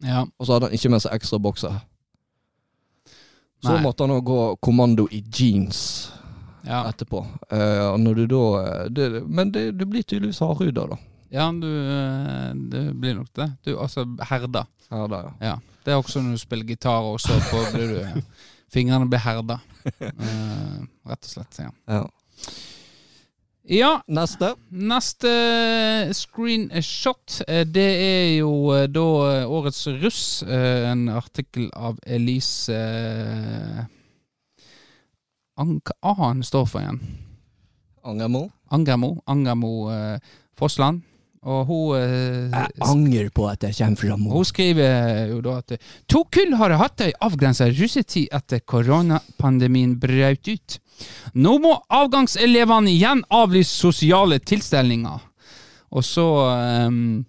ja. 0.03 0.25
Og 0.37 0.45
så 0.47 0.55
hadde 0.55 0.71
han 0.71 0.75
ikke 0.75 0.91
med 0.91 1.03
seg 1.03 1.15
ekstra 1.15 1.39
bokser. 1.39 1.77
Så 3.61 3.75
Nei. 3.75 3.83
måtte 3.85 4.03
han 4.03 4.15
òg 4.15 4.25
gå 4.25 4.39
kommando 4.65 5.05
i 5.13 5.21
jeans 5.21 6.09
Ja, 6.67 6.83
etterpå. 6.89 7.23
Uh, 7.53 7.97
når 7.97 8.21
du 8.21 8.25
da 8.29 8.43
eh, 8.61 8.85
det, 8.93 9.09
Men 9.25 9.51
det, 9.53 9.71
du 9.79 9.85
blir 9.89 10.03
tydeligvis 10.03 10.41
hardhuda, 10.43 10.85
da. 10.93 10.97
ja 11.33 11.49
du, 11.51 11.67
eh, 11.67 12.51
det 12.73 12.83
blir 13.01 13.17
nok 13.17 13.31
det. 13.37 13.51
Du, 13.65 13.75
altså 13.79 14.05
herda. 14.29 14.65
Herda, 14.91 15.23
ja. 15.25 15.51
Ja. 15.51 15.59
Det 15.85 15.93
er 15.93 15.97
også 15.97 16.21
når 16.21 16.37
du 16.37 16.41
spiller 16.41 16.67
gitar, 16.67 17.07
og 17.07 17.21
så 17.21 17.39
blir 17.73 17.95
du 17.95 18.21
Fingrene 18.71 19.09
blir 19.09 19.23
herda. 19.23 19.59
Uh, 19.81 20.83
rett 21.09 21.25
og 21.25 21.31
slett. 21.31 21.57
Ja. 21.57 21.71
ja. 21.89 22.03
ja, 23.65 23.89
Neste. 24.07 24.51
Neste 24.69 25.31
screenshot, 26.13 27.39
det 27.73 27.87
er 28.05 28.27
jo 28.37 28.51
da 28.85 29.07
årets 29.49 29.87
russ. 30.03 30.21
En 30.45 31.09
artikkel 31.09 31.71
av 31.73 31.97
Elise 32.05 32.77
Hva 35.65 35.95
A 36.01 36.15
han 36.25 36.43
står 36.45 36.67
for 36.69 36.83
igjen? 36.83 36.99
Angermo. 38.07 38.49
Angermo. 38.73 39.15
Angermo 39.29 39.73
eh, 39.93 40.17
Fossland. 40.57 41.01
Og 41.41 41.65
hun 41.65 41.97
eh, 41.97 42.57
angrer 42.85 43.31
på 43.33 43.47
at 43.49 43.63
jeg 43.65 43.73
kommer 43.79 43.97
fra 43.97 44.17
hun 44.35 44.45
skriver 44.45 45.31
jo 45.31 45.39
da 45.41 45.55
at 45.63 45.73
to 46.05 46.21
kull 46.29 46.53
har 46.59 46.75
hatt 46.77 47.01
ei 47.01 47.15
avgrensa 47.17 47.65
russetid 47.71 48.29
etter 48.29 48.61
koronapandemien 48.61 49.95
brøt 49.97 50.51
ut. 50.51 50.77
Nå 51.33 51.55
må 51.63 51.73
avgangselevene 51.89 52.93
igjen 52.93 53.25
avlyse 53.33 53.73
sosiale 53.73 54.37
tilstelninger. 54.37 55.27
Og 55.91 56.05
så 56.05 56.27
um, 56.87 57.25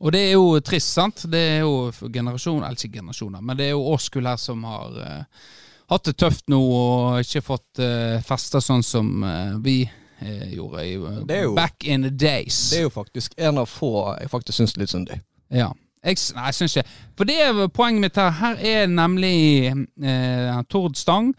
Og 0.00 0.12
det 0.14 0.20
er 0.30 0.32
jo 0.32 0.56
trist, 0.64 0.94
sant? 0.96 1.26
Det 1.28 1.40
er 1.58 1.58
jo 1.60 1.90
generasjoner, 1.92 2.70
eller 2.70 2.78
ikke 2.80 3.02
generasjoner, 3.02 3.42
men 3.44 3.58
det 3.58 3.66
er 3.66 3.74
jo 3.74 3.84
årskull 3.92 4.30
her 4.30 4.40
som 4.40 4.64
har 4.64 4.96
eh, 5.04 5.50
hatt 5.90 6.04
det 6.06 6.16
tøft 6.22 6.48
nå 6.52 6.58
og 6.60 7.20
ikke 7.24 7.42
fått 7.42 7.80
uh, 7.82 8.20
festa 8.26 8.60
sånn 8.62 8.82
som 8.86 9.08
uh, 9.26 9.56
vi 9.64 9.82
uh, 9.84 10.46
gjorde 10.54 10.84
i, 10.86 10.94
eh, 10.94 11.42
jo- 11.44 11.54
back 11.56 11.84
in 11.84 12.02
the 12.06 12.10
days. 12.14 12.70
Det 12.70 12.78
er 12.82 12.86
jo 12.88 12.92
faktisk 12.94 13.34
en 13.38 13.58
av 13.58 13.66
få 13.70 13.92
jeg 14.20 14.30
faktisk 14.30 14.60
syns 14.60 14.76
er 14.76 14.84
litt 14.84 14.94
syndig. 14.94 15.20
Ja. 15.50 15.72
Jeg, 16.00 16.16
nei, 16.32 16.46
jeg 16.48 16.56
syns 16.56 16.76
ikke 16.80 16.92
For 17.18 17.28
det 17.28 17.34
er 17.44 17.58
poenget 17.76 18.00
mitt 18.06 18.16
her. 18.16 18.30
Her 18.38 18.62
er 18.64 18.86
nemlig 18.88 19.34
eh, 19.68 20.60
Tord 20.72 20.94
Stang, 20.96 21.34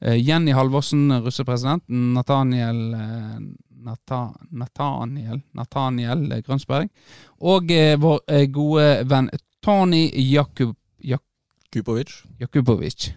eh, 0.00 0.16
Jenny 0.16 0.54
Halvorsen, 0.56 1.10
russepresident, 1.26 1.84
Nathaniel 2.16 2.80
eh, 2.96 3.34
Nata, 3.86 4.22
Nathaniel 4.56 5.42
Nathaniel 5.54 6.24
Grønsberg, 6.46 6.88
og 7.44 7.68
eh, 7.70 7.92
vår 8.00 8.22
eh, 8.32 8.46
gode 8.50 8.86
venn 9.10 9.28
Tony 9.62 10.06
Jakub, 10.30 10.72
Jak, 11.04 11.22
Kupovic. 11.74 12.16
Jakubovic. 12.40 13.10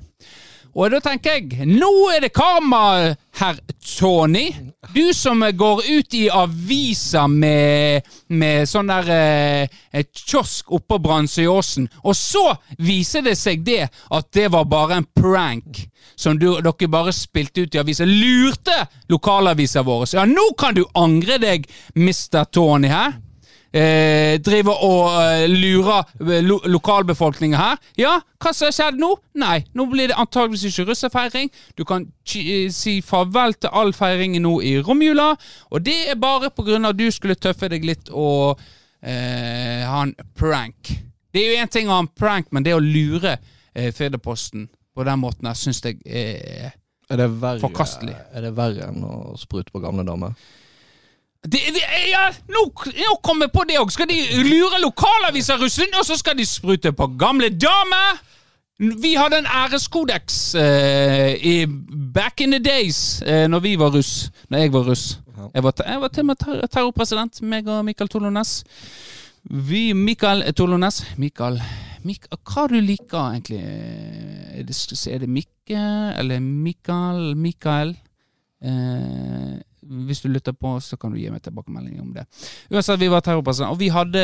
Og 0.77 0.91
da 0.93 0.99
tenker 1.01 1.39
jeg, 1.39 1.65
nå 1.65 1.89
er 2.13 2.23
det 2.23 2.33
karma, 2.35 3.13
herr 3.39 3.57
Tony. 3.81 4.47
Du 4.93 5.13
som 5.17 5.41
går 5.41 5.81
ut 5.89 6.17
i 6.17 6.27
avisa 6.29 7.25
med, 7.27 8.05
med 8.27 8.69
sånn 8.69 8.91
der 8.91 9.09
eh, 9.15 10.03
kiosk 10.13 10.71
oppå 10.77 10.99
Bransøyåsen, 11.03 11.89
og 12.03 12.17
så 12.17 12.45
viser 12.77 13.25
det 13.25 13.35
seg 13.39 13.63
det 13.65 13.87
at 13.89 14.29
det 14.35 14.49
var 14.53 14.69
bare 14.69 14.99
en 14.99 15.09
prank 15.09 15.81
som 16.19 16.37
du, 16.39 16.51
dere 16.59 16.91
bare 16.91 17.15
spilte 17.15 17.65
ut 17.65 17.75
i 17.75 17.81
avisa. 17.81 18.05
Lurte 18.05 18.77
lokalavisa 19.09 19.83
våre. 19.87 20.09
Ja, 20.13 20.27
nå 20.27 20.51
kan 20.59 20.77
du 20.77 20.85
angre 20.97 21.39
deg, 21.41 21.67
Mr. 21.95 22.45
Tony, 22.53 22.91
hæ? 22.91 23.07
Eh, 23.73 24.39
driver 24.41 24.81
og 24.85 25.17
eh, 25.21 25.45
lurer 25.49 26.07
eh, 26.23 26.41
lo 26.45 26.59
lokalbefolkninga 26.65 27.59
her. 27.59 27.77
Ja, 27.99 28.15
hva 28.41 28.53
som 28.55 28.69
har 28.69 28.75
skjedd 28.75 28.99
nå? 29.01 29.11
Nei, 29.41 29.59
nå 29.77 29.85
blir 29.91 30.11
det 30.11 30.17
antageligvis 30.19 30.67
ikke 30.71 30.89
russefeiring. 30.91 31.51
Du 31.77 31.85
kan 31.87 32.07
eh, 32.35 32.69
si 32.73 32.99
farvel 33.05 33.55
til 33.59 33.73
all 33.73 33.93
feiringen 33.97 34.45
nå 34.45 34.57
i 34.65 34.77
romjula, 34.85 35.31
og 35.69 35.85
det 35.85 35.99
er 36.13 36.19
bare 36.21 36.51
på 36.53 36.65
grunn 36.67 36.87
av 36.87 36.95
at 36.95 37.01
du 37.01 37.07
skulle 37.13 37.37
tøffe 37.39 37.69
deg 37.71 37.85
litt 37.87 38.09
og 38.09 38.59
eh, 39.01 39.85
ha 39.85 40.03
en 40.05 40.15
prank. 40.37 40.95
Det 41.29 41.43
er 41.43 41.53
jo 41.53 41.61
én 41.61 41.69
ting 41.71 41.89
å 41.89 41.97
ha 41.99 42.03
en 42.03 42.09
prank, 42.17 42.49
men 42.51 42.65
det 42.65 42.73
å 42.73 42.81
lure 42.81 43.37
eh, 43.37 43.91
Firdaposten 43.93 44.67
på 44.97 45.05
den 45.05 45.21
måten 45.21 45.47
her 45.47 45.57
syns 45.57 45.83
jeg 45.85 45.99
er 46.05 46.71
Er 47.09 47.17
det 47.17 47.27
verre, 47.41 47.61
Forkastelig. 47.61 48.15
Er 48.33 48.43
det 48.45 48.51
verre 48.57 48.89
enn 48.89 49.05
å 49.05 49.35
sprute 49.39 49.71
på 49.73 49.81
gamle 49.81 50.03
damer? 50.05 50.33
Det, 51.43 51.59
det, 51.71 51.83
ja, 52.09 52.25
nå, 52.51 52.65
nå 52.99 53.13
kommer 53.23 53.47
jeg 53.47 53.53
på 53.55 53.63
det 53.69 53.77
òg! 53.79 53.91
Skal 53.95 54.09
de 54.11 54.17
lure 54.43 54.81
lokalaviser 54.83 55.61
Russland, 55.61 55.95
og 55.95 56.03
så 56.07 56.17
skal 56.19 56.35
de 56.35 56.45
sprute 56.47 56.91
på 56.91 57.07
gamle 57.19 57.47
damer? 57.55 58.19
Vi 58.79 59.13
hadde 59.15 59.41
en 59.41 59.47
æreskodeks 59.47 60.55
eh, 60.55 61.33
i 61.43 61.53
back 62.15 62.41
in 62.43 62.51
the 62.55 62.59
days, 62.63 63.21
eh, 63.21 63.47
når 63.51 63.63
vi 63.63 63.73
var 63.79 63.95
russ. 63.95 64.29
Når 64.49 64.57
jeg 64.63 64.73
var 64.73 64.87
russ. 64.87 65.05
Jeg 65.53 65.63
var, 65.63 65.73
jeg 65.87 66.01
var 66.01 66.07
til 66.07 66.23
og 66.23 66.29
med 66.29 66.39
ter 66.39 66.67
terrorpresident, 66.67 67.41
meg 67.41 67.67
og 67.71 67.85
Mikael 67.87 68.11
Tolones. 68.11 68.63
Vi, 69.43 69.93
Mikael 69.95 70.43
Tolones 70.53 70.99
Mikael, 71.17 71.61
Mikael 72.03 72.39
Hva 72.43 72.65
du 72.67 72.75
liker 72.83 73.31
egentlig? 73.31 73.61
Er 73.63 74.67
det, 74.67 74.75
er 75.07 75.23
det 75.23 75.29
Mikke 75.31 75.83
eller 76.19 76.43
Mikael? 76.43 77.35
Mikael? 77.39 77.95
Eh, 78.59 79.55
hvis 79.89 80.21
du 80.21 80.29
lytter 80.29 80.53
på, 80.53 80.75
så 80.83 80.97
kan 80.99 81.13
du 81.13 81.19
gi 81.19 81.29
meg 81.33 81.41
tilbakemelding 81.45 81.99
om 82.03 82.13
det. 82.13 82.25
Uansett, 82.69 82.99
vi 83.01 83.09
var 83.11 83.23
terrorpersoner, 83.25 83.73
og 83.73 83.79
vi 83.81 83.89
hadde, 83.93 84.23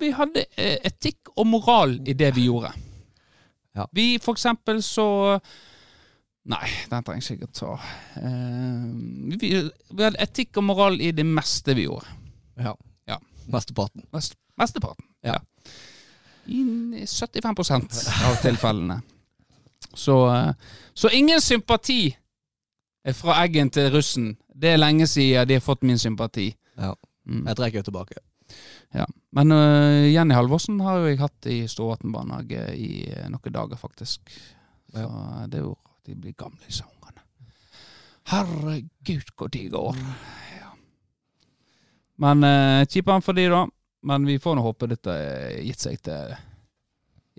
vi 0.00 0.10
hadde 0.14 0.46
eh, 0.54 0.78
etikk 0.86 1.32
og 1.34 1.48
moral 1.50 1.96
i 2.06 2.14
det 2.14 2.30
vi 2.36 2.46
gjorde. 2.46 2.70
Ja. 3.74 3.88
Vi 3.92 4.14
for 4.22 4.36
eksempel 4.38 4.82
så 4.86 5.06
Nei, 6.44 6.66
den 6.92 7.04
trenger 7.06 7.24
jeg 7.24 7.38
ikke 7.38 7.54
ta. 7.56 7.70
Eh, 8.20 8.82
vi, 9.40 9.48
vi 9.64 10.04
hadde 10.04 10.20
etikk 10.20 10.60
og 10.60 10.66
moral 10.68 10.98
i 11.00 11.08
det 11.16 11.24
meste 11.24 11.72
vi 11.72 11.86
gjorde. 11.86 12.04
Ja. 12.60 12.74
Ja. 13.08 13.16
Mesteparten. 13.48 14.04
Mest, 14.12 14.36
mesteparten. 14.60 15.08
Ja. 15.24 15.38
I 16.44 16.60
75% 17.08 17.96
av 18.28 18.36
tilfellene. 18.44 18.98
Så, 19.96 20.18
eh, 20.34 20.52
så 20.92 21.08
ingen 21.16 21.40
sympati 21.40 22.12
fra 23.16 23.40
Eggen 23.42 23.72
til 23.72 23.88
russen. 23.96 24.34
Det 24.54 24.70
er 24.70 24.78
lenge 24.78 25.06
siden 25.10 25.48
de 25.48 25.58
har 25.58 25.64
fått 25.64 25.82
min 25.82 25.98
sympati. 25.98 26.52
Ja. 26.78 26.94
Mm. 27.26 27.46
Jeg 27.48 27.58
trekker 27.58 27.86
tilbake. 27.86 28.20
Ja. 28.94 29.06
Men 29.34 29.52
uh, 29.52 30.12
Jenny 30.12 30.34
Halvorsen 30.36 30.78
har 30.84 31.00
jo 31.00 31.08
jeg 31.10 31.18
hatt 31.18 31.48
i 31.50 31.64
Storvatn 31.70 32.12
barnehage 32.14 32.68
i 32.78 33.06
uh, 33.10 33.26
noen 33.32 33.54
dager, 33.56 33.80
faktisk. 33.80 34.30
Så 34.92 35.08
det 35.50 35.58
er 35.58 35.66
jo 35.66 35.74
De 36.04 36.12
blir 36.20 36.34
gamle, 36.36 36.60
disse 36.66 36.84
ungene. 36.84 37.22
Herregud, 38.28 39.30
hvor 39.38 39.48
tid 39.48 39.70
går. 39.72 39.96
Ja. 40.58 40.72
Men 42.20 42.44
uh, 42.44 42.84
kjipere 42.84 43.24
for 43.24 43.32
de, 43.32 43.46
da. 43.48 43.64
Men 44.04 44.26
vi 44.28 44.36
får 44.38 44.58
nå 44.58 44.64
håpe 44.66 44.90
dette 44.90 45.14
gitt 45.64 45.80
seg 45.80 46.02
til, 46.04 46.34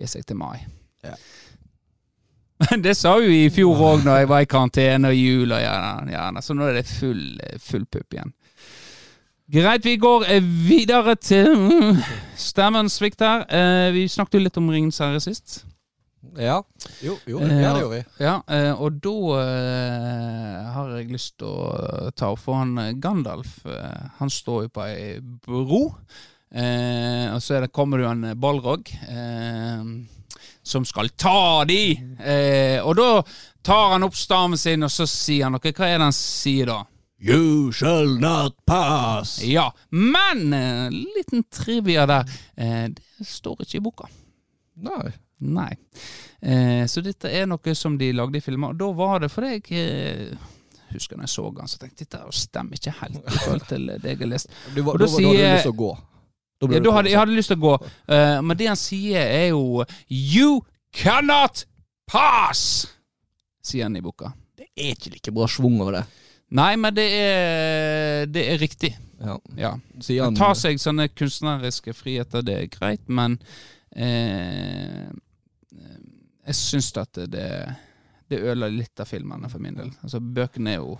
gitt 0.02 0.10
seg 0.10 0.26
til 0.26 0.40
mai. 0.40 0.58
Ja. 1.06 1.14
Det 2.84 2.94
sa 2.96 3.16
jo 3.20 3.28
i 3.28 3.50
fjor 3.52 3.82
òg, 3.90 4.04
når 4.06 4.22
jeg 4.22 4.28
var 4.30 4.44
i 4.44 4.48
karantene 4.48 5.12
og 5.12 5.18
jul 5.18 5.52
og 5.52 5.60
gjerne, 5.60 6.10
gjerne. 6.14 6.42
Så 6.42 6.56
nå 6.56 6.66
er 6.70 6.78
det 6.78 6.86
full, 6.88 7.22
full 7.62 7.84
pupp 7.84 8.16
igjen. 8.16 8.32
Greit, 9.52 9.84
vi 9.86 9.94
går 10.02 10.24
eh, 10.26 10.42
videre 10.42 11.14
til 11.22 11.52
mm, 11.54 12.00
Stemmen 12.40 12.88
svikter. 12.90 13.44
Eh, 13.46 13.92
vi 13.94 14.08
snakket 14.10 14.40
jo 14.40 14.42
litt 14.42 14.58
om 14.58 14.70
Ringens 14.72 14.98
herre 15.04 15.20
sist. 15.22 15.60
Ja. 16.36 16.56
Jo, 17.04 17.14
jo 17.28 17.38
det, 17.38 17.54
ja, 17.62 17.70
det 17.76 17.82
gjorde 17.84 17.92
vi. 17.94 18.00
Ja, 18.24 18.34
eh, 18.50 18.72
og 18.82 18.98
da 19.04 19.14
eh, 19.44 20.72
har 20.74 20.90
jeg 20.96 21.12
lyst 21.14 21.36
til 21.38 21.48
å 21.48 22.10
ta 22.16 22.32
opp 22.34 22.42
for 22.42 22.58
han 22.58 22.74
eh, 22.82 22.94
Gandalf. 22.98 23.60
eh, 23.70 24.10
han 24.18 24.32
står 24.32 24.66
jo 24.66 24.72
på 24.74 24.84
ei 24.88 25.06
bro, 25.22 25.84
eh, 26.50 27.30
og 27.30 27.38
så 27.44 27.60
er 27.60 27.68
kommer 27.70 28.02
det 28.02 28.08
jo 28.08 28.12
en 28.16 28.40
Balrog 28.42 28.90
eh, 29.06 29.86
som 30.66 30.84
skal 30.88 31.08
ta 31.14 31.62
de. 31.68 31.78
Eh, 32.18 32.80
og 32.82 32.96
da 32.98 33.08
tar 33.66 33.92
han 33.94 34.06
opp 34.06 34.16
staven 34.18 34.58
sin, 34.58 34.82
og 34.86 34.90
så 34.90 35.06
sier 35.10 35.46
han 35.46 35.54
noe. 35.56 35.62
Hva 35.72 35.86
er 35.92 35.98
det 36.00 36.08
han 36.08 36.16
sier 36.16 36.70
da? 36.72 36.80
You 37.22 37.70
shall 37.72 38.18
not 38.20 38.58
pass. 38.68 39.38
Ja, 39.46 39.70
men 39.90 40.50
eh, 40.52 40.90
liten 40.92 41.46
trivia 41.54 42.04
der. 42.10 42.26
Eh, 42.60 42.88
det 42.92 43.26
står 43.30 43.62
ikke 43.64 43.78
i 43.78 43.84
boka. 43.86 44.10
Nei. 44.84 45.14
Nei. 45.46 45.70
Eh, 46.42 46.84
så 46.88 47.00
dette 47.04 47.30
er 47.32 47.46
noe 47.48 47.74
som 47.76 47.96
de 48.00 48.10
lagde 48.12 48.38
i 48.40 48.44
filmer. 48.44 48.74
Og 48.74 48.80
da 48.82 48.90
var 48.98 49.22
det 49.24 49.30
fordi 49.32 49.54
jeg 49.54 49.80
eh, 49.80 50.52
husker 50.92 51.16
når 51.18 51.26
jeg 51.28 51.34
så 51.38 51.46
den, 51.56 51.70
så 51.72 51.80
tenkte 51.80 52.04
jeg 52.04 52.10
dette 52.12 52.36
stemmer 52.42 52.78
ikke 52.78 52.94
helt 53.00 53.16
i 53.22 53.38
forhold 53.38 53.64
til 53.70 53.88
det 53.94 54.12
jeg 54.12 54.20
har 54.22 54.30
lest. 54.34 54.52
Du, 54.74 54.82
var, 54.82 54.92
Og 54.98 55.00
da, 55.00 55.06
da 55.06 55.12
var- 55.12 55.22
da 55.22 55.30
hadde 55.30 55.40
du 55.40 55.56
lyst 55.56 55.68
til 55.70 55.74
å 55.74 55.80
gå. 55.86 55.90
Da 56.60 56.68
Ja, 56.72 56.80
da 56.80 56.92
hadde, 56.96 57.10
jeg 57.12 57.20
hadde 57.20 57.36
lyst 57.36 57.52
til 57.52 57.58
å 57.58 57.64
gå, 57.66 57.72
uh, 57.84 58.38
men 58.42 58.56
det 58.56 58.68
han 58.70 58.78
sier 58.80 59.20
er 59.20 59.48
jo 59.50 59.84
You 60.08 60.62
cannot 60.96 61.66
pass! 62.08 62.86
Sier 63.66 63.88
han 63.88 63.98
i 63.98 64.04
boka. 64.04 64.30
Det 64.56 64.70
er 64.72 64.94
ikke 64.94 65.12
like 65.12 65.34
bra 65.36 65.48
svung 65.50 65.80
over 65.84 65.98
det. 65.98 66.04
Nei, 66.56 66.70
men 66.78 66.94
det 66.94 67.06
er, 67.18 68.26
det 68.30 68.44
er 68.52 68.60
riktig. 68.62 68.92
Ja. 69.18 69.38
Ja. 69.58 69.72
Han 70.22 70.36
tar 70.38 70.54
seg 70.58 70.78
sånne 70.80 71.08
kunstneriske 71.10 71.94
friheter, 71.96 72.44
det 72.46 72.56
er 72.60 72.68
greit, 72.70 73.02
men 73.08 73.38
eh, 73.96 75.08
jeg 76.46 76.58
syns 76.58 76.92
at 77.00 77.18
det, 77.32 77.48
det 78.30 78.40
ødela 78.42 78.68
litt 78.70 79.02
av 79.02 79.10
filmene 79.10 79.50
for 79.50 79.62
min 79.62 79.76
del. 79.78 79.90
Altså, 80.06 80.20
bøkene 80.20 80.76
er 80.76 80.78
jo 80.84 80.98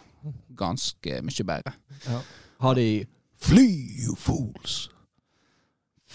ganske 0.59 1.20
mye 1.22 1.46
bedre. 1.46 1.76
ja. 2.09 2.24
Har 2.64 2.74
de 2.78 3.04
Fly, 3.36 3.68
you 4.00 4.14
fools. 4.16 4.86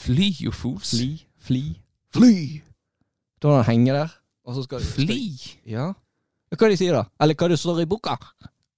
Fly, 0.01 0.31
you 0.39 0.51
fools. 0.51 0.89
Fly. 0.89 1.25
Fly. 1.37 1.63
Fly. 2.13 2.61
Da 3.41 3.55
han 3.61 3.65
henge 3.65 3.93
der, 3.93 4.07
og 4.45 4.55
så 4.55 4.63
skal 4.63 4.81
Fly. 4.81 5.21
Ja. 5.65 5.91
Hva 6.51 6.69
de 6.69 6.77
sier 6.77 6.95
da? 6.97 7.03
Eller 7.21 7.37
hva 7.37 7.49
det 7.51 7.59
står 7.61 7.83
i 7.83 7.89
boka? 7.89 8.17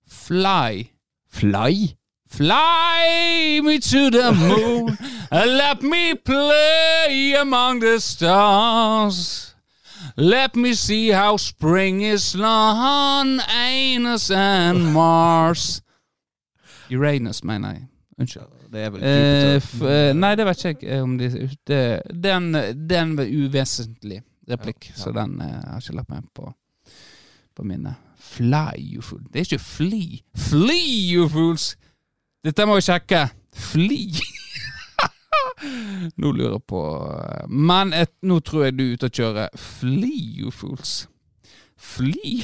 Fly. 0.07 0.83
Fly? 1.31 1.93
Fly 2.33 3.61
me 3.61 3.79
to 3.79 4.09
the 4.09 4.31
moon 4.33 4.97
and 5.31 5.51
let 5.57 5.83
me 5.83 6.15
play 6.15 7.33
among 7.39 7.79
the 7.81 7.99
stars. 7.99 9.55
Let 10.17 10.55
me 10.55 10.73
see 10.73 11.09
how 11.09 11.37
spring 11.37 12.01
is 12.01 12.35
on 12.35 13.39
Anus 13.39 14.29
and 14.31 14.93
Mars. 14.93 15.81
Uranus, 16.89 17.43
mener 17.43 17.71
jeg. 17.71 17.87
Unnskyld. 18.19 18.62
Det 18.73 18.81
er 18.81 18.89
vel 18.93 19.03
Eh, 19.05 19.53
Jupiter. 19.53 19.89
eh, 19.93 20.13
nei, 20.17 20.31
det 20.39 20.45
vet 20.47 20.63
ikke 20.65 20.87
jeg 20.89 21.03
om 21.05 21.11
de 21.19 21.27
det, 21.29 21.81
det 22.17 22.31
er 22.97 23.03
en 23.03 23.13
uvesentlig 23.19 24.17
replikk, 24.49 24.87
Ja, 24.89 24.95
ja. 24.95 25.01
så 25.03 25.13
den 25.15 25.35
eh, 25.41 25.59
har 25.69 25.79
ikke 25.83 25.95
lagt 25.99 26.09
meg 26.09 26.23
på, 26.35 26.47
på 27.55 27.63
minnet. 27.69 27.95
Fly, 28.17 28.73
you 28.79 29.01
fool. 29.05 29.21
Det 29.29 29.43
er 29.43 29.45
ikke 29.45 29.61
fly. 29.61 30.01
Fly, 30.49 30.79
you 31.13 31.27
fools! 31.29 31.75
Dette 32.43 32.65
må 32.65 32.75
vi 32.79 32.87
sjekke. 32.87 33.27
Fly! 33.53 34.07
nå 36.19 36.31
lurer 36.33 36.55
jeg 36.57 36.63
på 36.67 36.81
eh, 37.13 37.45
Men 37.47 37.93
et, 37.93 38.11
nå 38.25 38.39
tror 38.43 38.65
jeg 38.65 38.77
du 38.79 38.83
er 38.87 38.93
ute 38.97 39.05
og 39.11 39.19
kjører. 39.19 39.53
Fly, 39.55 40.15
you 40.41 40.49
fools. 40.51 41.03
Fly? 41.77 42.41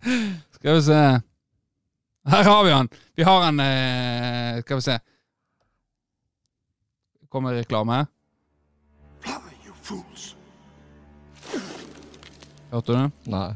Skal 0.56 0.74
vi 0.78 0.82
se 0.86 1.00
Her 2.30 2.44
har 2.44 2.64
vi 2.64 2.70
han. 2.70 2.88
Vi 3.16 3.22
har 3.26 3.42
han 3.42 3.60
eh, 3.60 4.60
Skal 4.62 4.76
vi 4.76 4.82
se. 4.82 4.98
Kommer 7.28 7.54
reklame. 7.54 8.06
Fly, 9.22 9.32
you 9.66 9.74
fools. 9.82 10.36
Hørte 12.70 12.92
du? 12.96 13.10
Nei. 13.30 13.48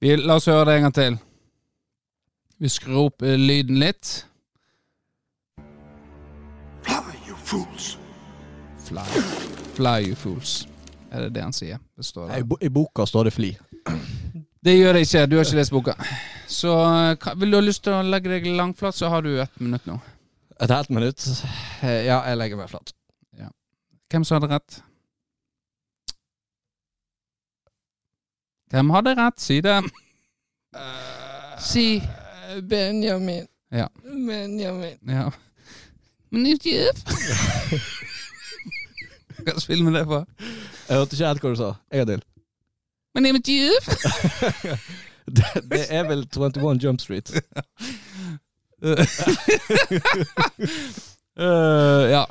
Vi, 0.00 0.12
la 0.16 0.36
oss 0.38 0.46
høre 0.48 0.64
det 0.68 0.74
en 0.78 0.86
gang 0.88 0.94
til. 0.96 1.16
Vi 2.58 2.68
skrur 2.72 3.06
opp 3.08 3.22
eh, 3.24 3.36
lyden 3.40 3.78
litt. 3.80 4.12
Fly, 6.84 7.00
you 7.28 7.36
fools. 7.48 7.94
Fly. 8.88 9.04
Fly, 9.78 9.96
you 10.10 10.16
fools. 10.16 10.66
Er 11.10 11.24
det 11.26 11.32
det 11.38 11.42
han 11.46 11.56
sier? 11.56 11.80
Det 11.96 12.04
står 12.04 12.34
I, 12.36 12.42
bo- 12.44 12.60
I 12.60 12.68
boka 12.68 13.06
står 13.08 13.30
det 13.30 13.32
fly. 13.36 13.54
Det 14.64 14.74
gjør 14.74 14.92
det 14.98 15.02
ikke. 15.06 15.26
Du 15.30 15.36
har 15.38 15.44
ikke 15.46 15.58
lest 15.60 15.72
boka. 15.74 15.94
Så 16.50 16.72
eh, 16.82 17.28
vil 17.38 17.50
du 17.52 17.56
ha 17.58 17.62
lyst 17.64 17.84
til 17.86 17.94
å 17.94 18.02
legge 18.02 18.32
deg 18.32 18.46
langflat, 18.58 18.96
så 18.98 19.08
har 19.12 19.22
du 19.22 19.34
ett 19.42 19.60
minutt 19.62 19.86
nå. 19.86 19.98
Et 20.60 20.70
halvt 20.70 20.90
minutt. 20.90 21.26
Eh, 21.82 22.04
Ja, 22.08 22.22
jeg 22.26 22.38
legger 22.40 22.56
meg 22.62 22.70
flat. 22.72 22.94
Hvem 24.08 24.24
som 24.24 24.38
hadde 24.38 24.48
rett? 24.54 24.78
Hvem 28.72 28.90
hadde 28.94 29.12
rett? 29.18 29.40
Si 29.40 29.58
det. 29.64 29.74
Si. 31.60 31.84
Benjamin. 32.70 33.46
Ja. 33.70 33.86
Benjamin. 34.04 34.96
Ja. 35.08 35.26
Men 36.32 36.46
ikke 36.48 36.72
Hva 39.38 39.52
slags 39.54 39.66
film 39.68 39.88
er 39.92 39.98
det 40.00 40.06
for? 40.08 40.24
Jeg 40.88 40.96
hørte 40.98 41.16
ikke 41.16 41.28
helt 41.28 41.44
hva 41.44 41.52
du 41.52 41.58
sa. 41.60 41.68
En 41.92 42.00
gang 42.02 42.08
til. 42.14 42.24
Men 43.18 43.26
name 43.26 43.38
is 43.38 43.48
ikke 43.48 44.78
Det, 45.38 45.44
det 45.70 45.80
er 45.92 46.06
vel 46.08 46.22
21 46.24 46.78
Jump 46.84 47.00
Street. 47.02 47.30
Uh, 51.38 52.04
ja, 52.14 52.22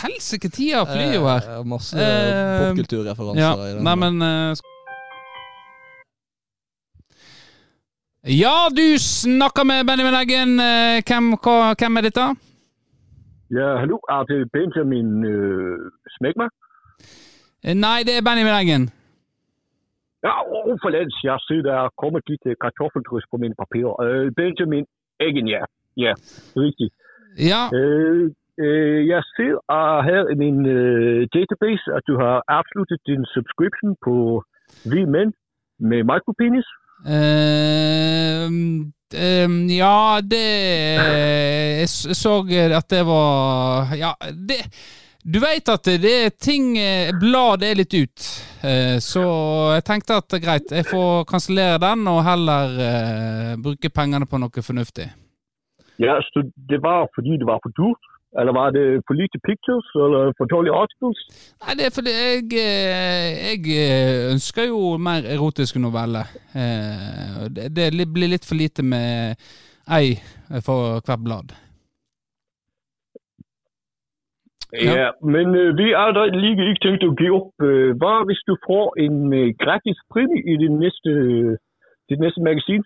helsike 0.00 0.48
tida 0.48 0.84
flyr 0.88 1.18
jo 1.18 1.26
her. 1.28 1.50
Uh, 1.58 1.66
Masse 1.68 1.98
uh, 1.98 2.70
popkulturreferanser 2.70 3.42
Ja, 3.42 3.50
i 3.58 3.74
den. 3.74 3.84
nei, 3.84 3.94
men 4.00 4.22
eh, 4.24 4.62
Ja, 8.38 8.70
du 8.72 8.98
snakker 8.98 9.64
med 9.68 9.84
Benjamin 9.86 10.16
Eggen. 10.22 10.56
Eh, 10.60 11.02
Hvem, 11.04 11.34
hva, 11.44 11.74
hvem 11.76 12.00
er 12.00 12.08
dette? 12.08 12.30
Ja, 13.52 13.74
hallo. 13.82 14.00
Er 14.08 14.24
det 14.30 14.46
Benjamin 14.54 15.10
uh, 15.28 15.90
Smegma? 16.16 16.48
Eh, 17.60 17.74
Nei, 17.76 17.98
det 18.08 18.16
er 18.16 18.24
Benjamin 18.24 18.56
Eggen. 18.56 18.88
Ja, 20.26 20.34
og 20.56 20.78
forleden 20.82 21.12
Jeg 21.24 21.38
ser, 21.46 21.62
der 21.68 21.76
er 21.84 21.96
kommet 22.02 22.22
litt 22.30 22.44
øh, 22.46 22.56
på 23.30 23.36
mine 23.42 23.56
papirer. 23.62 23.94
Uh, 24.04 24.26
Benjamin 24.38 24.86
Eggen, 25.20 25.48
ja. 25.48 25.62
Ja, 26.04 26.12
riktig. 26.64 26.88
Ja. 27.50 27.62
Uh, 27.78 28.24
uh, 28.64 29.00
jeg 29.12 29.22
ser 29.36 29.54
her 30.08 30.22
i 30.34 30.36
min 30.44 30.66
øh, 30.66 31.28
database, 31.36 31.86
at 31.96 32.02
du 32.08 32.14
har 32.22 32.36
avsluttet 32.48 33.00
din 33.06 33.24
subscription 33.34 33.90
på 34.04 34.14
Vi 34.92 35.04
Menn 35.04 35.32
med 35.78 36.00
micropenis. 36.12 36.68
Eh, 37.14 38.48
ja, 39.82 40.20
det 40.32 40.48
Jeg 41.80 41.88
så 41.88 42.34
at 42.78 42.90
det 42.90 43.06
var 43.06 43.94
Ja, 43.94 44.12
det 44.48 44.60
Du 45.24 45.38
veit 45.40 45.68
at 45.72 45.88
det 45.88 46.10
er 46.12 46.32
ting 46.36 46.74
Blad 46.76 47.22
Bladet 47.22 47.70
er 47.70 47.78
litt 47.78 47.94
ut. 47.96 48.24
Eh, 48.60 48.96
så 49.00 49.24
jeg 49.72 49.84
tenkte 49.88 50.18
at 50.20 50.36
greit, 50.42 50.68
jeg 50.68 50.84
får 50.84 51.24
kansellere 51.30 51.80
den 51.80 52.04
og 52.12 52.20
heller 52.26 52.74
eh, 52.84 53.54
bruke 53.56 53.88
pengene 53.88 54.28
på 54.28 54.40
noe 54.42 54.64
fornuftig. 54.66 55.08
Ja, 56.02 56.18
så 56.28 56.44
det 56.68 56.82
var 56.84 57.08
fordi 57.16 57.38
det 57.40 57.48
var 57.48 57.62
for 57.64 57.72
dyrt? 57.78 58.10
Eller 58.38 58.52
var 58.52 58.72
det 58.74 59.02
for 59.06 59.14
lite 59.14 59.38
pictures, 59.46 59.88
eller 59.94 60.32
for 60.36 60.50
dårlige 60.50 60.74
articles? 60.74 61.20
Nei, 61.62 61.74
det 61.78 61.86
er 61.86 61.92
fordi 61.94 62.14
jeg, 62.14 62.46
eh, 62.58 63.28
jeg 63.48 63.76
eh, 63.78 64.30
ønsker 64.32 64.68
jo 64.72 64.96
mer 64.98 65.28
erotiske 65.36 65.78
noveller. 65.78 66.32
Eh, 66.52 67.44
det 67.48 67.92
blir 68.10 68.34
litt 68.34 68.48
for 68.48 68.58
lite 68.58 68.82
med 68.82 69.38
ei 69.88 70.16
for 70.66 70.98
hvert 71.04 71.22
blad. 71.22 71.54
Ja. 74.82 75.08
Men 75.34 75.46
øh, 75.60 75.68
vi 75.80 75.86
er 76.02 76.10
da 76.16 76.22
lige 76.42 76.56
ikke 76.70 76.82
tænkt 76.84 77.02
at 77.08 77.16
give 77.20 77.34
op. 77.40 77.50
Øh, 77.68 77.90
hvad 78.00 78.16
hvis 78.28 78.42
du 78.48 78.54
får 78.68 78.86
en 79.06 79.16
øh, 79.40 79.48
gratis 79.64 79.98
præmie 80.12 80.42
i 80.52 80.54
din 80.62 80.74
næste 80.84 81.10
øh, 81.24 81.52
dit 82.08 82.20
næste 82.24 82.40
magasin. 82.48 82.82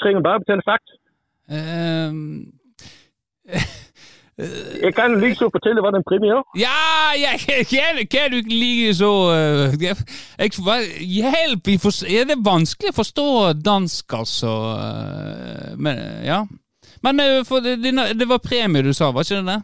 Trenger 0.00 0.20
bare 0.28 0.40
betale 0.42 0.62
fakt. 0.72 0.88
Ehm, 1.54 2.36
Jeg 4.84 4.94
kan 4.94 5.20
lige 5.20 5.34
så 5.34 5.48
fortælle, 5.56 5.80
hvad 5.80 5.92
den 5.96 6.02
præmie 6.08 6.30
er. 6.38 6.42
ja, 6.66 6.80
ja, 7.24 7.32
kan, 7.72 8.06
kan 8.14 8.30
du 8.30 8.36
ikke 8.36 8.48
lige 8.66 8.94
så 8.94 9.10
uh, 9.36 9.82
jeg, 9.84 9.96
jeg, 10.38 10.50
hva- 10.66 11.04
Hjelp! 11.16 11.64
forst- 11.84 12.06
Er 12.18 12.24
det 12.30 12.38
vanskelig 12.52 12.90
å 12.92 12.96
forstå 13.02 13.26
dansk, 13.68 14.12
altså? 14.20 14.52
eh, 14.84 15.78
men, 15.84 15.94
ja. 16.30 16.38
Men 17.02 17.20
eh, 17.20 17.44
for 17.48 17.56
det, 17.64 17.78
det- 17.84 18.20
det 18.20 18.28
var 18.28 18.40
premie 18.48 18.82
du 18.82 18.92
sa, 18.92 19.04
var 19.10 19.22
ikke 19.22 19.36
det 19.40 19.46
det? 19.54 19.62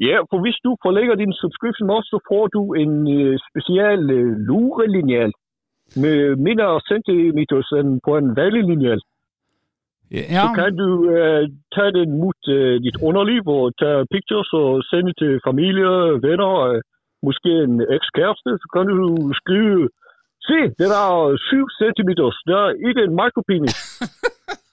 Ja, 0.00 0.16
for 0.30 0.38
hvis 0.44 0.58
du 0.64 0.70
forlægger 0.84 1.14
din 1.14 1.32
subscription 1.42 1.90
også, 1.96 2.08
så 2.14 2.18
får 2.30 2.44
du 2.56 2.62
en 2.82 2.92
øh, 3.18 3.38
special 3.48 4.00
øh, 4.18 4.30
lurelineal 4.48 5.32
med 6.02 6.18
mindre 6.46 6.80
centimeters 6.90 7.70
enn 7.78 8.00
på 8.06 8.10
en 8.20 8.28
vanlig 8.36 8.64
linjal. 8.70 9.00
Ja. 10.10 10.42
Så 10.42 10.48
kan 10.58 10.70
du 10.82 10.88
uh, 11.18 11.42
tage 11.74 11.92
den 11.98 12.10
mot 12.22 12.40
uh, 12.56 12.74
dit 12.84 12.96
underliv 13.08 13.42
og 13.58 13.64
tage 13.82 14.06
pictures 14.14 14.50
og 14.62 14.70
sende 14.90 15.12
til 15.20 15.32
familie, 15.48 15.90
venner, 16.26 16.52
uh, 16.68 16.80
måske 17.26 17.50
en 17.66 17.74
ekskæreste. 17.96 18.50
Så 18.62 18.66
kan 18.74 18.84
du 18.90 19.32
skrive, 19.40 19.88
se, 20.48 20.58
det 20.78 20.86
er 20.86 21.36
syv 21.48 21.64
centimeters, 21.80 22.36
det 22.46 22.54
er 22.62 22.68
ikke 22.88 23.02
en 23.06 23.14
micropenis. 23.20 23.76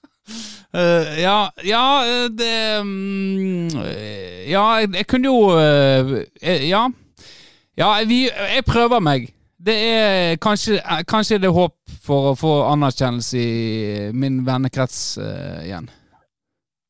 Eh, 0.75 1.21
ja, 1.21 1.49
ja, 1.63 1.85
eh, 2.09 2.29
det 2.39 2.85
mm, 2.85 3.65
eh, 3.67 4.51
Ja, 4.51 4.63
jeg, 4.81 4.89
jeg 4.95 5.05
kunne 5.07 5.27
jo 5.29 5.37
eh, 5.61 6.69
Ja. 6.69 6.87
Ja, 7.77 7.89
vi, 8.07 8.19
jeg 8.55 8.63
prøver 8.73 8.99
meg. 8.99 9.21
Det 9.65 9.77
er 9.97 10.35
kanskje, 10.41 10.73
kanskje 11.13 11.37
det 11.41 11.49
er 11.49 11.59
håp 11.61 11.75
for 12.05 12.31
å 12.31 12.37
få 12.37 12.53
anerkjennelse 12.69 13.37
i 13.39 14.11
min 14.13 14.43
vennekrets 14.45 14.99
uh, 15.17 15.63
igjen. 15.65 15.87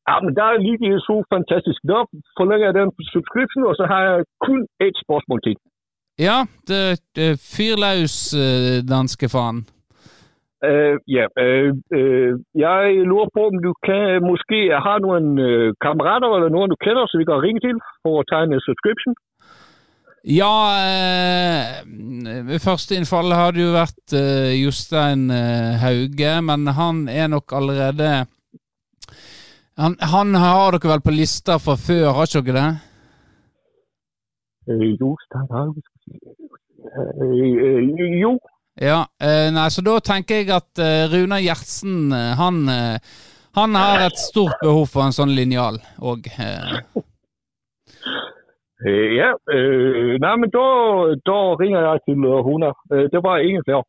Ja, 0.08 0.18
men 0.24 0.34
der 0.36 0.48
er 0.52 0.60
lige 0.60 0.98
så 1.06 1.16
fantastisk. 1.32 1.80
Da 1.88 2.02
forlenger 2.36 2.66
jeg 2.66 2.76
den 2.80 2.92
subscription, 3.14 3.64
og 3.70 3.78
så 3.78 3.88
har 3.88 4.00
jeg 4.08 4.26
kun 4.44 4.60
et 4.84 5.00
spørsmål 5.04 5.40
til. 5.46 5.56
Ja, 6.20 6.38
det, 6.68 7.00
det 7.16 7.30
fyr 7.40 7.80
løs, 7.80 8.16
danske 8.84 9.32
faen. 9.32 9.64
Øh, 10.70 10.96
ja, 11.16 11.26
uh, 11.44 11.70
uh, 11.98 12.30
jeg 12.64 12.80
lurer 13.10 13.30
på, 13.36 13.46
om 13.50 13.56
du 13.66 13.72
kan 13.86 14.22
måske 14.30 14.60
har 14.86 14.98
noen 15.04 15.26
kamerater 15.84 16.30
eller 16.36 16.50
noen 16.54 16.72
du 16.72 16.78
kjenner 16.84 17.06
som 17.08 17.22
vi 17.22 17.28
kan 17.28 17.42
ringe 17.44 17.62
til 17.64 17.78
for 18.02 18.22
å 18.22 18.28
tegne 18.32 18.62
subscription. 18.66 19.16
Ja, 20.24 20.56
ved 22.48 22.62
første 22.64 22.96
innfall 22.96 23.34
har 23.36 23.52
det 23.52 23.60
jo 23.60 23.74
vært 23.74 24.14
Jostein 24.56 25.26
Hauge, 25.82 26.30
men 26.48 26.70
han 26.78 27.02
er 27.12 27.28
nok 27.28 27.52
allerede 27.52 28.24
han, 29.76 29.96
han 30.00 30.34
har 30.38 30.76
dere 30.76 30.90
vel 30.92 31.02
på 31.02 31.12
lista 31.14 31.56
fra 31.58 31.74
før, 31.74 32.12
har 32.14 32.28
ikke 32.30 32.46
dere 32.46 32.60
det? 32.62 32.74
Jostein 35.00 35.48
øh, 36.94 38.20
jo, 38.22 38.32
Ja, 38.74 39.06
eh, 39.22 39.52
nei, 39.54 39.68
så 39.70 39.84
da 39.86 40.00
tenker 40.02 40.40
jeg 40.40 40.50
at 40.50 40.80
eh, 40.82 41.06
Runar 41.12 41.38
Gjertsen, 41.38 42.10
eh, 42.10 42.32
han, 42.34 42.64
han 43.54 43.76
har 43.78 44.02
et 44.08 44.18
stort 44.18 44.58
behov 44.62 44.88
for 44.90 45.06
en 45.06 45.14
sånn 45.14 45.34
linjal 45.36 45.78
òg. 46.02 46.26
Ja, 48.84 49.30
nei, 49.48 50.32
men 50.42 50.50
da, 50.52 50.64
da 51.24 51.38
ringer 51.56 51.86
jeg 51.86 52.02
til 52.04 52.26
Runar. 52.44 52.74
Det 52.90 53.22
var 53.24 53.40
ingen 53.40 53.62
flere. 53.64 53.86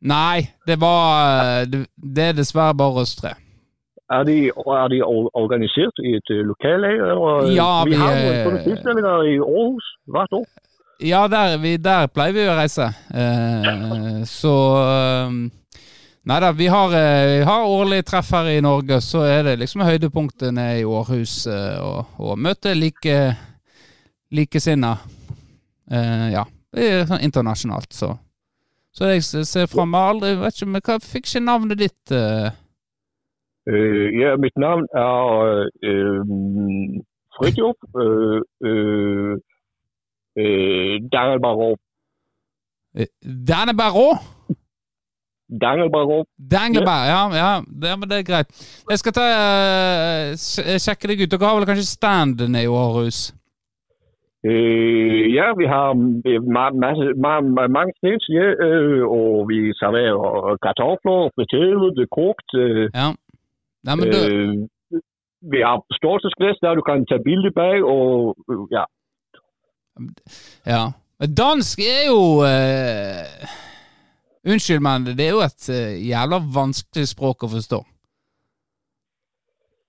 Nei, 0.00 0.38
det 0.70 0.78
var 0.80 1.66
det, 1.68 1.82
er 2.30 2.38
dessverre 2.38 2.78
bare 2.78 3.02
oss 3.02 3.12
tre. 3.18 3.34
Er 4.10 4.24
de, 4.24 4.38
er 4.48 4.88
de 4.94 5.02
organisert 5.04 6.00
i 6.02 6.16
et 6.16 6.32
øh, 6.32 7.52
Ja, 7.54 7.84
vi, 7.84 7.92
vi, 7.92 8.00
har 8.00 8.16
noen 8.16 9.28
i 9.28 9.36
Aarhus 9.38 9.92
hvert 10.08 10.32
år. 10.40 10.48
Ja, 11.00 11.24
der, 11.32 11.56
vi, 11.62 11.76
der 11.80 12.10
pleier 12.12 12.34
vi 12.36 12.44
å 12.44 12.56
reise. 12.58 12.90
Eh, 13.08 14.20
så 14.28 14.54
eh, 14.84 15.38
Nei 16.28 16.36
da, 16.44 16.50
vi 16.52 16.66
har, 16.68 16.92
eh, 16.92 17.38
vi 17.38 17.44
har 17.48 17.64
årlig 17.64 18.02
treff 18.04 18.28
her 18.36 18.50
i 18.52 18.60
Norge, 18.60 18.98
så 19.00 19.22
er 19.24 19.46
det 19.46 19.54
liksom 19.62 19.80
høydepunktet 19.86 20.52
nede 20.52 20.82
i 20.82 20.84
Århus 20.84 21.46
å 21.48 21.94
å 22.20 22.36
møte 22.36 22.74
like 22.76 23.16
likesinna. 24.30 24.98
Eh, 25.90 26.26
ja. 26.34 26.44
Det 26.70 26.86
er 26.86 27.06
sånn 27.08 27.24
internasjonalt, 27.26 27.92
så. 27.96 28.12
Så 28.94 29.08
jeg 29.10 29.22
ser 29.24 29.66
fram 29.70 29.94
Jeg 29.94 30.12
aldri 30.12 30.30
vet 30.38 30.56
ikke, 30.56 30.68
men 30.70 30.84
hva 30.86 30.98
fikk 31.02 31.26
ikke 31.26 31.42
navnet 31.42 31.80
ditt? 31.80 32.12
Uh... 32.14 32.50
Uh, 33.70 34.06
ja, 34.16 34.34
mitt 34.40 34.56
navn 34.58 34.86
er 34.96 35.66
øh, 35.86 36.22
Fridtjof 37.36 37.76
Uh, 37.94 39.36
Dangelbarov. 41.12 41.76
Dannebarå? 43.48 44.08
Dangelbarå. 45.60 46.24
Dangelbar, 46.50 47.02
ja. 47.06 47.22
ja. 47.42 47.50
ja 47.88 47.96
men 47.96 48.08
det 48.10 48.18
er 48.18 48.28
greit. 48.30 48.48
Jeg 48.90 48.98
skal 48.98 49.12
ta 49.12 49.26
uh, 49.26 50.78
sjekke 50.84 51.10
deg 51.10 51.24
ut. 51.24 51.32
Dere 51.32 51.46
har 51.48 51.58
vel 51.58 51.66
kanskje 51.70 51.86
stand 51.98 52.42
nede 52.48 52.64
i 52.64 52.70
Århus? 52.70 53.18
Uh, 54.46 55.20
ja, 55.38 55.46
vi 55.60 55.66
har 55.74 55.88
øh, 56.30 56.40
ma- 56.56 56.76
masse, 56.84 57.04
ma- 57.24 57.50
ma- 57.56 57.72
mange 57.76 57.92
snits, 57.98 58.26
ja, 58.38 58.46
øh, 58.66 59.02
og 59.18 59.48
vi 59.50 59.58
serverer 59.80 60.56
kartofler, 60.64 61.20
friteret, 61.36 61.98
kokt. 62.18 62.48
Uh, 62.64 62.86
Ja. 63.00 63.08
Nei, 63.84 63.94
men 63.96 64.06
du, 64.12 64.18
øh, 64.30 64.54
vi 65.52 65.58
har 65.66 65.76
størrelsesglas 65.98 66.58
der 66.62 66.74
du 66.78 66.82
kan 66.88 67.06
ta 67.10 67.16
bilde 67.28 67.50
bag, 67.60 67.76
og 67.96 68.36
øh, 68.50 68.64
ja. 68.76 68.84
Ja. 70.66 70.90
Dansk 71.20 71.80
er 71.84 72.06
jo 72.08 72.20
uh, 72.40 73.48
Unnskyld, 74.48 74.80
men 74.80 75.04
det 75.06 75.26
er 75.26 75.34
jo 75.34 75.42
et 75.44 75.68
uh, 75.68 75.92
jævla 76.00 76.38
vanskelig 76.54 77.10
språk 77.10 77.44
å 77.44 77.50
forstå. 77.52 77.80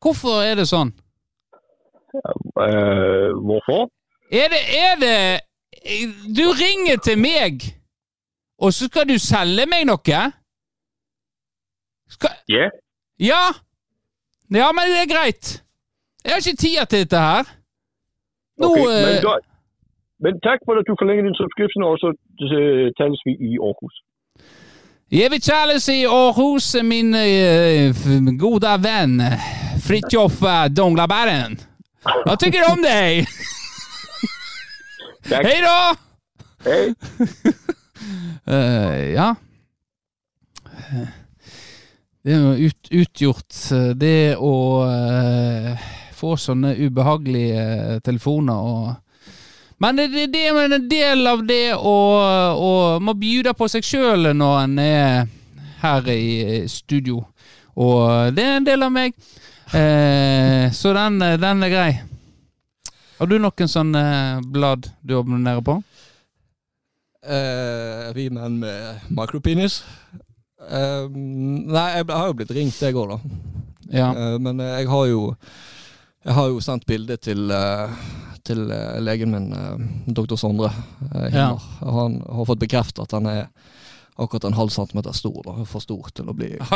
Hvorfor 0.02 0.42
er 0.44 0.58
det 0.60 0.68
sånn? 0.68 0.92
Uh, 2.12 3.32
hvorfor? 3.40 3.88
Er 4.32 4.52
det, 4.52 4.62
er 4.76 5.00
det 5.00 5.16
Du 6.36 6.44
ringer 6.52 7.00
til 7.04 7.20
meg, 7.20 7.64
og 8.60 8.74
så 8.74 8.90
skal 8.92 9.08
du 9.08 9.16
selge 9.20 9.66
meg 9.72 9.88
noe? 9.88 10.22
Skal, 12.12 12.36
Ja, 12.52 12.68
ja? 13.20 13.44
Ja, 14.52 14.72
men 14.76 14.90
det 14.92 15.06
er 15.06 15.08
greit. 15.08 15.64
Jeg 16.26 16.34
har 16.34 16.44
ikke 16.44 16.60
tida 16.60 16.84
til 16.86 17.06
dette 17.06 17.20
her. 17.24 17.48
Nå 18.60 18.68
okay. 18.72 19.40
Men, 20.24 20.34
takk 20.34 20.44
tak 20.50 20.60
for 20.68 20.74
at 20.80 20.86
du 20.90 20.94
forlænger 21.02 21.24
din 21.28 21.40
subscription, 21.42 21.84
og 21.90 21.96
så 22.02 22.08
øh, 22.58 22.88
tales 23.00 23.22
vi 23.28 23.34
i 23.50 23.52
Aarhus. 23.68 23.96
Jeg 25.20 25.28
vil 25.32 25.42
tales 25.42 25.86
i 25.88 26.02
Aarhus, 26.20 26.68
min 26.94 27.10
uh, 27.26 28.40
gode 28.44 28.74
venn 28.86 29.16
Fridtjof 29.86 30.44
eh, 30.44 30.68
Donglabergen. 30.78 31.58
Hva 32.26 32.36
tykker 32.40 32.68
om 32.70 32.84
deg? 32.86 33.26
Hei 35.32 35.58
da! 35.66 35.78
Hei. 36.68 36.84
uh, 38.48 39.02
ja. 39.20 39.34
Det 42.22 42.36
er 42.36 42.46
jo 42.46 42.70
ut, 42.70 42.94
utgjort 43.02 43.60
det 43.98 44.38
å 44.38 44.56
uh, 44.86 45.90
få 46.22 46.36
sånne 46.38 46.76
ubehagelige 46.78 47.62
eh, 47.62 48.00
telefoner 48.06 48.68
og 48.72 48.92
Men 49.82 49.98
det, 49.98 50.08
det, 50.14 50.28
det 50.34 50.44
er 50.48 50.60
en 50.62 50.88
del 50.90 51.28
av 51.28 51.42
det 51.48 51.74
å, 51.74 51.96
å 52.54 52.72
må 53.02 53.16
bjude 53.18 53.54
på 53.58 53.68
seg 53.72 53.86
sjøl 53.86 54.30
når 54.38 54.58
en 54.64 54.80
er 54.84 55.30
her 55.82 56.10
i 56.14 56.62
studio. 56.70 57.24
Og 57.82 58.36
det 58.38 58.46
er 58.46 58.60
en 58.60 58.68
del 58.68 58.86
av 58.86 58.94
meg. 58.94 59.16
Eh, 59.74 60.68
så 60.76 60.94
den, 60.94 61.18
den 61.42 61.66
er 61.66 61.74
grei. 61.74 61.92
Har 63.18 63.30
du 63.30 63.38
noen 63.42 63.70
sånne 63.70 64.04
blad 64.54 64.92
du 65.02 65.16
abonnerer 65.18 65.64
på? 65.66 65.80
Eh, 67.22 68.08
vi 68.18 68.30
menn 68.34 68.60
med 68.62 69.10
micropenis. 69.14 69.82
Eh, 70.62 71.06
nei, 71.10 71.88
jeg 71.98 72.08
har 72.10 72.30
jo 72.30 72.38
blitt 72.40 72.54
ringt, 72.58 72.80
jeg 72.82 72.98
òg, 72.98 73.14
da. 73.14 73.20
Ja. 73.94 74.10
Eh, 74.10 74.38
men 74.42 74.62
jeg 74.62 74.90
har 74.90 75.06
jo 75.10 75.36
Jeg 76.22 76.36
har 76.38 76.52
jo 76.54 76.60
sendt 76.62 76.84
bilde 76.86 77.16
til, 77.18 77.50
eh, 77.50 77.94
til 78.48 78.66
eh, 78.72 78.98
legen 79.04 79.34
min, 79.34 79.52
eh, 79.54 79.86
doktor 80.08 80.40
Sondre 80.40 80.72
ja. 81.34 81.52
Han 81.82 82.22
har 82.26 82.50
fått 82.50 82.62
bekreftet 82.64 83.04
at 83.06 83.18
han 83.18 83.30
er 83.30 83.46
akkurat 84.24 84.44
en 84.44 84.54
halv 84.54 84.70
centimeter 84.70 85.12
stor. 85.12 85.42
da, 85.46 85.66
For 85.66 85.80
stor 85.82 86.10
til 86.14 86.30
å 86.30 86.34
bli, 86.36 86.50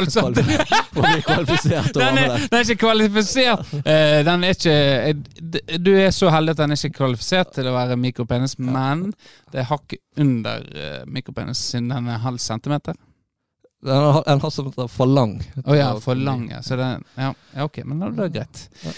kvalifisert 1.26 1.94
Den 1.94 2.18
er, 2.18 2.36
den 2.50 2.60
er 2.60 2.64
ikke 2.64 2.82
kvalifisert. 2.86 3.74
Eh, 3.84 4.20
den 4.26 4.46
er 4.46 4.56
ikke 4.56 4.76
eh, 4.76 5.80
Du 5.80 5.92
er 5.94 6.12
så 6.16 6.32
heldig 6.34 6.56
at 6.56 6.64
den 6.64 6.76
er 6.76 6.80
ikke 6.80 7.00
kvalifisert 7.02 7.54
til 7.58 7.70
å 7.70 7.76
være 7.76 8.00
mikropenis, 8.00 8.58
men 8.62 9.10
det 9.54 9.64
er 9.64 9.70
hakket 9.72 10.02
under 10.22 10.64
eh, 10.74 11.04
mikropenis 11.08 11.62
siden 11.74 11.92
den 11.94 12.10
er 12.14 12.24
halv 12.24 12.42
centimeter. 12.44 12.98
Den 13.86 13.94
er 13.94 14.24
en 14.32 14.42
halv 14.42 14.54
centimeter 14.56 14.90
for 14.90 15.12
lang. 15.12 15.38
Å 15.66 15.78
ja, 15.78 15.92
for 16.02 16.18
lang, 16.18 16.48
ja. 16.50 16.64
Så 16.66 16.80
den, 16.80 17.04
ja, 17.20 17.34
ja, 17.54 17.68
ok, 17.68 17.84
men 17.86 18.02
da 18.02 18.10
er 18.10 18.18
det 18.24 18.32
greit. 18.40 18.66
Ja, 18.82 18.96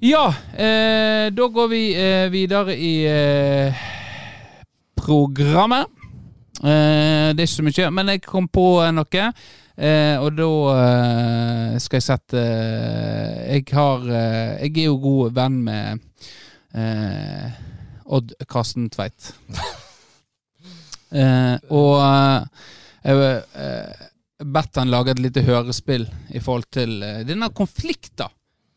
eh, 0.00 1.32
da 1.32 1.46
går 1.48 1.68
vi 1.68 1.82
eh, 1.96 2.28
videre 2.30 2.76
i 2.76 3.06
eh, 3.08 3.74
programmet. 4.94 5.86
Eh, 6.60 7.32
det 7.32 7.40
er 7.40 7.46
ikke 7.46 7.54
så 7.54 7.64
mye, 7.64 7.90
men 7.90 8.12
jeg 8.12 8.22
kom 8.26 8.48
på 8.48 8.66
noe. 8.92 9.30
Eh, 9.76 10.16
og 10.20 10.36
da 10.36 10.50
eh, 10.72 11.72
skal 11.84 11.98
jeg 11.98 12.04
sette 12.06 12.40
eh, 12.40 13.58
Jeg 13.58 13.66
har 13.76 14.06
eh, 14.08 14.62
Jeg 14.64 14.70
er 14.72 14.86
jo 14.86 14.94
god 15.02 15.34
venn 15.36 15.58
med 15.66 16.00
eh, 16.72 17.58
Odd 18.08 18.32
Karsten 18.48 18.88
Tveit. 18.92 19.32
Eh, 21.16 21.54
og 21.70 21.92
eh, 22.02 22.64
jeg 23.06 23.36
eh, 23.62 24.06
bedt 24.42 24.80
han 24.80 24.90
lage 24.90 25.12
et 25.14 25.20
lite 25.22 25.44
hørespill 25.46 26.02
i 26.34 26.40
forhold 26.42 26.66
til 26.74 26.96
eh, 27.06 27.20
denne 27.28 27.46
konflikten 27.54 28.32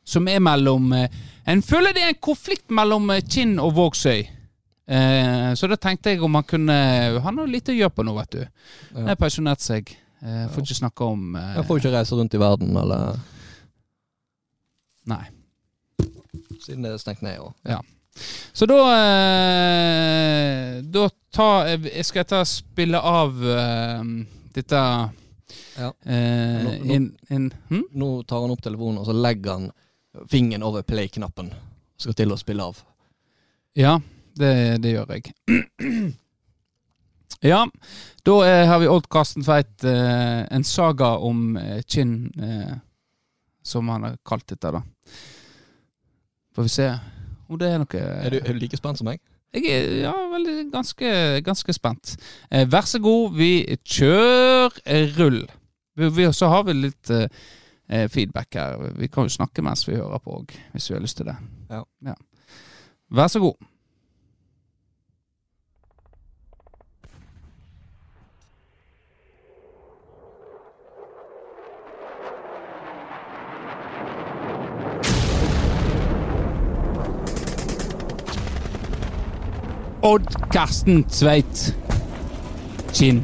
som 0.09 0.27
er 0.31 0.41
mellom 0.41 0.91
eh, 0.97 1.07
En 1.49 1.61
føler 1.65 1.93
det 1.95 2.01
er 2.03 2.11
en 2.13 2.19
konflikt 2.21 2.69
mellom 2.75 3.09
eh, 3.13 3.21
Kinn 3.25 3.55
og 3.61 3.71
Vågsøy. 3.77 4.19
Eh, 4.89 5.49
så 5.57 5.67
da 5.69 5.77
tenkte 5.77 6.09
jeg 6.15 6.23
om 6.25 6.33
han 6.37 6.45
kunne 6.49 6.75
Han 7.21 7.37
har 7.37 7.47
litt 7.49 7.69
å 7.69 7.75
gjøre 7.77 7.93
på 7.93 8.05
nå, 8.05 8.13
vet 8.17 8.31
du. 8.39 8.43
Han 8.97 9.09
er 9.13 9.17
pensjonert 9.21 9.61
seg. 9.61 9.91
Eh, 10.21 10.47
får 10.51 10.65
ikke 10.65 10.79
snakke 10.81 11.05
om 11.13 11.35
eh, 11.39 11.53
Jeg 11.59 11.67
får 11.69 11.79
ikke 11.83 11.93
reise 11.93 12.17
rundt 12.19 12.33
i 12.35 12.41
verden, 12.41 12.73
eller 12.81 13.19
Nei. 15.09 15.23
siden 16.61 16.83
det 16.85 16.91
er 16.93 17.01
stengt 17.01 17.21
ned. 17.25 17.39
Og, 17.45 17.53
Ja. 17.65 17.79
Så 18.53 18.65
da 18.67 18.75
eh, 18.99 20.81
Da 20.91 21.05
ta, 21.31 21.47
jeg 21.69 22.03
skal 22.05 22.19
jeg 22.23 22.29
ta 22.33 22.41
spille 22.47 22.99
av 22.99 23.37
dette 24.53 24.81
Ja. 25.79 25.91
eh, 26.05 26.63
Nå- 26.65 26.73
nå- 26.83 26.93
in, 26.95 27.05
in, 27.29 27.51
hm? 27.69 27.83
Nå 27.95 28.09
tar 28.27 28.41
han 28.41 28.51
opp 28.51 28.61
telefonen, 28.61 28.99
og 28.99 29.05
så 29.07 29.13
legger 29.15 29.51
han 29.55 29.69
fingeren 30.27 30.63
over 30.63 30.83
play-knappen. 30.83 31.51
Skal 31.99 32.15
til 32.17 32.33
å 32.33 32.39
spille 32.39 32.63
av. 32.63 32.79
Ja, 33.77 33.99
det, 34.39 34.51
det 34.83 34.93
gjør 34.93 35.13
jeg. 35.15 35.33
ja, 37.51 37.63
da 38.27 38.35
eh, 38.47 38.65
har 38.69 38.81
vi 38.81 38.91
Old 38.91 39.09
Karsten 39.11 39.45
Tveit, 39.45 39.83
eh, 39.87 40.43
en 40.49 40.65
saga 40.67 41.15
om 41.23 41.57
eh, 41.59 41.81
Kinn, 41.87 42.31
eh, 42.39 42.77
som 43.63 43.89
han 43.91 44.07
har 44.07 44.19
kalt 44.25 44.47
dette, 44.49 44.73
da. 44.75 44.83
Får 46.55 46.67
vi 46.67 46.73
se 46.73 46.89
om 47.49 47.57
det 47.57 47.69
er 47.69 47.81
noe 47.81 47.99
Er 47.99 48.33
du, 48.33 48.39
er 48.39 48.53
du 48.53 48.59
like 48.61 48.77
spent 48.77 48.99
som 48.99 49.07
meg? 49.09 49.21
Jeg 49.55 49.65
er 49.73 49.85
ja, 50.03 50.11
veldig, 50.29 50.67
ganske, 50.69 51.11
ganske 51.41 51.73
spent. 51.73 52.11
Eh, 52.53 52.67
vær 52.69 52.85
så 52.85 52.99
god, 53.01 53.33
vi 53.37 53.77
kjør 53.81 54.75
eh, 54.85 55.09
rull. 55.17 55.41
Vi, 55.97 56.09
vi, 56.13 56.27
så 56.37 56.51
har 56.51 56.67
vi 56.67 56.75
litt 56.77 57.09
eh, 57.09 57.25
eh, 57.25 57.47
feedback 57.89 58.53
her. 58.53 58.91
Vi 58.95 59.07
kan 59.07 59.25
jo 59.25 59.33
snakke 59.33 59.63
mens 59.65 59.87
vi 59.87 59.95
hører 59.97 60.21
på 60.21 60.41
òg, 60.41 60.53
hvis 60.71 60.89
vi 60.89 60.95
har 60.95 61.01
lyst 61.01 61.17
til 61.17 61.25
det. 61.25 61.35
Ja. 61.69 62.13
Vær 63.09 63.27
så 63.27 63.39
god. 63.39 63.57
Odd 80.01 80.29
Karsten 80.51 81.03
Tveit. 81.03 81.75
Kinn. 82.93 83.19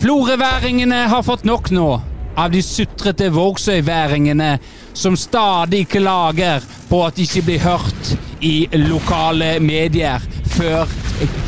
Florøværingene 0.00 1.02
har 1.12 1.22
fått 1.22 1.44
nok 1.44 1.68
nå 1.70 1.88
av 2.36 2.50
de 2.52 2.62
sutrete 2.62 3.30
vågsøyværingene 3.34 4.50
som 4.92 5.16
stadig 5.16 5.86
klager 5.88 6.64
på 6.88 7.04
at 7.06 7.16
de 7.16 7.26
ikke 7.26 7.44
blir 7.46 7.64
hørt 7.64 8.12
i 8.40 8.68
lokale 8.72 9.58
medier 9.60 10.22
før 10.56 10.88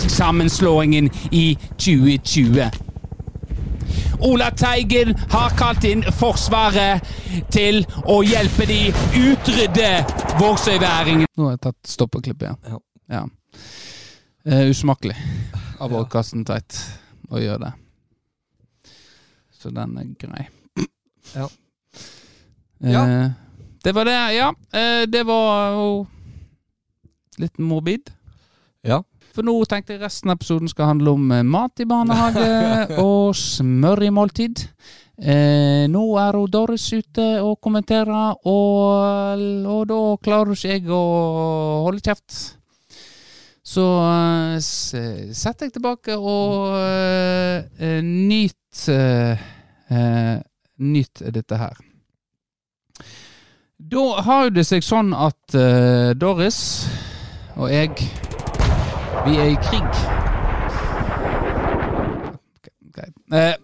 sammenslåingen 0.08 1.10
i 1.30 1.58
2020. 1.78 2.70
Ola 4.22 4.50
Teigen 4.54 5.16
har 5.32 5.54
kalt 5.58 5.84
inn 5.88 6.04
Forsvaret 6.14 7.02
til 7.50 7.82
å 8.06 8.20
hjelpe 8.22 8.68
de 8.70 8.80
utrydde 9.18 9.90
vågsøyværingene. 10.38 11.26
Nå 11.36 11.48
har 11.48 11.56
jeg 11.56 11.64
tatt 11.66 11.92
stoppeklippet 11.96 12.46
igjen. 12.46 12.60
Ja. 12.70 12.82
Ja. 13.12 13.24
Uh, 14.46 14.70
usmakelig 14.70 15.16
av 15.82 15.92
Odd 15.94 16.14
Teit 16.46 16.78
å 17.30 17.42
gjøre 17.42 17.66
det. 17.66 17.72
Så 19.58 19.70
den 19.74 19.98
er 19.98 20.10
grei. 20.18 20.46
Ja. 21.36 21.48
Eh, 23.06 23.30
Det 23.84 23.92
var 23.94 24.04
det, 24.06 24.16
ja. 24.36 24.52
Eh, 24.72 25.06
det 25.10 25.22
var 25.26 25.72
jo 25.74 25.86
litt 27.42 27.58
morbid. 27.58 28.10
Ja. 28.86 29.00
For 29.32 29.42
nå 29.46 29.54
tenkte 29.66 29.94
jeg 29.94 30.02
resten 30.02 30.30
av 30.30 30.36
episoden 30.36 30.68
skal 30.68 30.90
handle 30.92 31.14
om 31.16 31.30
eh, 31.32 31.42
mat 31.42 31.80
i 31.80 31.86
barnehage 31.88 32.98
og 33.06 33.32
smør 33.38 34.02
i 34.06 34.10
måltid. 34.14 34.66
Eh, 35.22 35.86
nå 35.90 36.02
er 36.18 36.36
hun 36.38 36.50
Doris 36.50 36.86
ute 36.92 37.24
og 37.44 37.58
kommenterer, 37.62 38.34
og, 38.48 39.42
og 39.70 39.82
da 39.90 40.00
klarer 40.24 40.52
ikke 40.56 40.72
jeg 40.76 40.86
å 40.92 41.02
holde 41.86 42.02
kjeft. 42.04 42.38
Så 43.72 43.82
eh, 44.04 44.56
s- 44.58 45.38
sett 45.38 45.62
deg 45.62 45.72
tilbake 45.76 46.16
og 46.18 46.74
uh, 46.74 47.62
eh, 47.78 48.00
nyt 48.02 48.86
eh, 48.90 49.38
eh, 50.82 50.88
Nyt 50.92 51.22
dette 51.34 51.58
her. 51.60 51.80
Da 53.82 54.04
har 54.22 54.50
det 54.54 54.66
seg 54.68 54.84
sånn 54.86 55.10
at 55.14 55.56
uh, 55.58 56.12
Doris 56.14 56.60
og 57.56 57.72
jeg 57.72 57.90
Vi 59.26 59.36
er 59.38 59.50
i 59.52 59.58
krig. 59.62 59.98
Okay, 62.58 62.74
greit. 62.94 63.14
Eh, 63.32 63.54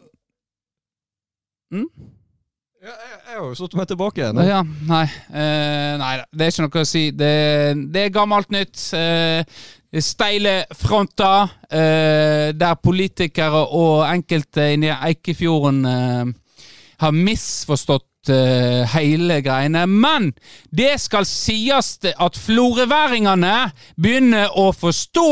jeg, 1.72 2.94
jeg 3.28 3.34
har 3.34 3.40
jo 3.42 3.56
satt 3.58 3.74
meg 3.76 3.88
tilbake 3.90 4.22
igjen. 4.22 4.38
ja, 4.46 4.60
nei. 4.88 5.04
Eh, 5.28 5.94
nei 6.00 6.12
det 6.30 6.46
er 6.46 6.52
ikke 6.52 6.66
noe 6.66 6.84
å 6.84 6.88
si. 6.88 7.04
Det, 7.16 7.32
det 7.92 8.04
er 8.04 8.14
gammelt 8.14 8.52
nytt. 8.54 8.84
Eh, 8.96 9.58
steile 10.04 10.54
fronter 10.76 11.48
eh, 11.72 12.50
der 12.54 12.78
politikere 12.82 13.64
og 13.76 14.04
enkelte 14.08 14.70
inni 14.76 14.92
Eikefjorden 14.92 15.80
eh, 15.88 16.30
har 17.00 17.14
misforstått 17.14 18.30
uh, 18.32 18.84
hele 18.94 19.40
greiene. 19.44 19.86
Men 19.86 20.32
det 20.74 20.96
skal 21.02 21.26
sies 21.28 21.96
at 22.10 22.38
florøværingene 22.38 23.56
begynner 23.96 24.54
å 24.58 24.70
forstå 24.76 25.28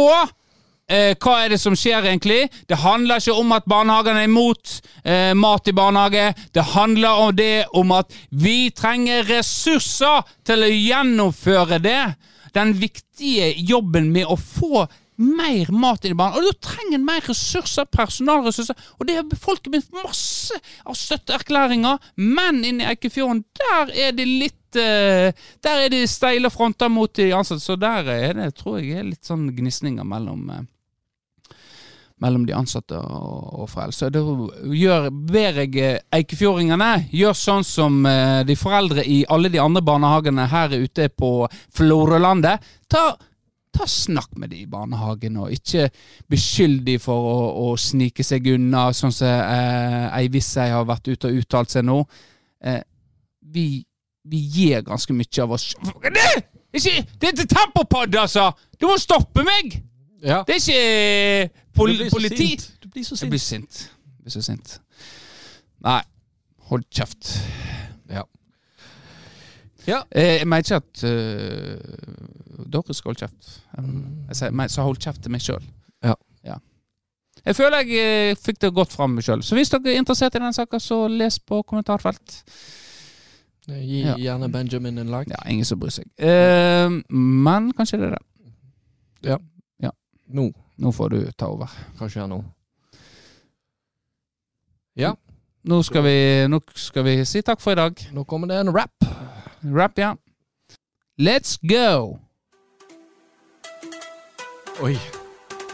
Eh, 0.86 1.16
hva 1.18 1.32
er 1.42 1.50
det 1.50 1.58
som 1.58 1.74
skjer 1.74 2.04
egentlig? 2.06 2.44
Det 2.70 2.78
handler 2.78 3.18
ikke 3.18 3.34
om 3.34 3.54
at 3.56 3.64
barnehagene 3.66 4.20
er 4.22 4.28
imot 4.28 4.76
eh, 5.02 5.32
mat 5.34 5.66
i 5.66 5.74
barnehage. 5.74 6.28
Det 6.54 6.62
handler 6.76 7.22
om 7.24 7.32
det 7.34 7.66
om 7.74 7.90
at 7.96 8.14
vi 8.30 8.70
trenger 8.70 9.26
ressurser 9.26 10.22
til 10.46 10.62
å 10.62 10.70
gjennomføre 10.70 11.80
det. 11.82 12.02
Den 12.54 12.76
viktige 12.78 13.50
jobben 13.58 14.12
med 14.14 14.30
å 14.30 14.38
få 14.38 14.86
mer 15.16 15.72
mat 15.72 16.04
inn 16.04 16.14
i 16.14 16.18
barnehagen. 16.18 16.44
Og 16.44 16.52
da 16.52 16.68
trenger 16.68 16.98
en 16.98 17.06
mer 17.06 17.24
ressurser, 17.26 17.88
personalressurser. 17.92 18.86
Og 18.98 19.08
det 19.08 19.18
har 19.18 19.26
befolket 19.30 19.72
med 19.72 19.88
masse 20.04 20.58
av 20.84 20.98
støtteerklæringer. 20.98 21.98
Men 22.20 22.62
inne 22.64 22.84
i 22.86 22.92
Eikefjorden, 22.92 23.44
der 23.60 23.92
er 24.06 24.14
det 24.16 24.28
litt 24.28 24.76
eh, 24.76 25.32
Der 25.64 25.84
er 25.86 25.92
det 25.92 26.04
steile 26.12 26.50
fronter 26.52 26.90
mot 26.92 27.12
de 27.16 27.32
ansatte. 27.34 27.64
Så 27.64 27.78
der 27.80 28.08
er 28.12 28.34
det, 28.36 28.54
tror 28.60 28.80
jeg, 28.80 28.96
er 28.98 29.12
litt 29.12 29.24
sånn 29.26 29.48
gnisninger 29.56 30.04
mellom 30.06 30.48
eh, 30.52 30.64
mellom 32.16 32.46
de 32.48 32.54
ansatte 32.56 32.96
og, 32.96 33.40
og 33.60 33.66
foreldre. 33.68 34.08
Da 34.08 34.72
gjør, 34.72 35.08
ber 35.12 35.58
jeg 35.60 35.74
eh, 35.84 35.98
eikefjordingene 36.16 37.06
gjør 37.12 37.36
sånn 37.36 37.64
som 37.68 37.98
de 38.48 38.56
foreldre 38.56 39.04
i 39.04 39.18
alle 39.28 39.50
de 39.52 39.60
andre 39.60 39.82
barnehagene 39.84 40.46
her 40.48 40.76
ute 40.76 41.10
på 41.12 41.32
Florølandet. 41.76 42.64
Ta, 42.88 43.10
ta 43.76 43.86
snakk 43.90 44.32
med 44.40 44.50
de 44.52 44.62
i 44.64 44.68
barnehagen, 44.70 45.36
og 45.42 45.52
ikke 45.54 45.88
beskyld 46.32 46.80
de 46.86 46.96
for 47.02 47.28
å, 47.30 47.36
å 47.66 47.76
snike 47.80 48.24
seg 48.26 48.48
unna, 48.54 48.88
sånn 48.96 49.14
som 49.14 49.28
eh, 49.28 50.06
ei 50.16 50.30
Vissei 50.32 50.70
har 50.72 50.86
vært 50.88 51.10
ute 51.12 51.30
og 51.30 51.42
uttalt 51.42 51.74
seg 51.74 51.84
nå. 51.86 52.00
Eh, 52.64 52.80
vi, 53.54 53.66
vi 54.26 54.40
gir 54.56 54.82
ganske 54.86 55.14
mye 55.14 55.42
av 55.44 55.52
oss 55.54 55.68
Det, 55.76 56.24
ikke, 56.80 56.94
det 57.20 57.28
er 57.28 57.34
ikke 57.36 57.50
tempopod, 57.52 58.16
altså! 58.20 58.48
Du 58.80 58.88
må 58.90 58.96
stoppe 59.00 59.44
meg! 59.46 59.76
Ja. 60.24 60.40
Det 60.48 60.56
er 60.56 60.62
ikke 60.64 61.62
pol 61.76 61.92
Du 61.92 62.00
blir 62.00 62.10
så 62.10 62.16
politi. 62.16 62.46
sint. 62.56 62.64
Du 62.82 62.88
blir 62.88 63.04
så 63.04 63.18
Jeg 63.20 63.30
blir 63.30 63.42
sint. 63.42 63.82
Jeg 64.16 64.24
blir 64.24 64.34
så 64.34 64.42
sint. 64.42 64.78
Nei, 65.84 66.00
hold 66.70 66.86
kjeft. 66.90 67.36
Ja. 68.10 68.24
Ja. 69.86 70.02
Eh, 70.10 70.38
Jeg 70.40 70.46
mener 70.48 70.64
ikke 70.64 70.76
at 70.76 71.04
uh, 71.04 72.66
dere 72.72 72.94
skal 72.94 73.08
holde 73.12 73.20
kjeft. 73.24 73.50
Um, 73.78 74.26
Jeg 74.28 74.36
sier, 74.40 74.50
men 74.50 74.68
så 74.72 74.82
hold 74.82 74.98
kjeft 75.02 75.22
til 75.22 75.30
meg 75.34 75.40
sjøl. 75.44 75.62
Ja. 76.02 76.14
Jeg 77.46 77.54
føler 77.54 77.84
jeg 77.84 78.30
eh, 78.32 78.36
fikk 78.42 78.58
det 78.64 78.72
godt 78.74 78.90
fram 78.96 79.18
sjøl. 79.22 79.42
Så 79.46 79.54
hvis 79.54 79.70
dere 79.70 79.92
er 79.92 80.00
interessert 80.00 80.34
i 80.34 80.40
den 80.42 80.52
saka, 80.56 80.80
så 80.82 81.04
les 81.08 81.36
på 81.38 81.60
kommentarfelt. 81.62 82.40
Gi 83.68 84.00
Ja. 84.02 84.16
gjerne 84.18 84.48
Benjamin 84.50 84.98
en 84.98 85.10
like. 85.12 85.30
Ja, 85.30 85.44
ingen 85.50 85.64
som 85.64 85.78
bryr 85.78 85.90
seg. 85.94 86.08
Eh, 86.18 86.90
men 87.10 87.70
kanskje 87.76 87.98
det 88.00 88.08
er 88.08 88.16
det. 88.16 89.38
Nå. 90.28 90.48
Nå 90.82 90.90
får 90.90 91.08
du 91.12 91.20
ta 91.38 91.46
over. 91.46 91.70
Hva 92.00 92.08
skjer 92.10 92.26
nå? 92.26 92.40
Ja, 94.98 95.12
Nå 95.66 95.80
skal 95.86 96.02
vi, 96.06 96.16
nå 96.50 96.60
skal 96.78 97.04
vi 97.06 97.14
si 97.26 97.42
takk 97.42 97.60
for 97.62 97.72
i 97.74 97.78
dag. 97.78 98.02
nå 98.14 98.24
kommer 98.24 98.46
det 98.50 98.58
en 98.60 98.70
rap. 98.74 99.06
Rap, 99.72 99.98
ja. 99.98 100.16
Let's 101.18 101.56
go! 101.56 102.20
Oi. 104.80 104.96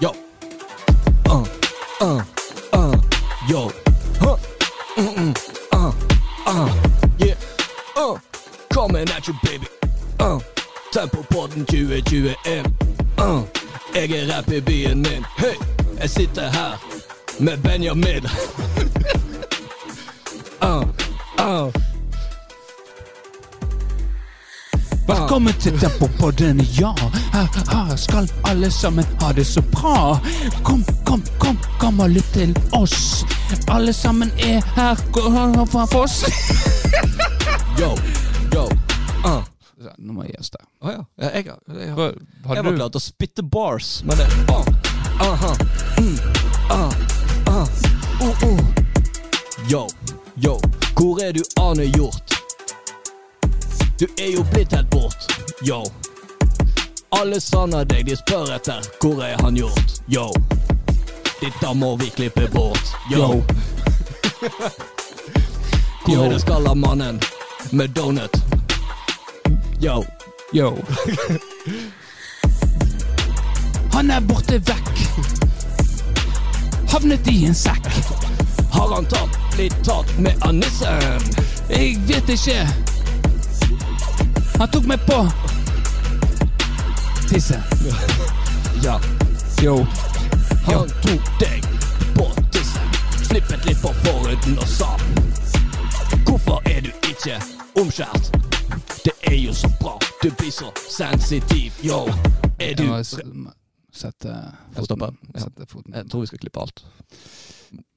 Yo. 0.01 0.14
Uh, 1.28 1.45
uh, 2.01 2.24
uh, 2.72 3.01
yo. 3.49 3.70
Huh. 4.18 4.36
Mm, 4.97 5.14
mm, 5.14 5.34
uh, 5.72 5.93
uh, 6.47 6.68
yeah. 7.18 7.34
Uh, 7.97 8.18
coming 8.70 9.09
at 9.11 9.28
you, 9.28 9.34
baby. 9.43 9.66
Uh, 10.18 10.40
Tempopodden 10.93 11.66
2021. 11.66 12.64
Uh, 13.18 13.45
jeg 13.95 14.11
er 14.11 14.26
rapp 14.34 14.49
i 14.49 14.61
byen 14.61 15.03
min. 15.03 15.24
Hei, 15.36 15.55
jeg 16.01 16.11
sitter 16.11 16.51
her 16.51 16.78
med 17.40 17.59
Benjamin. 17.59 18.24
uh, 20.62 20.84
uh. 21.38 21.82
Velkommen 25.33 25.55
til 25.55 25.78
Tempopodden, 25.80 26.61
ja. 26.80 26.93
Her, 27.33 27.47
her 27.72 27.97
skal 27.97 28.28
alle 28.45 28.70
sammen 28.70 29.05
ha 29.20 29.33
det 29.33 29.47
så 29.47 29.62
bra. 29.62 30.18
Kom, 30.64 30.85
kom, 31.07 31.22
kom, 31.39 31.57
kom 31.80 32.01
og 32.01 32.11
lytt 32.12 32.28
til 32.35 32.53
oss. 32.76 33.24
Alle 33.72 33.93
sammen 33.97 34.28
er 34.37 34.61
her 34.76 35.01
fra 35.72 35.87
Foss. 35.89 36.18
Yo, 37.80 37.97
yo. 38.53 38.66
Uh. 39.24 39.41
Nå 39.97 40.12
må 40.12 40.26
jeg 40.28 40.37
oss 40.39 40.53
der. 40.53 40.66
Å 40.85 40.93
ja. 40.93 41.01
ja. 41.16 41.30
Jeg, 41.30 41.47
jeg, 41.47 41.80
jeg, 41.80 41.95
har 41.97 42.12
jeg 42.12 42.20
Hadde 42.51 42.66
var 42.68 42.76
klar 42.76 42.93
til 42.93 43.01
å 43.01 43.05
spytte 43.07 43.47
bars, 43.57 44.03
men 44.05 44.20
det 44.20 44.28
uh, 44.53 44.68
aha, 45.30 45.55
mm, 45.97 46.20
uh, 46.76 46.93
uh, 47.49 47.64
uh, 48.20 48.45
uh. 48.53 48.62
Yo, 49.64 49.87
yo, 50.37 50.59
hvor 50.93 51.24
er 51.24 51.33
du 51.33 51.41
Arne 51.57 51.89
Hjort? 51.89 52.41
Du 54.03 54.09
er 54.18 54.32
jo 54.32 54.44
blitt 54.53 54.72
helt 54.72 54.90
bort, 54.90 55.32
yo. 55.62 55.92
Alle 57.09 57.40
savner 57.40 57.84
deg, 57.86 58.09
de 58.09 58.16
spør 58.18 58.48
etter 58.50 58.82
hvor 58.98 59.20
er 59.22 59.38
han 59.38 59.55
gjort, 59.55 60.00
yo. 60.11 60.24
Dette 61.38 61.70
må 61.78 61.92
vi 62.00 62.09
klippe 62.11 62.48
bort, 62.50 62.82
yo. 63.12 63.28
Hvor 66.03 66.24
er 66.24 66.34
det 66.34 66.40
skalla 66.42 66.74
mannen 66.74 67.22
med 67.70 67.94
donut? 67.94 68.42
Yo. 69.78 70.03
Yo. 70.53 70.74
Han 73.94 74.11
er 74.11 74.20
borte 74.26 74.59
vekk. 74.59 74.94
Havnet 76.90 77.30
i 77.30 77.44
en 77.46 77.55
sekk. 77.55 77.86
Har 78.74 78.98
han 78.98 79.07
tatt 79.07 79.38
blitt 79.55 79.78
tatt 79.86 80.16
med 80.18 80.34
anissen? 80.42 81.30
Jeg 81.70 82.00
vet 82.11 82.40
ikke. 82.40 82.64
Han 84.59 84.68
tok 84.70 84.86
meg 84.86 85.00
på 85.09 85.18
tissen. 87.28 87.62
Ja, 88.82 88.96
Yo. 89.62 89.76
han 90.66 90.88
tok 91.05 91.28
deg 91.38 91.62
på 92.16 92.24
tissen. 92.50 92.88
Flippet 93.28 93.62
litt 93.68 93.78
på 93.78 93.92
forhuden 94.03 94.57
og 94.59 94.66
sa 94.66 94.88
Hvorfor 96.26 96.59
er 96.66 96.80
du 96.82 96.90
ikke 97.07 97.36
omskjært? 97.78 98.32
Det 99.05 99.14
er 99.30 99.36
jo 99.38 99.55
så 99.55 99.70
bra, 99.78 99.94
du 100.22 100.32
blir 100.38 100.50
så 100.50 100.72
sensitiv, 100.90 101.78
yo. 101.86 102.00
Er 102.59 102.74
du 102.78 102.88
sette 103.92 104.34
foten. 104.74 105.14
Sette 105.36 105.66
foten. 105.68 105.94
Jeg 105.94 106.11
tror 106.11 106.24
vi 106.24 106.32
skal 106.32 106.42
klippe 106.42 106.64
alt. 106.64 106.82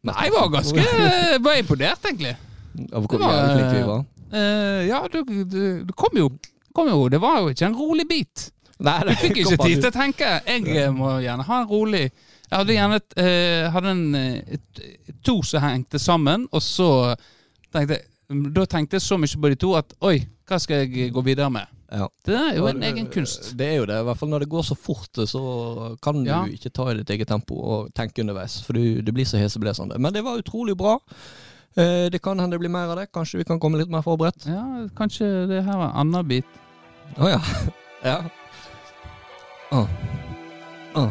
Nei, 0.05 0.15
jeg 0.21 0.35
var 0.37 0.51
ganske 0.53 0.85
jeg 0.85 1.41
var 1.43 1.57
imponert, 1.57 2.05
egentlig. 2.05 2.35
Av 2.93 3.07
hvor 3.07 3.25
jævlig 3.25 3.55
flinke 3.55 3.77
vi 3.79 3.85
var. 3.89 4.05
Eh, 4.35 4.81
ja, 4.89 4.99
du, 5.11 5.21
du, 5.47 5.61
du 5.87 5.93
kom 5.95 6.17
jo 6.19 6.29
kom 6.75 6.89
jo, 6.91 7.05
Det 7.09 7.21
var 7.23 7.39
jo 7.39 7.53
ikke 7.53 7.69
en 7.69 7.77
rolig 7.79 8.07
bit. 8.09 8.49
Nei, 8.83 8.97
Du 9.07 9.13
fikk 9.21 9.37
ikke 9.45 9.57
tid 9.61 9.79
til 9.79 9.87
å 9.87 9.93
tenke. 9.95 10.31
Jeg 10.43 10.89
må 10.95 11.13
gjerne 11.23 11.45
ha 11.47 11.61
en 11.61 11.69
rolig 11.69 12.01
Jeg 12.09 12.51
hadde 12.57 12.75
gjerne 12.75 12.97
et, 12.99 13.13
eh, 13.21 13.69
hadde 13.71 13.93
en, 13.93 14.03
eh, 14.19 14.57
et, 14.57 14.81
to 15.23 15.37
som 15.47 15.63
hengte 15.63 16.01
sammen, 16.01 16.43
og 16.51 16.61
så 16.61 16.89
tenkte 17.71 18.01
jeg 18.01 18.43
Da 18.57 18.65
tenkte 18.65 18.99
jeg 18.99 19.05
så 19.05 19.17
mye 19.21 19.39
på 19.39 19.53
de 19.53 19.57
to 19.61 19.71
at 19.79 19.95
oi, 20.03 20.17
hva 20.49 20.59
skal 20.59 20.83
jeg 20.83 21.13
gå 21.15 21.23
videre 21.23 21.47
med? 21.53 21.71
Ja. 21.95 22.07
Det 22.25 22.35
er 22.35 22.55
jo 22.57 22.65
en 22.67 22.81
egen 22.83 23.05
kunst. 23.13 23.51
Det 23.57 23.67
er 23.69 23.75
jo 23.77 23.85
det. 23.87 23.99
I 24.01 24.05
hvert 24.07 24.17
fall 24.19 24.31
når 24.31 24.43
det 24.43 24.49
går 24.51 24.63
så 24.65 24.75
fort, 24.75 25.19
så 25.29 25.41
kan 26.03 26.23
du 26.23 26.29
Ja. 26.29 26.41
ikke 26.49 26.71
ta 26.73 26.89
i 26.91 26.95
ditt 26.97 27.09
eget 27.13 27.29
tempo 27.29 27.55
og 27.55 27.93
tenke 27.93 28.23
underveis. 28.25 28.57
For 28.65 28.73
du, 28.73 29.01
du 29.05 29.11
blir 29.13 29.25
så 29.29 29.37
heseblesende. 29.37 29.99
Men 30.01 30.11
det 30.13 30.23
var 30.25 30.41
utrolig 30.41 30.75
bra. 30.75 30.97
Eh, 31.77 32.09
det 32.11 32.21
kan 32.23 32.39
hende 32.39 32.55
det 32.55 32.59
blir 32.59 32.69
mer 32.71 32.87
av 32.87 32.95
det. 32.95 33.07
Kanskje 33.13 33.37
vi 33.37 33.43
kan 33.43 33.59
komme 33.59 33.77
litt 33.77 33.89
mer 33.91 34.01
forberedt. 34.01 34.45
Ja, 34.47 34.63
kanskje 34.97 35.27
det 35.49 35.63
her 35.65 35.77
var 35.77 35.89
en 35.89 35.95
annen 36.05 36.27
bit. 36.27 36.45
Å 37.19 37.29
ja. 37.29 37.41
ja. 38.11 38.17
Oh. 39.71 39.87
Oh. 40.95 41.09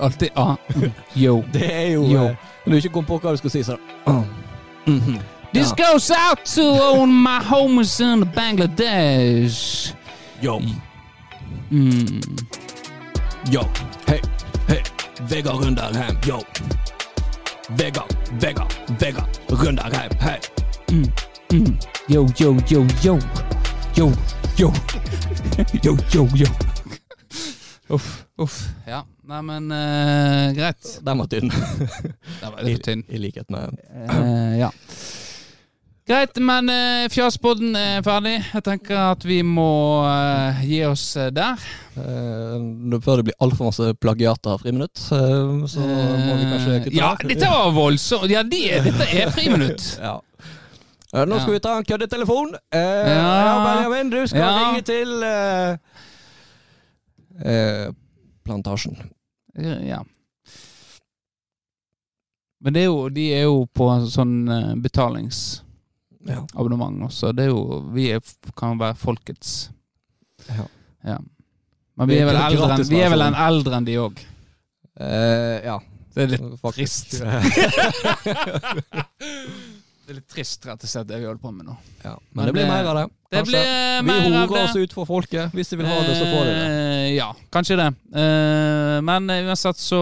Alltid 0.00 0.30
ah. 0.34 0.56
Yo. 1.14 1.42
Det 1.52 1.68
er 1.74 1.90
jo 1.96 2.04
Yo. 2.08 2.24
eh, 2.24 2.36
Når 2.66 2.72
du 2.72 2.76
ikke 2.76 2.94
kom 2.94 3.04
på 3.04 3.18
hva 3.20 3.34
du 3.36 3.36
skal 3.36 3.50
si, 3.50 3.62
så 3.62 3.76
ah. 4.06 4.22
-hmm. 4.86 5.20
This 5.52 5.72
Ja. 5.76 5.92
goes 5.92 6.10
out 6.10 6.44
to 6.44 6.62
all 6.62 7.06
my 7.06 7.40
homies 7.44 8.00
in 8.00 8.24
Bangladesh. 8.34 9.94
Yo, 10.42 10.60
Mm. 11.70 12.20
yo, 13.50 13.62
hei, 14.06 14.20
hei. 14.68 14.82
Vegard 15.28 15.64
Runderheim, 15.64 16.16
yo. 16.28 16.38
Vegard, 17.68 18.14
Vegard, 18.40 18.72
Vegard 19.00 19.28
Runderheim, 19.48 20.10
hei. 20.20 20.38
Mm. 20.88 21.12
Mm. 21.52 21.78
Yo, 22.06 22.26
yo, 22.36 22.56
yo, 22.68 22.86
yo. 23.02 23.18
Yo, 23.94 24.12
yo. 24.56 24.72
yo, 25.82 25.96
yo, 26.12 26.28
yo. 26.34 26.46
Uff, 27.88 28.24
uff. 28.36 28.68
Ja, 28.86 29.04
nei, 29.22 29.42
men 29.42 29.70
uh, 29.70 30.52
greit. 30.54 30.98
Den 31.02 31.18
var 31.18 31.26
tynn. 31.26 31.50
Den 32.40 32.52
var 32.52 32.62
litt 32.62 32.84
tynn. 32.84 33.02
I 33.08 33.18
likhet 33.18 33.50
med 33.50 33.74
uh, 34.10 34.58
ja. 34.58 34.72
Greit, 36.06 36.36
men 36.38 36.68
uh, 36.70 37.08
Fjaspodden 37.10 37.74
er 37.74 38.02
ferdig. 38.06 38.36
Jeg 38.54 38.62
tenker 38.62 38.94
at 39.10 39.24
vi 39.26 39.40
må 39.42 40.04
uh, 40.06 40.60
gi 40.62 40.84
oss 40.86 41.02
uh, 41.18 41.32
der. 41.34 41.58
Uh, 41.96 42.94
Før 43.02 43.18
det 43.18 43.24
blir 43.26 43.38
altfor 43.42 43.72
masse 43.72 43.88
plagiater 43.98 44.52
av 44.54 44.62
friminutt, 44.62 44.94
så 45.02 45.18
må 45.18 45.66
vi 45.66 46.46
kanskje 46.52 46.76
kutte 46.84 46.94
Ja, 46.94 47.08
der. 47.18 47.32
dette 47.32 47.50
var 47.50 47.74
voldsomt. 47.74 48.30
Ja, 48.30 48.44
det, 48.46 48.62
dette 48.86 49.08
er 49.18 49.34
friminutt. 49.34 49.88
Ja. 50.06 50.20
Nå 51.24 51.36
skal 51.38 51.48
Ja. 51.48 51.54
vi 51.56 51.60
ta 51.64 51.72
en 51.78 51.84
køddetelefon. 51.88 52.54
Uh, 52.74 52.78
Ja. 52.78 53.26
ja, 53.46 53.52
Benjamin, 53.64 54.10
du 54.12 54.20
skal 54.26 54.40
Ja. 54.40 54.48
ringe 54.60 54.82
til 54.86 55.10
Plantasjen. 58.46 58.96
Ja. 59.86 60.02
Men 62.62 62.72
det 62.74 62.82
er 62.82 62.90
jo, 62.90 63.08
de 63.08 63.26
er 63.36 63.42
jo 63.46 63.64
på 63.76 63.86
sånn 64.10 64.36
eh, 64.50 64.74
betalingsabonnement 66.26 66.56
abonnement 66.60 67.06
også. 67.08 67.32
Det 67.36 67.44
er 67.46 67.50
jo 67.52 67.80
Vi 67.94 68.10
er, 68.14 68.20
kan 68.58 68.78
være 68.80 68.94
folkets. 69.00 69.70
Ja. 70.48 70.66
Ja. 71.06 71.18
Men 71.96 72.08
vi 72.10 72.18
er 72.20 72.26
vel 72.28 72.36
eldre 72.36 72.72
enn 72.76 72.88
Vi 72.90 73.00
er 73.00 73.12
vel 73.14 73.24
en 73.24 73.38
eldre 73.46 73.78
enn 73.78 73.86
de 73.88 73.98
òg. 74.02 74.18
Uh, 75.00 75.56
ja. 75.64 75.78
Det 76.16 76.22
er 76.24 76.30
litt 76.32 76.60
Faktisk. 76.62 77.18
trist. 77.20 77.20
Det 80.06 80.12
er 80.14 80.18
litt 80.20 80.30
trist, 80.30 80.62
rett 80.68 80.84
og 80.86 80.86
slett, 80.86 81.06
det 81.10 81.16
vi 81.18 81.26
holder 81.26 81.40
på 81.42 81.50
med 81.50 81.66
nå. 81.66 81.72
ja. 82.04 82.12
Men, 82.30 82.36
Men 82.38 82.46
det 82.46 82.52
blir 82.54 82.68
mer 82.70 82.86
av 82.86 82.94
det. 82.94 83.06
Det 83.34 83.40
blir 83.48 83.64
Vi 83.64 84.04
mer 84.06 84.20
av 84.22 84.36
horer 84.52 84.68
oss 84.68 84.76
ut 84.78 84.92
for 84.94 85.08
folket. 85.08 85.50
Hvis 85.50 85.72
de 85.72 85.78
vil 85.80 85.88
ha 85.90 85.96
det, 86.06 86.12
så 86.14 86.28
får 86.30 86.44
de 86.46 86.52
det. 86.52 86.66
Uh, 86.70 87.06
Ja, 87.16 87.26
kanskje 87.50 87.76
det. 87.80 87.88
Uh, 88.14 89.00
Men 89.02 89.26
eh, 89.30 89.48
uansett 89.50 89.78
så, 89.82 89.98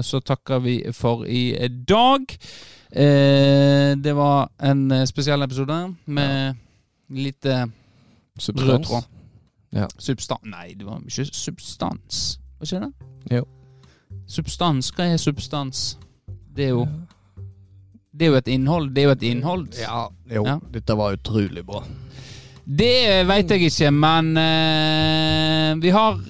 så 0.00 0.20
takker 0.24 0.64
vi 0.64 0.78
for 0.96 1.26
i 1.28 1.68
dag. 1.68 2.24
Eh, 2.92 3.96
Det 3.96 4.12
var 4.16 4.48
en 4.60 4.90
eh, 4.92 5.04
spesiell 5.08 5.42
episode 5.42 5.94
med 6.04 6.54
lite 7.08 7.70
rød 8.48 8.84
tråd. 8.84 9.02
Ja. 9.72 9.86
Substans 9.98 10.44
Nei, 10.44 10.74
det 10.76 10.84
var 10.86 11.00
ikke 11.00 11.24
substans. 11.32 12.38
Var 12.60 12.66
ikke 12.68 12.80
det? 12.84 13.36
Jo. 13.38 13.44
Substans, 14.28 14.90
hva 14.92 15.06
er 15.08 15.16
substans? 15.16 15.96
Det 16.56 16.64
er 16.66 16.74
jo 16.74 16.86
Det 18.12 18.26
er 18.26 18.30
jo 18.30 18.36
et 18.36 18.48
innhold. 18.48 18.90
Det 18.94 19.02
er 19.02 19.06
jo 19.08 19.10
et 19.16 19.22
innhold. 19.22 19.68
Ja, 19.80 20.06
jo, 20.34 20.44
Ja. 20.46 20.58
dette 20.72 20.96
var 20.96 21.12
utrolig 21.16 21.64
bra. 21.66 21.82
Det 22.66 23.26
veit 23.26 23.48
jeg 23.50 23.62
ikke, 23.70 23.90
men 23.90 24.36
uh, 24.36 25.80
vi 25.82 25.88
har 25.90 26.20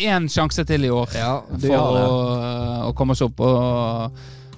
én 0.00 0.26
sjanse 0.28 0.64
til 0.64 0.84
i 0.84 0.88
år 0.90 1.12
Ja, 1.14 1.40
for 1.60 1.76
å, 1.76 2.88
å 2.88 2.94
komme 2.96 3.12
oss 3.12 3.20
opp. 3.22 3.38
Og, 3.40 4.10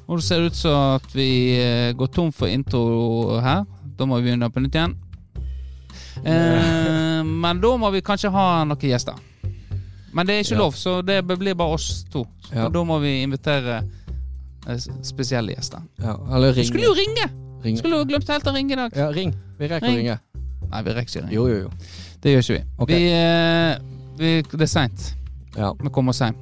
og 0.09 0.17
det 0.19 0.25
ser 0.25 0.47
ut 0.47 0.57
som 0.57 0.95
at 0.97 1.11
vi 1.15 1.29
eh, 1.61 1.93
går 1.97 2.09
tom 2.15 2.31
for 2.33 2.49
intro 2.49 3.39
her. 3.45 3.65
Da 3.99 4.07
må 4.09 4.17
vi 4.19 4.29
begynne 4.31 4.49
på 4.51 4.63
nytt 4.65 4.75
igjen. 4.79 4.95
Eh, 6.25 7.25
men 7.45 7.61
da 7.61 7.73
må 7.77 7.91
vi 7.93 8.01
kanskje 8.05 8.31
ha 8.33 8.47
noen 8.65 8.89
gjester. 8.89 9.19
Men 10.17 10.27
det 10.27 10.35
er 10.39 10.47
ikke 10.47 10.57
Ja. 10.57 10.63
lov, 10.63 10.73
så 10.81 11.03
det 11.05 11.21
blir 11.29 11.55
bare 11.55 11.77
oss 11.77 12.05
to. 12.11 12.25
Ja. 12.55 12.69
Da 12.73 12.85
må 12.85 12.97
vi 13.05 13.19
invitere 13.23 13.83
eh, 14.67 14.81
spesielle 15.05 15.53
gjester. 15.53 15.85
Ja, 16.01 16.17
eller 16.35 16.57
ringe. 16.57 16.71
Skulle 16.73 16.89
jo 16.89 16.97
ringe! 16.97 17.29
ringe. 17.63 17.79
Skulle 17.83 18.01
jo 18.01 18.09
glemt 18.09 18.29
helt 18.33 18.47
å 18.49 18.55
ringe 18.55 18.73
i 18.73 18.81
dag. 18.81 18.97
Ja, 18.97 19.11
ring. 19.13 19.35
Vi 19.59 19.69
rekker 19.69 19.91
å 19.93 19.97
ringe. 19.99 20.19
Nei, 20.69 20.83
vi 20.85 20.95
rekker 20.97 21.11
ikke 21.13 21.25
ringe. 21.27 21.35
Jo, 21.37 21.47
jo, 21.53 21.61
jo. 21.67 21.71
Det 22.23 22.33
gjør 22.33 22.45
ikke 22.47 22.57
vi. 22.57 22.65
Okay. 22.79 22.99
vi, 22.99 23.13
eh, 23.13 23.79
vi 24.19 24.33
det 24.57 24.65
er 24.65 24.73
seint. 24.73 25.11
Ja, 25.57 25.75
Vi 25.83 25.91
kommer 25.93 26.17
oss 26.17 26.23
hjem. 26.25 26.37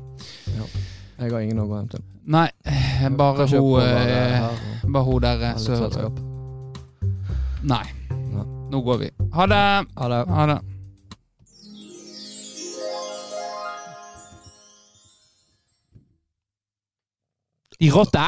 Jeg 1.19 1.33
har 1.33 1.41
ingen 1.41 1.61
å 1.63 1.67
gå 1.69 1.79
hjem 1.81 1.89
til. 1.95 2.05
Nei, 2.27 2.49
bare 3.17 3.47
hun 3.47 3.61
bare, 3.73 3.85
der, 3.87 4.33
eh, 4.37 4.91
Bare 4.93 5.05
hun 5.05 5.21
der 5.23 5.45
så. 5.63 6.11
Nei. 7.63 7.85
Nei. 8.35 8.47
Nå 8.71 8.81
går 8.83 8.99
vi. 9.05 9.11
Ha 9.33 9.47
det. 9.47 9.63
Ha 9.97 10.09
det. 10.13 10.23
Ha 10.29 10.47
det. 10.51 10.59
De 17.79 17.91
rotte? 17.93 18.25